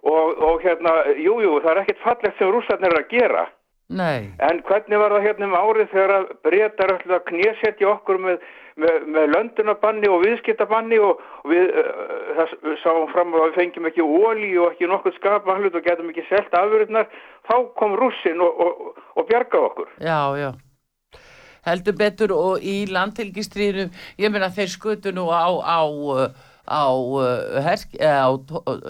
[0.00, 3.48] Og, og hérna, jú, jú, það er ekkert fallegt sem rússarnir eru að gera.
[3.90, 4.30] Nei.
[4.46, 8.44] En hvernig var það hérna um árið þegar að breytar ætlaði að knésetja okkur með,
[8.78, 13.88] með, með löndunabanni og viðskiptabanni og, og við, uh, það, sáum fram að við fengjum
[13.90, 17.10] ekki óli og ekki nokkuð skapa hlut og getum ekki selt afurðnar,
[17.50, 19.90] þá kom rússin og, og, og bjargaði okkur.
[20.06, 20.50] Já, já.
[21.66, 23.90] Heldur betur og í landhelgistriðinu,
[24.22, 26.30] ég meina þeir skutu nú á, á, uh,
[26.70, 28.30] á, uh, hersk, eh, á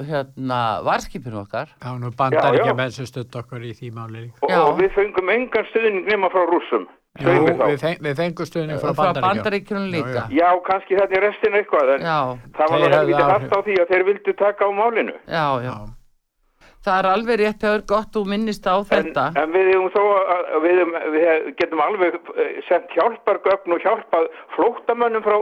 [0.04, 1.68] hérna, varskipinu okkar.
[1.80, 4.26] Já, nú bandar ekki menn sem stutt okkur í því máli.
[4.44, 6.84] Og, og við fengum engan stuðning nema frá rússum.
[7.18, 9.30] Jú, við, feng, við fengum stuðning frá Frá bandaríkjum.
[9.40, 10.26] Bandaríkjunum líka.
[10.30, 12.18] Já, kannski þetta er restin eitthvað, en Já.
[12.58, 13.32] það var helviti áhrif.
[13.40, 15.16] hægt á því að þeir vildu taka á málinu.
[15.26, 15.74] Já, já.
[16.80, 19.24] Það er alveg rétt að gott þú minnist á þetta.
[19.36, 20.78] En við, hefum þó, að- að við,
[21.16, 25.36] við getum alveg eh, sent hjálpargögn og hjálpað flóttamönnum frá,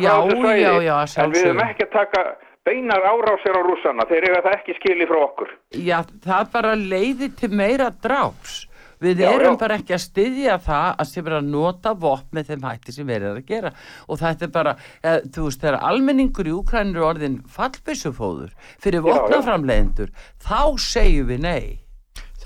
[0.00, 0.60] Já, svæði.
[0.60, 2.22] já, já, að En við hefum ekki að taka
[2.66, 5.52] beinar árásir á rússana, þeir eiga það ekki skili frá okkur.
[5.78, 8.64] Já, það bara leiði til meira dráps.
[8.96, 9.58] Við Já, erum já.
[9.60, 13.06] bara ekki að styðja það að sem er að nota vopn með þeim hætti sem
[13.06, 13.72] verið er að gera.
[14.08, 14.72] Og þetta er bara,
[15.04, 20.08] eh, þú veist, þegar almenningur í Úkrænir er orðin fallbyssufóður fyrir vopnaframleiðendur,
[20.40, 21.78] þá segjum við nei.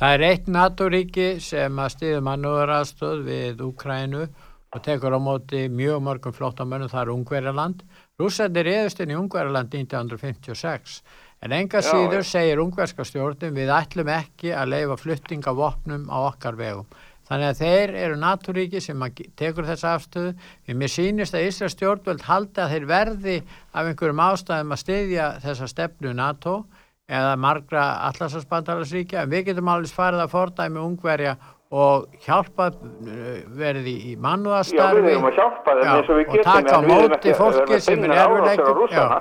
[0.01, 4.29] Það er eitt NATO-ríki sem að stiður mannúðaraðstöð við Úkrænu og
[4.79, 7.83] tekur á móti mjög mörgum flottamönnum, það er Ungverjaland.
[8.21, 11.01] Rússandi reyðust inn í Ungverjaland 1956
[11.41, 16.29] En enga síður segir ungverska stjórnum við ætlum ekki að leifa flutting af vopnum á
[16.29, 16.91] okkar vegum.
[17.31, 19.05] Þannig að þeir eru naturíki sem
[19.39, 20.35] tekur þessa afstöðu.
[20.77, 23.37] Mér sýnist að Ísraels stjórnvöld haldi að þeir verði
[23.73, 26.57] af einhverjum ástæðum að styðja þessa stefnu NATO
[27.09, 31.39] eða margra allarsasbandalarsríkja en við getum alveg farið að fordæmi ungverja
[31.71, 36.19] og hjálpa uh, verði í Já, mannúðastarfi við erum að hjálpa þeim Já, eins og
[36.19, 36.51] við og getum.
[36.51, 39.21] taka á móti fólki sem er Rússana.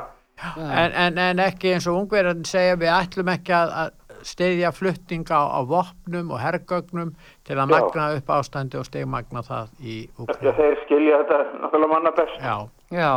[0.58, 5.36] en, en, en ekki eins og ungverðin segja við ætlum ekki að, að stiðja flutninga
[5.38, 7.14] á, á vopnum og hergögnum
[7.48, 7.72] til að Já.
[7.76, 10.00] magna upp ástandi og stegmagna það í.
[10.42, 12.42] Já, þeir skilja þetta náttúrulega manna best.
[12.42, 12.58] Já.
[12.90, 13.12] Já,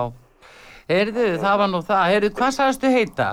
[0.93, 3.29] heyrðu, það var nú það, heyrðu, hvað sagðistu heita?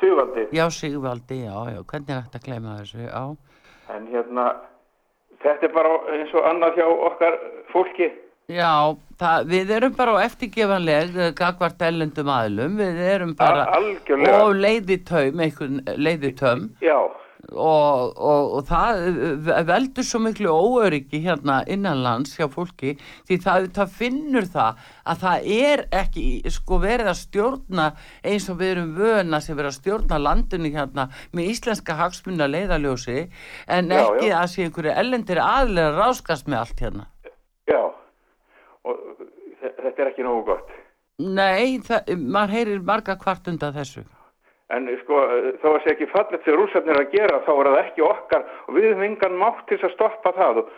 [0.00, 0.46] Sigvaldi.
[0.52, 3.22] Já, Sigvaldi, já, já, hvernig er þetta að gleyma þessu, já.
[3.94, 4.46] En hérna,
[5.42, 7.38] þetta er bara eins og annað hjá okkar
[7.72, 8.10] fólki.
[8.46, 13.64] Já, það, við erum bara á eftirgefanleg gagvart ellendum aðlum, við erum bara
[14.54, 16.98] leiðitöym, einhvern leiðitöym Já.
[17.52, 19.02] Og, og, og það
[19.68, 22.96] veldur svo miklu óöryggi hérna innanlands hjá fólki
[23.28, 24.80] því það, það finnur það
[25.12, 26.24] að það er ekki
[26.56, 27.86] sko verið að stjórna
[28.26, 33.18] eins og við erum vöna sem verið að stjórna landinu hérna með íslenska hagsmunna leiðaljósi
[33.68, 34.36] en Já, ekki já.
[34.42, 37.06] að sé einhverju ellendir aðlega ráskast með allt hérna.
[37.70, 37.80] Já.
[38.86, 38.98] Og
[39.62, 40.74] þe- þetta er ekki nógu gott.
[41.18, 44.02] Nei, það, maður heyrir marga kvart undan þessu.
[44.74, 45.20] En sko,
[45.62, 48.74] þó að sé ekki fallet þegar rússarnir að gera, þá er það ekki okkar og
[48.74, 50.62] við höfum engan mátt til að stoppa það.
[50.64, 50.72] Og,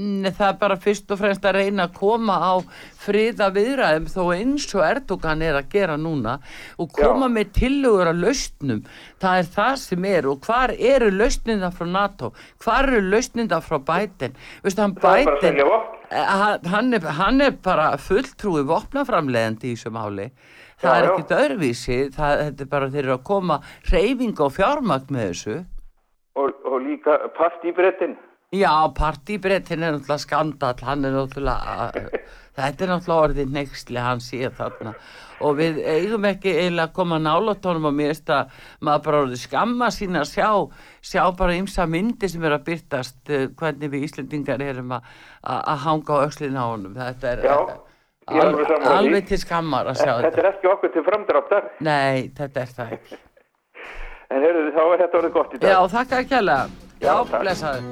[0.00, 2.64] Nei, það er bara fyrst og fremst að reyna að koma á
[2.96, 6.38] friða viðræðum þó eins og Erdogan er að gera núna
[6.80, 8.80] og koma með tillögur að lausnum.
[9.20, 12.32] Það er það sem er og hvar eru lausninda frá NATO?
[12.64, 14.40] Hvar eru lausninda frá Biden?
[14.64, 15.60] Veistu, hann Það er Biden,
[16.08, 20.30] eh, hann, er, hann er bara fulltrúi vopnaframleðandi í þessu máli.
[20.82, 23.58] Það Já, er ekkit öðruvísi, það, þetta er bara þeir eru að koma
[23.92, 25.56] reyfing og fjármagn með þessu.
[26.34, 28.16] og, og líka partýbrettin.
[28.52, 32.16] Já, partýbrettin er náttúrulega skandall, hann er náttúrulega,
[32.58, 34.92] þetta er náttúrulega orðið nexli hann sé þarna.
[35.42, 38.52] Og við eigum ekki eiginlega að koma nálatónum og mér veist að
[38.84, 40.50] maður bara orðið skamma sín að sjá,
[41.02, 46.20] sjá bara ymsa myndi sem er að byrtast uh, hvernig við Íslendingar erum að hanga
[46.20, 47.56] á öxlin á honum, þetta er Já,
[48.40, 50.40] alveg alveg til skammar að sjá Þetta þetta.
[50.42, 51.68] er ekki okkur til framdráttar.
[51.80, 53.20] Nei, þetta er það ekki.
[54.32, 55.70] En heyrðu, þá er þetta orðið gott í dag.
[55.74, 56.70] Já, þakka ekki alveg.
[57.02, 57.82] Já, Já, blessaður.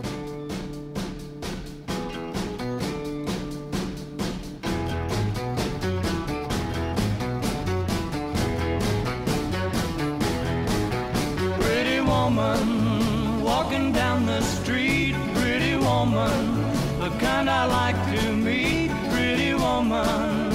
[11.61, 16.63] Pretty woman walking down the street, pretty woman,
[17.01, 18.80] the kind I like to meet,
[19.71, 20.51] woman.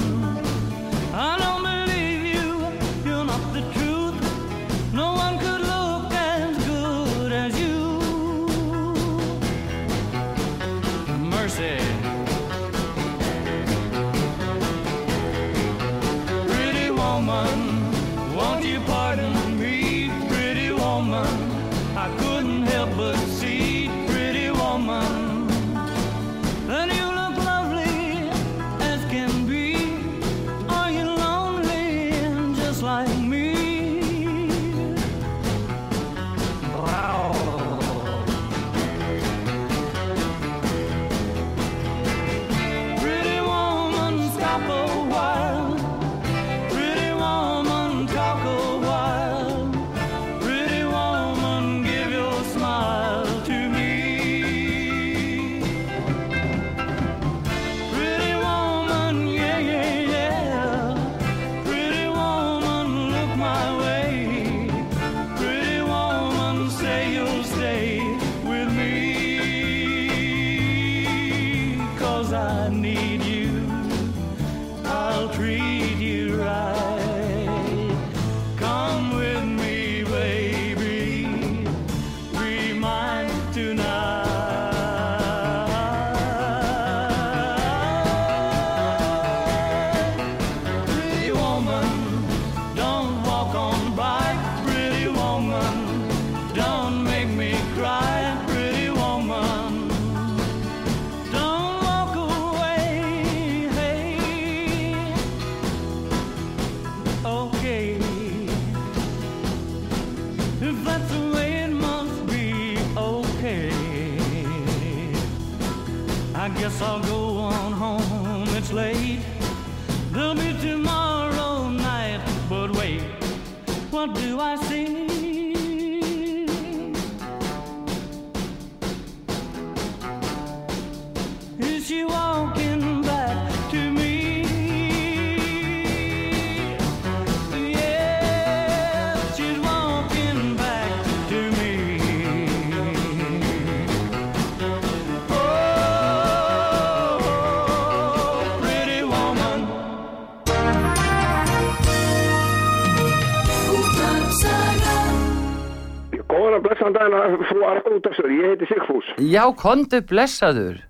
[157.14, 159.08] Daginn frú Arnútarsur, ég heiti Sigfús.
[159.22, 160.80] Já, kondu blessaður.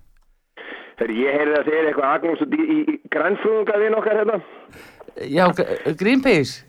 [0.97, 2.13] Þegar ég heyrði að þeir eitthvað
[2.47, 4.39] út í, í, í grænfrúðungavinn okkar hérna.
[5.29, 5.45] Já,
[5.97, 6.66] Greenpeace.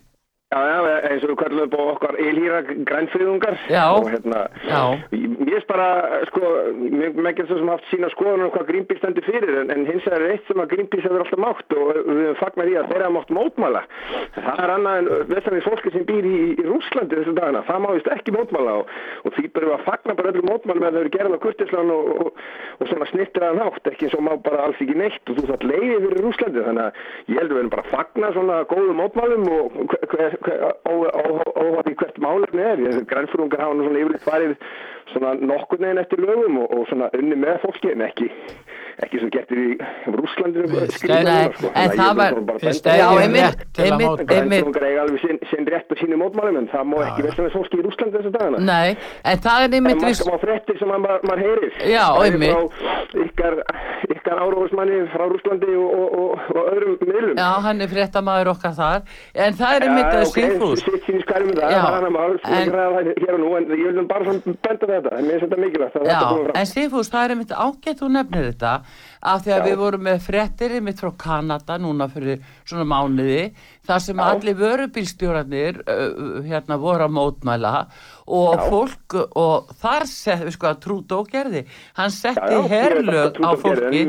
[0.48, 3.56] Já, já, eins og við kallum upp á okkar ylhýra grænfrúðungar.
[3.68, 3.82] Já.
[3.92, 4.96] Og hérna, Já.
[5.12, 5.88] mér er bara,
[6.30, 6.40] sko,
[7.44, 10.32] svo sem haft sína skoðun um hvað Greenpeace stendur fyrir, en, en hins vegar er
[10.32, 13.82] eitt sem að Greenpeace hefur alltaf mátt og við fagnað því að þeirra mátt mótmæla.
[14.38, 17.62] Það er annað en vestanins fólki sem býr í, í Rúslandi þessu dagana.
[17.68, 18.96] Það má vist ekki mótmæla og,
[19.28, 21.92] og því við að fagna bara öllum mótmælum með að þau eru gerðan á kurtislan
[21.92, 22.42] og, og,
[22.80, 25.68] og svona snittraðan hátt, ekki eins og má bara alls ekki neitt og þú þátt
[25.68, 26.66] leiði fyrir Rúslandi.
[26.70, 30.37] Þannig að ég held að við erum bara að fagna svona góðum mótmælum og
[30.88, 32.84] óhátt í hvert málefni er.
[33.10, 34.56] Grænfrúngar hafa nú svona yfirleitt farið
[35.12, 38.30] svona nokkur neginn eftir lögum og, og svona unni með fólki en ekki
[39.04, 39.76] ekki sem getur í
[40.10, 41.44] Rúslandinu Nei,
[41.74, 42.34] en það var-
[43.78, 46.56] einmitt, alveg sinn, rétt og sínu mótmælum?
[46.62, 48.58] En það má ekki verða með fólki í Rúslandi þessu dagana.
[48.58, 50.22] Nei, en það er En einmitt maður viss...
[50.22, 51.72] skal má fréttir sem maður, maður heyrir.
[51.92, 52.56] Já, einmitt.
[53.24, 53.54] ykkar,
[54.14, 57.36] ykkar áróðismanni frá Rúslandi og, og, og, og öðrum miðlum.
[57.38, 59.06] Já, hann er fréttamaður okkar þar.
[59.34, 60.82] En það er einmitt að Sigfús.
[60.84, 63.22] Sitt sín í skærum það, Já, það er hann að maður sem en- ræða það
[63.22, 65.14] hér og nú en ég vil nú bara svona benda þetta.
[65.18, 66.56] En mér finnst þetta mikilvægt að Já, þetta komið fram.
[66.62, 68.72] en Sigfús, það er einmitt ágætt þú nefnir þetta
[69.18, 73.48] af því að við vorum með fréttir einmitt frá Kanada núna fyrir svona mánuði
[73.88, 77.74] þar sem allir vörubílstjórarnir uh, hérna voru að mótmæla
[78.28, 78.64] og Já.
[78.70, 81.64] fólk og þar sett, við sko að Trúdó gerði
[81.98, 82.68] hann setti að
[83.40, 84.04] á fólki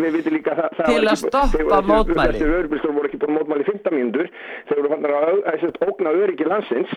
[0.86, 2.36] til að stoppa mótmæli.
[2.36, 4.32] Þessi vörubílstjórar voru ekki búin mótmæli í 15 mínútur.
[4.70, 6.94] Þeir voru fannar að ógna öryggi landsins.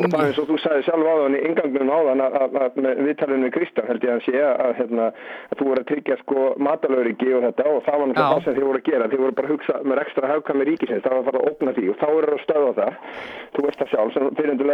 [0.00, 3.54] Og það eins og þú sagði sjálf áðan í ingangnum áðan að, að, viðtalinu við
[3.56, 5.08] Kristján held ég að sé að, hérna,
[5.58, 8.68] þú voru að tryggja sko matalöryggi og þetta og það var náttúrulega það sem þið
[8.68, 9.10] voru að gera.
[9.12, 11.04] Þið voru bara að hugsa með ekstra hagkvæmi ríkisins.
[11.04, 12.92] Það var að fara að ógna því og þá eru að stöða það.
[13.52, 14.70] Þú veist það sjálf sem fyrirundur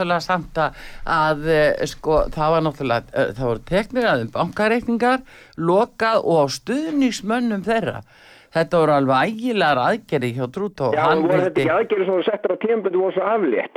[0.00, 0.58] náttúrulega samt
[1.06, 5.20] að, eh, sko, það var náttúrulega, eh, það voru teknir aðeins bankareikningar,
[5.58, 8.02] lokað og á stuðningsmönnum þeirra.
[8.50, 10.92] Þetta voru alveg ægilegar aðgerði hjá Trútó.
[10.92, 13.76] Já, voru þetta ekki aðgerið sem voru settar á tímabundu voru svo aflétt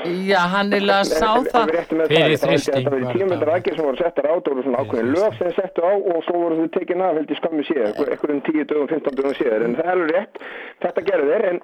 [0.00, 1.70] Já, hann er að sá það.
[2.08, 5.34] Fyrir þrýsting Það var tímabundu aðgerið sem voru settar á það voru svona ákveðin lög
[5.36, 8.68] sem settu á og svo voru þau tekin af held í skammi síðar einhverjum 10
[8.70, 9.64] dögum, 15 dögum síðar.
[9.66, 10.40] En það er alveg rétt,
[10.84, 11.60] þetta gerðu þeir en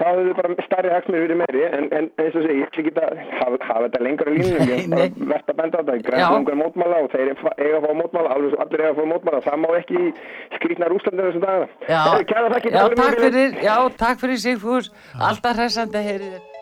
[0.00, 1.62] það hefur bara starri hagsmir verið meiri.
[1.76, 4.66] En, en eins og segi, ég ætla ekki að hafa, hafa þetta lengur í línum,
[4.66, 7.94] ég er bara verðt að benda á þetta grænungar mótmála og þeir eiga að fá
[8.02, 10.02] mótmála alveg svo allir eiga að fá mótmála það má ekki
[10.56, 11.70] skrýtna Rúslandir þessum dagana.
[11.86, 12.02] Já,
[12.96, 16.55] takk fyrir, já, takk fyrir Sigfús, alltaf hressandi heyrið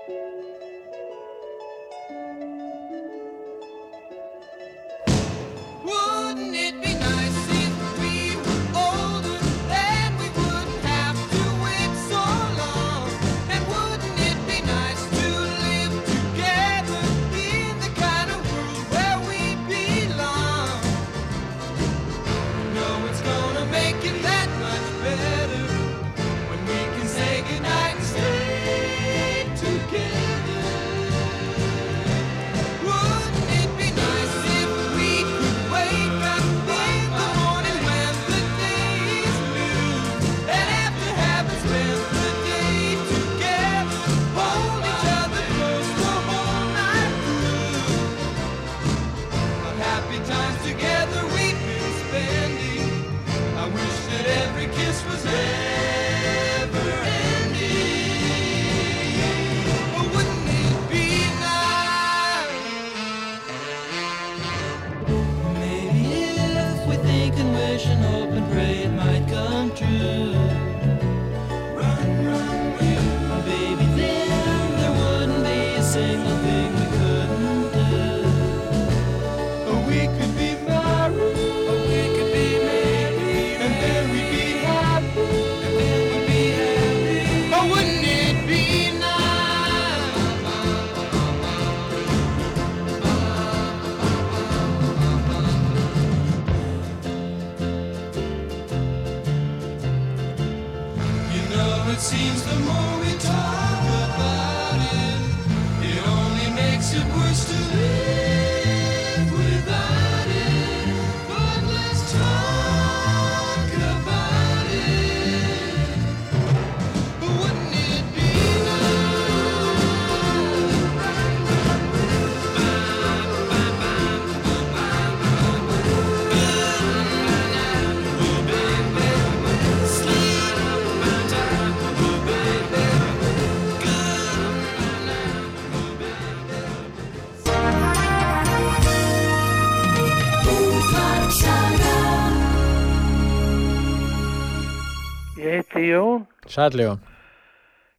[145.84, 147.00] Ég heiti Jón.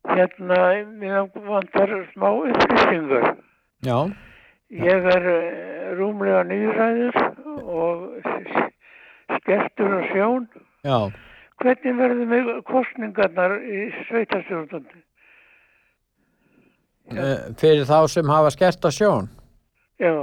[0.05, 0.57] Hérna,
[0.99, 3.35] mér vantar smá upplýsingar.
[3.85, 3.97] Já.
[4.69, 7.17] Ég er eh, rúmlega nýræður
[7.65, 8.21] og
[9.39, 10.47] skertur á sjón.
[10.85, 10.99] Já.
[11.61, 15.01] Hvernig verður mig kostningarnar í sveitarstjórnandi?
[17.15, 19.29] Eh, Fyrir þá sem hafa skert á sjón.
[20.01, 20.13] Já,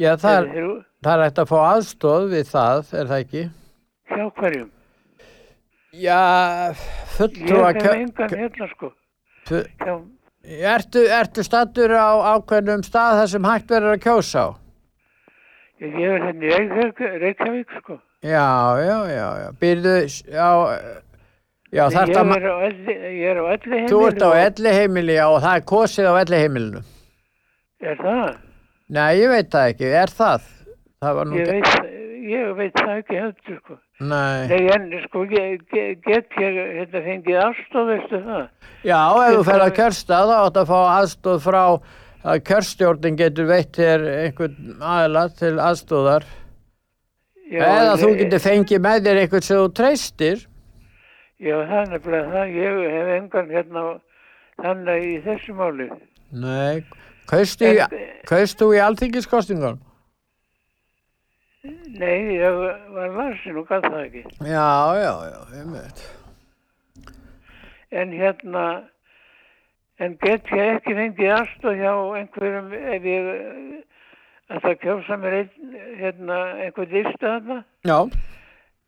[0.00, 0.68] Já, það er,
[1.04, 3.42] það er hægt að fá aðstóð við það, er það ekki?
[4.12, 4.70] hjá hverjum?
[5.92, 6.72] Já,
[7.18, 7.70] fulltrúa...
[7.72, 8.92] Ég hef engan hérna sko.
[9.52, 9.94] Já,
[10.42, 14.48] Ertu, ertu stattur á ákveðnum stað þar sem hægt verður að kjósa á?
[15.82, 17.98] ég er hérna í Reykjavík, sko.
[18.22, 18.48] Já,
[18.82, 19.48] já, já, já.
[19.60, 19.94] Býrðu
[20.38, 20.50] á...
[21.72, 23.92] Já, ég, er á elli, ég er á elli heimili.
[23.92, 26.82] Þú ert á elli heimili, já, og það er kosið á elli heimilinu.
[27.82, 28.26] Er það?
[28.92, 29.92] Nei, ég veit það ekki.
[30.02, 30.52] Er það?
[31.02, 31.22] Það.
[31.38, 31.70] Ég veit,
[32.22, 33.78] ég veit það ekki heldur sko.
[34.02, 34.46] Nei.
[34.50, 35.64] Nei, en sko, get,
[36.06, 38.44] get ég hérna fengið afstof, veistu það?
[38.86, 41.60] Já, ef þú fer að kjörstað þá átt að fá aðstóð frá
[42.22, 46.26] að kjörstjórnin getur veitt þér einhvern aðila til aðstóðar.
[47.52, 50.48] Já, Eða þú getur fengið með þér einhvern sem þú treystir.
[51.42, 52.58] Já, það er nefnilega það.
[52.62, 53.86] Ég hef engan hérna
[54.62, 55.88] þannig í þessu máli.
[56.32, 56.82] Nei,
[57.28, 59.80] kaustu í, í alþingiskostingunum?
[61.62, 62.56] Nei, ég
[62.90, 64.22] var larsin og gæt það ekki.
[64.50, 66.02] Já, já, já, ég veit.
[67.92, 68.64] En hérna,
[70.02, 73.30] en get ég ekki fengið aðstof hjá einhverjum ef ég
[74.50, 77.58] að það kjósa mér einn, hérna, einhvern lista þarna?
[77.86, 77.98] Já.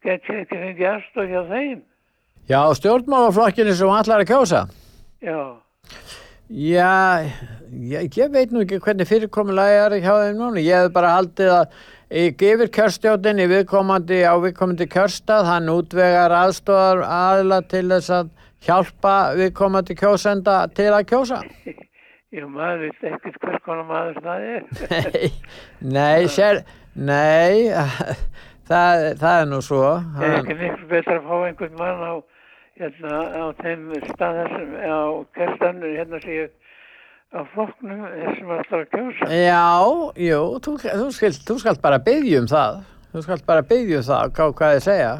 [0.03, 1.85] Get ég ekki fengið aðstof hjá þeim?
[2.51, 4.67] Já, stjórnmálaflokkinu sem allar að kjósa.
[5.23, 5.39] Já,
[6.53, 7.25] Já,
[7.73, 10.61] ég, ég veit nú ekki hvernig fyrirkomulega er hjá þeim núna.
[10.61, 11.94] Ég hef bara haldið að ég
[12.39, 18.29] gefur kjörstjóðin í viðkomandi á viðkomandi kjörstað, hann útvegar aðstofar aðla til þess að
[18.63, 21.41] hjálpa viðkomandi kjósenda til að kjósa.
[22.35, 24.63] ég maður veit ekkert hvers konar maður það er.
[24.93, 25.33] Nei,
[25.97, 26.63] nei, sér,
[26.95, 27.67] nei,
[28.71, 29.83] það, það er nú svo.
[30.23, 32.15] Er ekki miklu betra að fá einhvern mann á,
[32.79, 35.03] hérna, á þeim stað þessum, á
[35.35, 36.45] kerstanur, hérna sé
[37.35, 39.29] ég, á flokknum þessum alltaf að kjósa.
[39.35, 39.67] Já,
[40.23, 42.83] jú, þú, þú, skalt, þú skalt bara byggja um það.
[43.13, 45.13] Þú skalt bara byggja um það, hvað, hvað ég segja.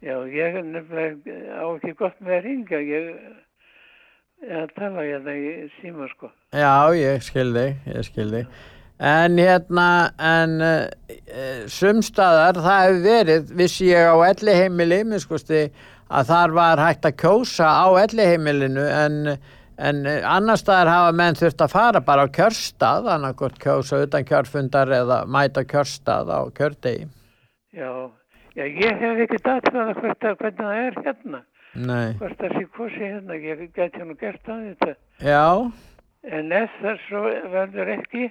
[0.00, 3.08] Já, ég er nefnilega á ekki gott með að ringa, ég
[4.48, 6.30] er að tala hérna í síma, sko.
[6.56, 8.58] Já, ég skil þig, ég skil þig.
[9.10, 9.88] En hérna,
[10.20, 15.68] en uh, sumstaðar, það hefur verið, vissi ég á elli heimili, miskusti,
[16.10, 19.38] að þar var hægt að kjósa á elli heimilinu, en,
[19.80, 24.26] en eh, annar staðar hafa menn þurft að fara bara á kjörstað, annarkort kjósa utan
[24.28, 27.06] kjörfundar eða mæta kjörstað á kjördegi.
[27.74, 27.92] Já,
[28.58, 31.44] já, ég hef ekki datað að hvert að hvernig það er hérna.
[31.74, 32.08] Nei.
[32.18, 34.94] Hvort það sé kosi hérna, ég gæti nú gert það þetta.
[35.22, 35.44] Já,
[36.28, 37.20] En ef það svo
[37.52, 38.26] verður ekki,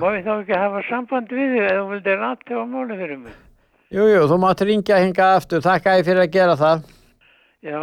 [0.00, 3.20] má ég þá ekki hafa samband við þig eða þú vildir rati á máli fyrir
[3.20, 3.36] mig.
[3.94, 6.82] jú, jú, þú mátt ringja hingað aftur, þakka ég fyrir að gera það.
[7.62, 7.78] Já,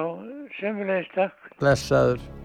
[0.59, 1.55] sömulegist takk.
[1.63, 2.38] Blessaður.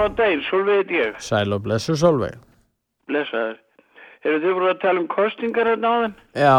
[0.00, 1.18] Góðan daginn, Solveig heit ég.
[1.20, 2.38] Sæl og blessu Solveig.
[3.10, 3.58] Blessaður.
[4.24, 6.16] Eru þið voru að tala um kostingar hérna á þann?
[6.36, 6.56] Já,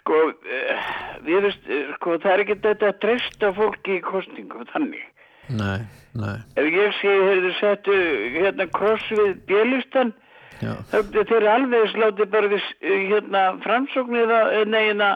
[0.00, 0.82] Sko, uh,
[1.26, 5.02] við veist, uh, sko, það er ekki þetta að treysta fólki í kostingum, þannig.
[5.50, 5.80] nei,
[6.14, 7.96] nei, Ef ég sé, heyrðu, settu
[8.36, 10.12] hérna kross við bjölistan,
[10.60, 15.10] þeir eru alveg slátið bara við, uh, hérna, framsóknir eða, neina,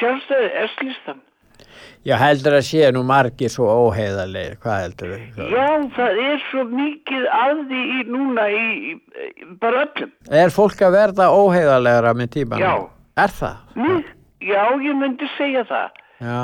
[0.00, 1.22] sjálfstæði, S-listan.
[2.08, 5.48] Já, heldur að sé nú margir svo óheiðarlegir, hvað heldur þau?
[5.54, 5.66] Já,
[5.96, 10.14] það er svo mikið að því í núna í, í bara öllum.
[10.42, 12.64] Er fólk að verða óheiðarlegra með tímanum?
[12.64, 13.20] Já.
[13.24, 13.66] Er það?
[13.80, 13.98] Nú,
[14.40, 16.00] já, ég myndi segja það.
[16.20, 16.40] Já,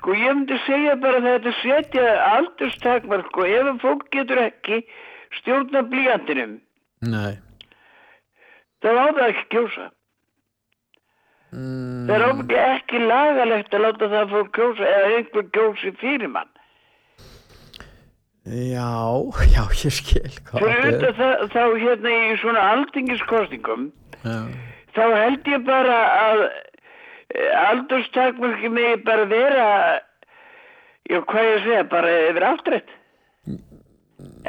[0.00, 4.78] Sko, ég myndi segja bara þetta setja aldurstakmar, sko, ef fólk getur ekki
[5.36, 6.54] stjórna blíjandinum,
[7.04, 7.34] nei.
[8.80, 9.90] það ekki kjósa.
[11.50, 12.24] Mm, Það
[12.54, 16.50] er ekki lagalegt að láta það fólk kjósa eða einhver kjósi fyrir mann.
[18.46, 18.90] já,
[19.54, 20.30] já, ég skil.
[20.52, 23.88] Fyrir það, þá hérna í svona aldingiskostingum,
[24.22, 24.36] Já,
[24.94, 26.44] þá held ég bara að
[27.64, 29.66] aldurstakmarki megi bara vera,
[31.10, 32.90] já, hvað ég segja, bara yfir áttrætt.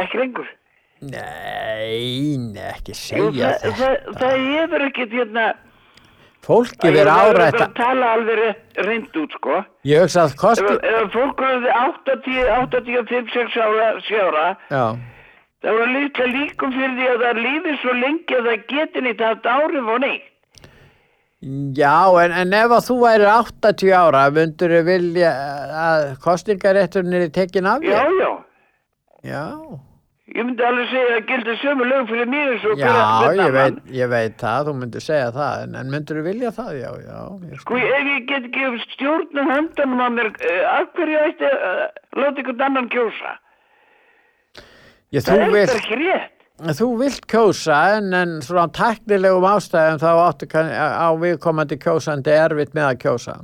[0.01, 0.49] Ekki lengur.
[1.01, 2.37] nei,
[2.69, 3.75] ekki Jú, segja það, þetta.
[3.81, 5.45] það, það hefur ekkert hérna
[6.41, 8.41] Fólki verið árætt að tala alveg
[8.81, 10.73] hreint út sko Ég hugsa að ef, kosti...
[10.89, 14.85] ef fólk verður 80, 85, 6 ára, 7 ára Já,
[15.61, 19.23] það voru líka líkum fyrir því að það lífi svo lengi að það geti nýtt
[19.27, 20.27] haft áhrif og neitt
[21.77, 25.29] Já, en, en ef að þú væri 80 ára, myndur þú vilja
[25.83, 28.19] að kostningarétturinn er tekin af Já, þér?
[28.21, 28.31] já.
[29.21, 29.45] Já,
[30.31, 33.49] Ég myndi alveg segja að gildi sömu lög fyrir mér eins og já, hver ég
[33.55, 36.69] veit, ég veit það, þú myndur segja það, en, en myndur þú vilja það?
[36.79, 37.17] Já, já,
[37.51, 41.81] ég Sko, ef ég get ekki stjórnum höndanum að mér, uh, af hverju ætti að
[42.21, 43.33] láta einhvern annan kjósa?
[45.11, 46.47] Ég, Það er vilt, ekki rétt.
[46.79, 52.71] þú vilt kjósa en, en svona teknilegum ástæðum þá áttu kann, á viðkomandi kjósandi erfitt
[52.77, 53.35] með að kjósa.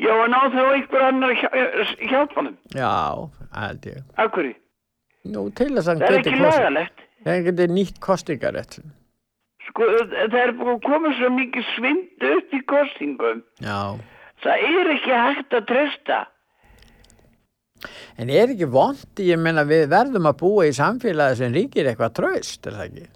[0.00, 2.56] Já, en á þá einhver annar eh, hjálpa honum.
[2.72, 3.28] Já,
[3.60, 4.00] held ég.
[4.16, 4.56] Af hverju?
[5.24, 6.58] Nú, til þess að hann Það er geti ekki kosið.
[6.58, 7.02] lagalegt.
[7.22, 8.78] Það geti nýtt kostingarétt.
[9.68, 13.42] Sko, það er búið að koma svo mikið svind upp í kostingum.
[13.62, 13.78] Já.
[14.42, 16.18] Það er ekki hægt að treysta.
[18.20, 22.12] En er ekki vond, ég meina við verðum að búa í samfélagi sem ríkir eitthvað
[22.18, 23.06] traust, er það ekki?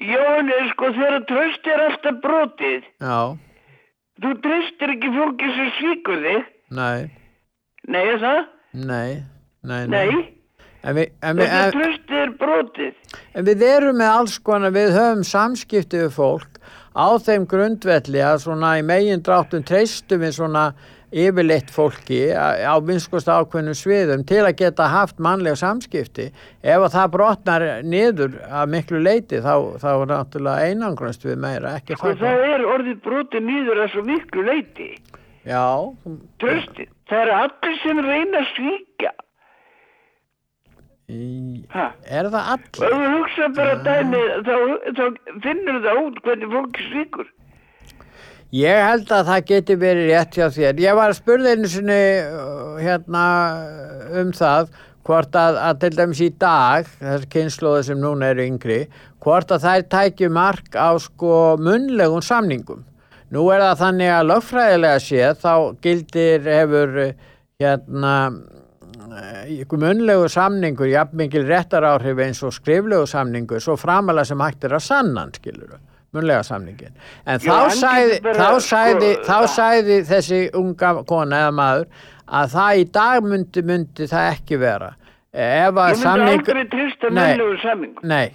[0.00, 3.18] Já, en sko, þegar tröst er alltaf brotið, Já,
[4.22, 6.48] þú treystir ekki fólki sem svíkur þig.
[6.78, 7.10] nei,
[7.90, 8.40] Nei, er það?
[8.74, 9.22] nei,
[9.62, 10.08] nei, Nei.
[10.80, 13.18] En við, en, við, Þetta tröst er brotið.
[13.34, 16.56] en við erum með alls konar, við höfum samskipti við fólk
[16.96, 20.64] á þeim grundvelli að svona í megin dráttum treystum við svona
[21.10, 26.28] yfirleitt fólki á minnskust ákveðnum sviðum til að geta haft mannlega samskipti.
[26.62, 31.74] Ef að það brotnar niður að miklu leiti þá, þá er náttúrulega einangrunst við meira,
[31.80, 32.20] ekki það.
[32.22, 34.90] það er orðið brotið nýður að svo miklu leiti.
[35.44, 35.66] Já,
[36.38, 36.88] Tröstið.
[37.10, 39.12] Það eru allir sem reyna að svíkja.
[41.74, 41.86] Ha?
[42.06, 42.86] er það Og allir?
[42.86, 44.56] ef þú hugsa bara dæmi, þá,
[44.98, 45.04] þá
[45.44, 47.30] finnur það út hvernig fólki svíkur.
[48.50, 50.80] Ég held að það geti verið rétt hjá þér.
[50.82, 53.24] Ég var að spurða einu sinni uh, hérna
[54.20, 54.72] um það
[55.06, 58.80] hvort að, að til dæmis í dag, þessar kynnslóði sem núna eru yngri,
[59.22, 62.82] hvort að þær tækju mark á sko munlegum samningum.
[63.30, 65.52] Nú er það þannig að lögfræðilega séð þá
[65.86, 66.96] gildir hefur
[67.62, 68.14] hérna
[69.60, 74.64] ykkur munlegu samningur, jafn mikil réttar áhrif eins og skriflegu samningur, svo framalega sem hægt
[74.68, 75.78] er að sannan, skilur
[76.14, 76.94] munlega samningin.
[77.26, 81.84] En Já, þá sæði, þá sæði, sko, þá sæði þessi unga kona eða maður
[82.40, 84.90] að það í dag myndi, myndi það ekki vera.
[85.30, 86.40] Ef að Ég myndi samning...
[86.40, 87.94] aldrei treysta Nei, munnlegu samning.
[88.02, 88.32] Nei,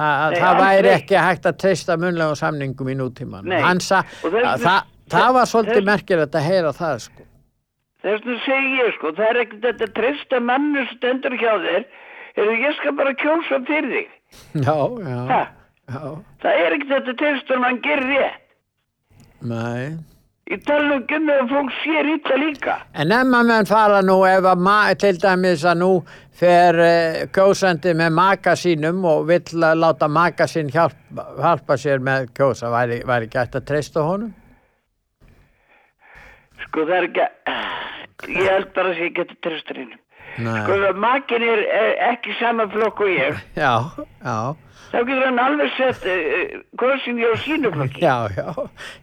[0.00, 3.48] það, Nei, það væri ekki hægt að treysta munlegum samningum í nútíman.
[3.52, 3.60] Nei.
[3.66, 7.26] Hann sa, Og þess- að, það, það var svolítið merkilegt að heyra það, sko.
[8.00, 11.88] Þess vegna segi ég sko, það er ekkert þetta treysta mannu stendur hjá þér.
[12.36, 14.12] Heyrðu, ég skal bara kjósa fyrir þig.
[14.64, 15.40] Já, já, Ha?
[15.90, 16.04] já,
[16.44, 18.46] Það er ekkert þetta treysta en hann gerir rétt.
[19.42, 19.98] nei.
[20.50, 22.72] Ég tala um að fólk sér illa líka.
[22.98, 25.90] En ef maður fara nú ef að ma, til dæmis að nú
[26.40, 32.32] fer uh, kjósandi með maka sínum og vill láta maka sín hjálpa, hjálpa sér með
[32.34, 34.32] kjósa, væri, væri hægt að treysta honum?
[36.66, 37.26] Sko það er ekki,
[38.36, 40.00] ég held bara að ég geti treysta hennum.
[40.40, 40.58] Nei.
[40.62, 43.72] Sko ef makin er, er ekki sama flokk og ég, Já,
[44.22, 44.36] já,
[44.92, 48.04] þá getur hann alveg sett uh, korsinni á sínu flokki.
[48.04, 48.46] já, já,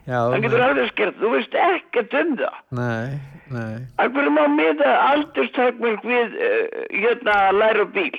[0.08, 0.20] já.
[0.32, 2.62] Hann getur alveg skert, þú veist ekkert um það.
[2.80, 3.20] Nei,
[3.52, 3.76] nei.
[4.06, 8.18] Akkur má miða aldurstakmörk við uh, hérna að læra bíl.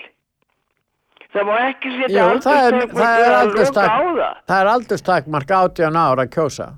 [1.28, 4.36] Það má ekki setja það er, aldurstakmörk það er að loka á aldurstak, það.
[4.52, 6.68] það aldurstakmark 18 ára að kjósa.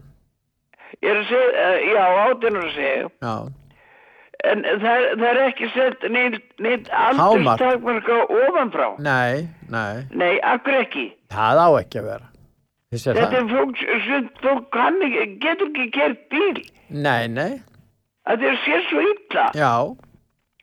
[1.03, 3.09] Ég er að segja, uh, já, átjánur að segja.
[3.25, 3.35] Já,
[4.41, 8.87] En það, það er ekki sett neitt, á ofanfrá.
[8.99, 11.13] nei, nei, Nei, akkur ekki.
[11.29, 12.27] það á ekki að vera.
[12.91, 13.35] Er Þetta það?
[13.37, 16.63] er fólk, sem fólk kann ekki, getur ekki kert bíl.
[16.91, 17.61] Nei, nei,
[18.27, 19.45] Það er sér svo illa.
[19.55, 19.75] já,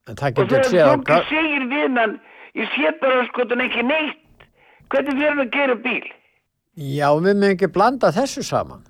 [0.10, 2.20] en það Og þegar á fólki segir við mann,
[2.56, 4.48] ég sé bara sko þannig ekki neitt.
[4.90, 6.04] Hvernig fyrir að gera bíl?
[6.78, 8.82] Já, við mögum ekki blanda þessu saman.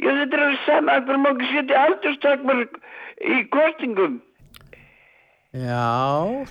[0.00, 2.78] Já, þetta er alveg sama, akkur má ekki setja aldurstakmörk
[3.20, 4.20] í kostingum.
[5.50, 5.90] Já,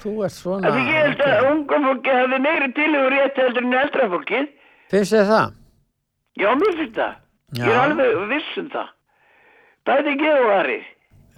[0.01, 0.69] þú ert svona...
[0.69, 4.49] Af því ég held að unga fólki hafi meiri tilhugur rétt heldur en eldra fólkið.
[4.91, 5.53] Finnst þið það?
[6.39, 7.13] Já, mér finnst það.
[7.57, 7.83] Ég er Já.
[7.85, 8.89] alveg viss um það.
[9.89, 10.79] Bæði ekki og Ari.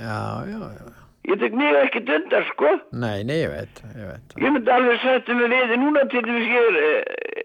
[0.01, 0.17] Já,
[0.49, 0.89] já, já.
[1.29, 2.69] Ég tek mig ekki dundar, sko.
[2.97, 4.33] Nei, nei, ég veit, ég veit.
[4.41, 7.43] Ég myndi alveg setja mig við, núna til dæmis ég er, eh,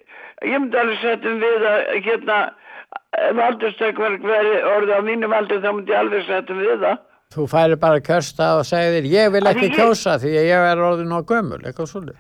[0.49, 2.39] ég myndi alveg setja mig við að hérna,
[3.31, 6.99] ef aldurstakverk veri orðið á mínum aldur þá myndi ég alveg setja við það.
[7.35, 10.83] Þú færi bara kjörsta og segir ég vil ekki ég- kjósa því að ég er
[10.89, 12.17] orðin á gömul, eitthvað svolítið.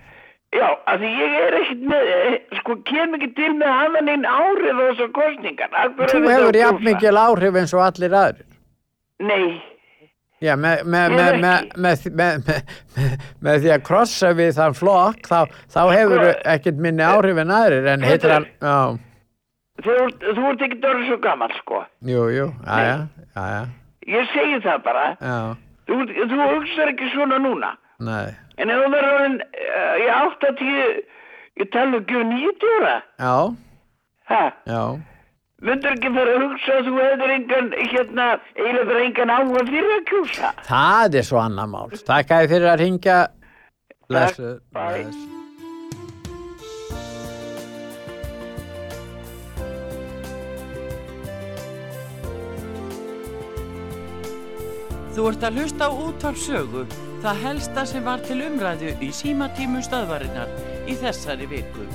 [0.56, 4.00] Já, af því ég er ekkert með, eh, sko, kem ekki til með að hafa
[4.06, 5.70] neinn árið á þessar kostningar.
[6.10, 8.46] Þú hefur að jafn mikil áhrif eins og allir aðrir.
[9.20, 9.62] Nei,
[10.44, 11.14] Já, með, með,
[11.80, 12.48] með,
[13.40, 17.48] með, því að krossa við þann flokk, þá, þá hefur Sko- ekkert minni áhrif en
[17.56, 18.98] aðrir, en heitir hann, já,
[19.84, 20.26] þú, ert-
[20.66, 21.82] ekki dörður svo gammal sko.
[22.06, 22.96] Jú, jú, aðja,
[23.36, 23.62] aðja,
[24.14, 25.04] ég segi það bara.
[25.20, 25.36] Já,
[25.90, 25.98] þú,
[26.32, 27.74] þú hugsar ekki svona núna.
[28.06, 30.64] Nei, en ef þú verður orðin uh, í 80
[31.62, 32.96] ég tala ekki um 90 ára?
[33.20, 33.36] Já,
[34.32, 34.82] ha, já,
[35.64, 38.26] myndur ekki fara að hugsa að þú hefur engan hérna,
[38.60, 41.88] eiginlega engan áhuga fyrir að kjúsa það er svo annar mál.
[41.96, 43.22] Takk að fyrir að ringja.
[44.06, 45.35] Blessu, bless.
[55.16, 56.82] Þú ert að hlusta á útvarp sögu,
[57.24, 60.52] það helsta sem var til umræðu í símatímu stöðvarinnar
[60.84, 61.86] í þessari viku.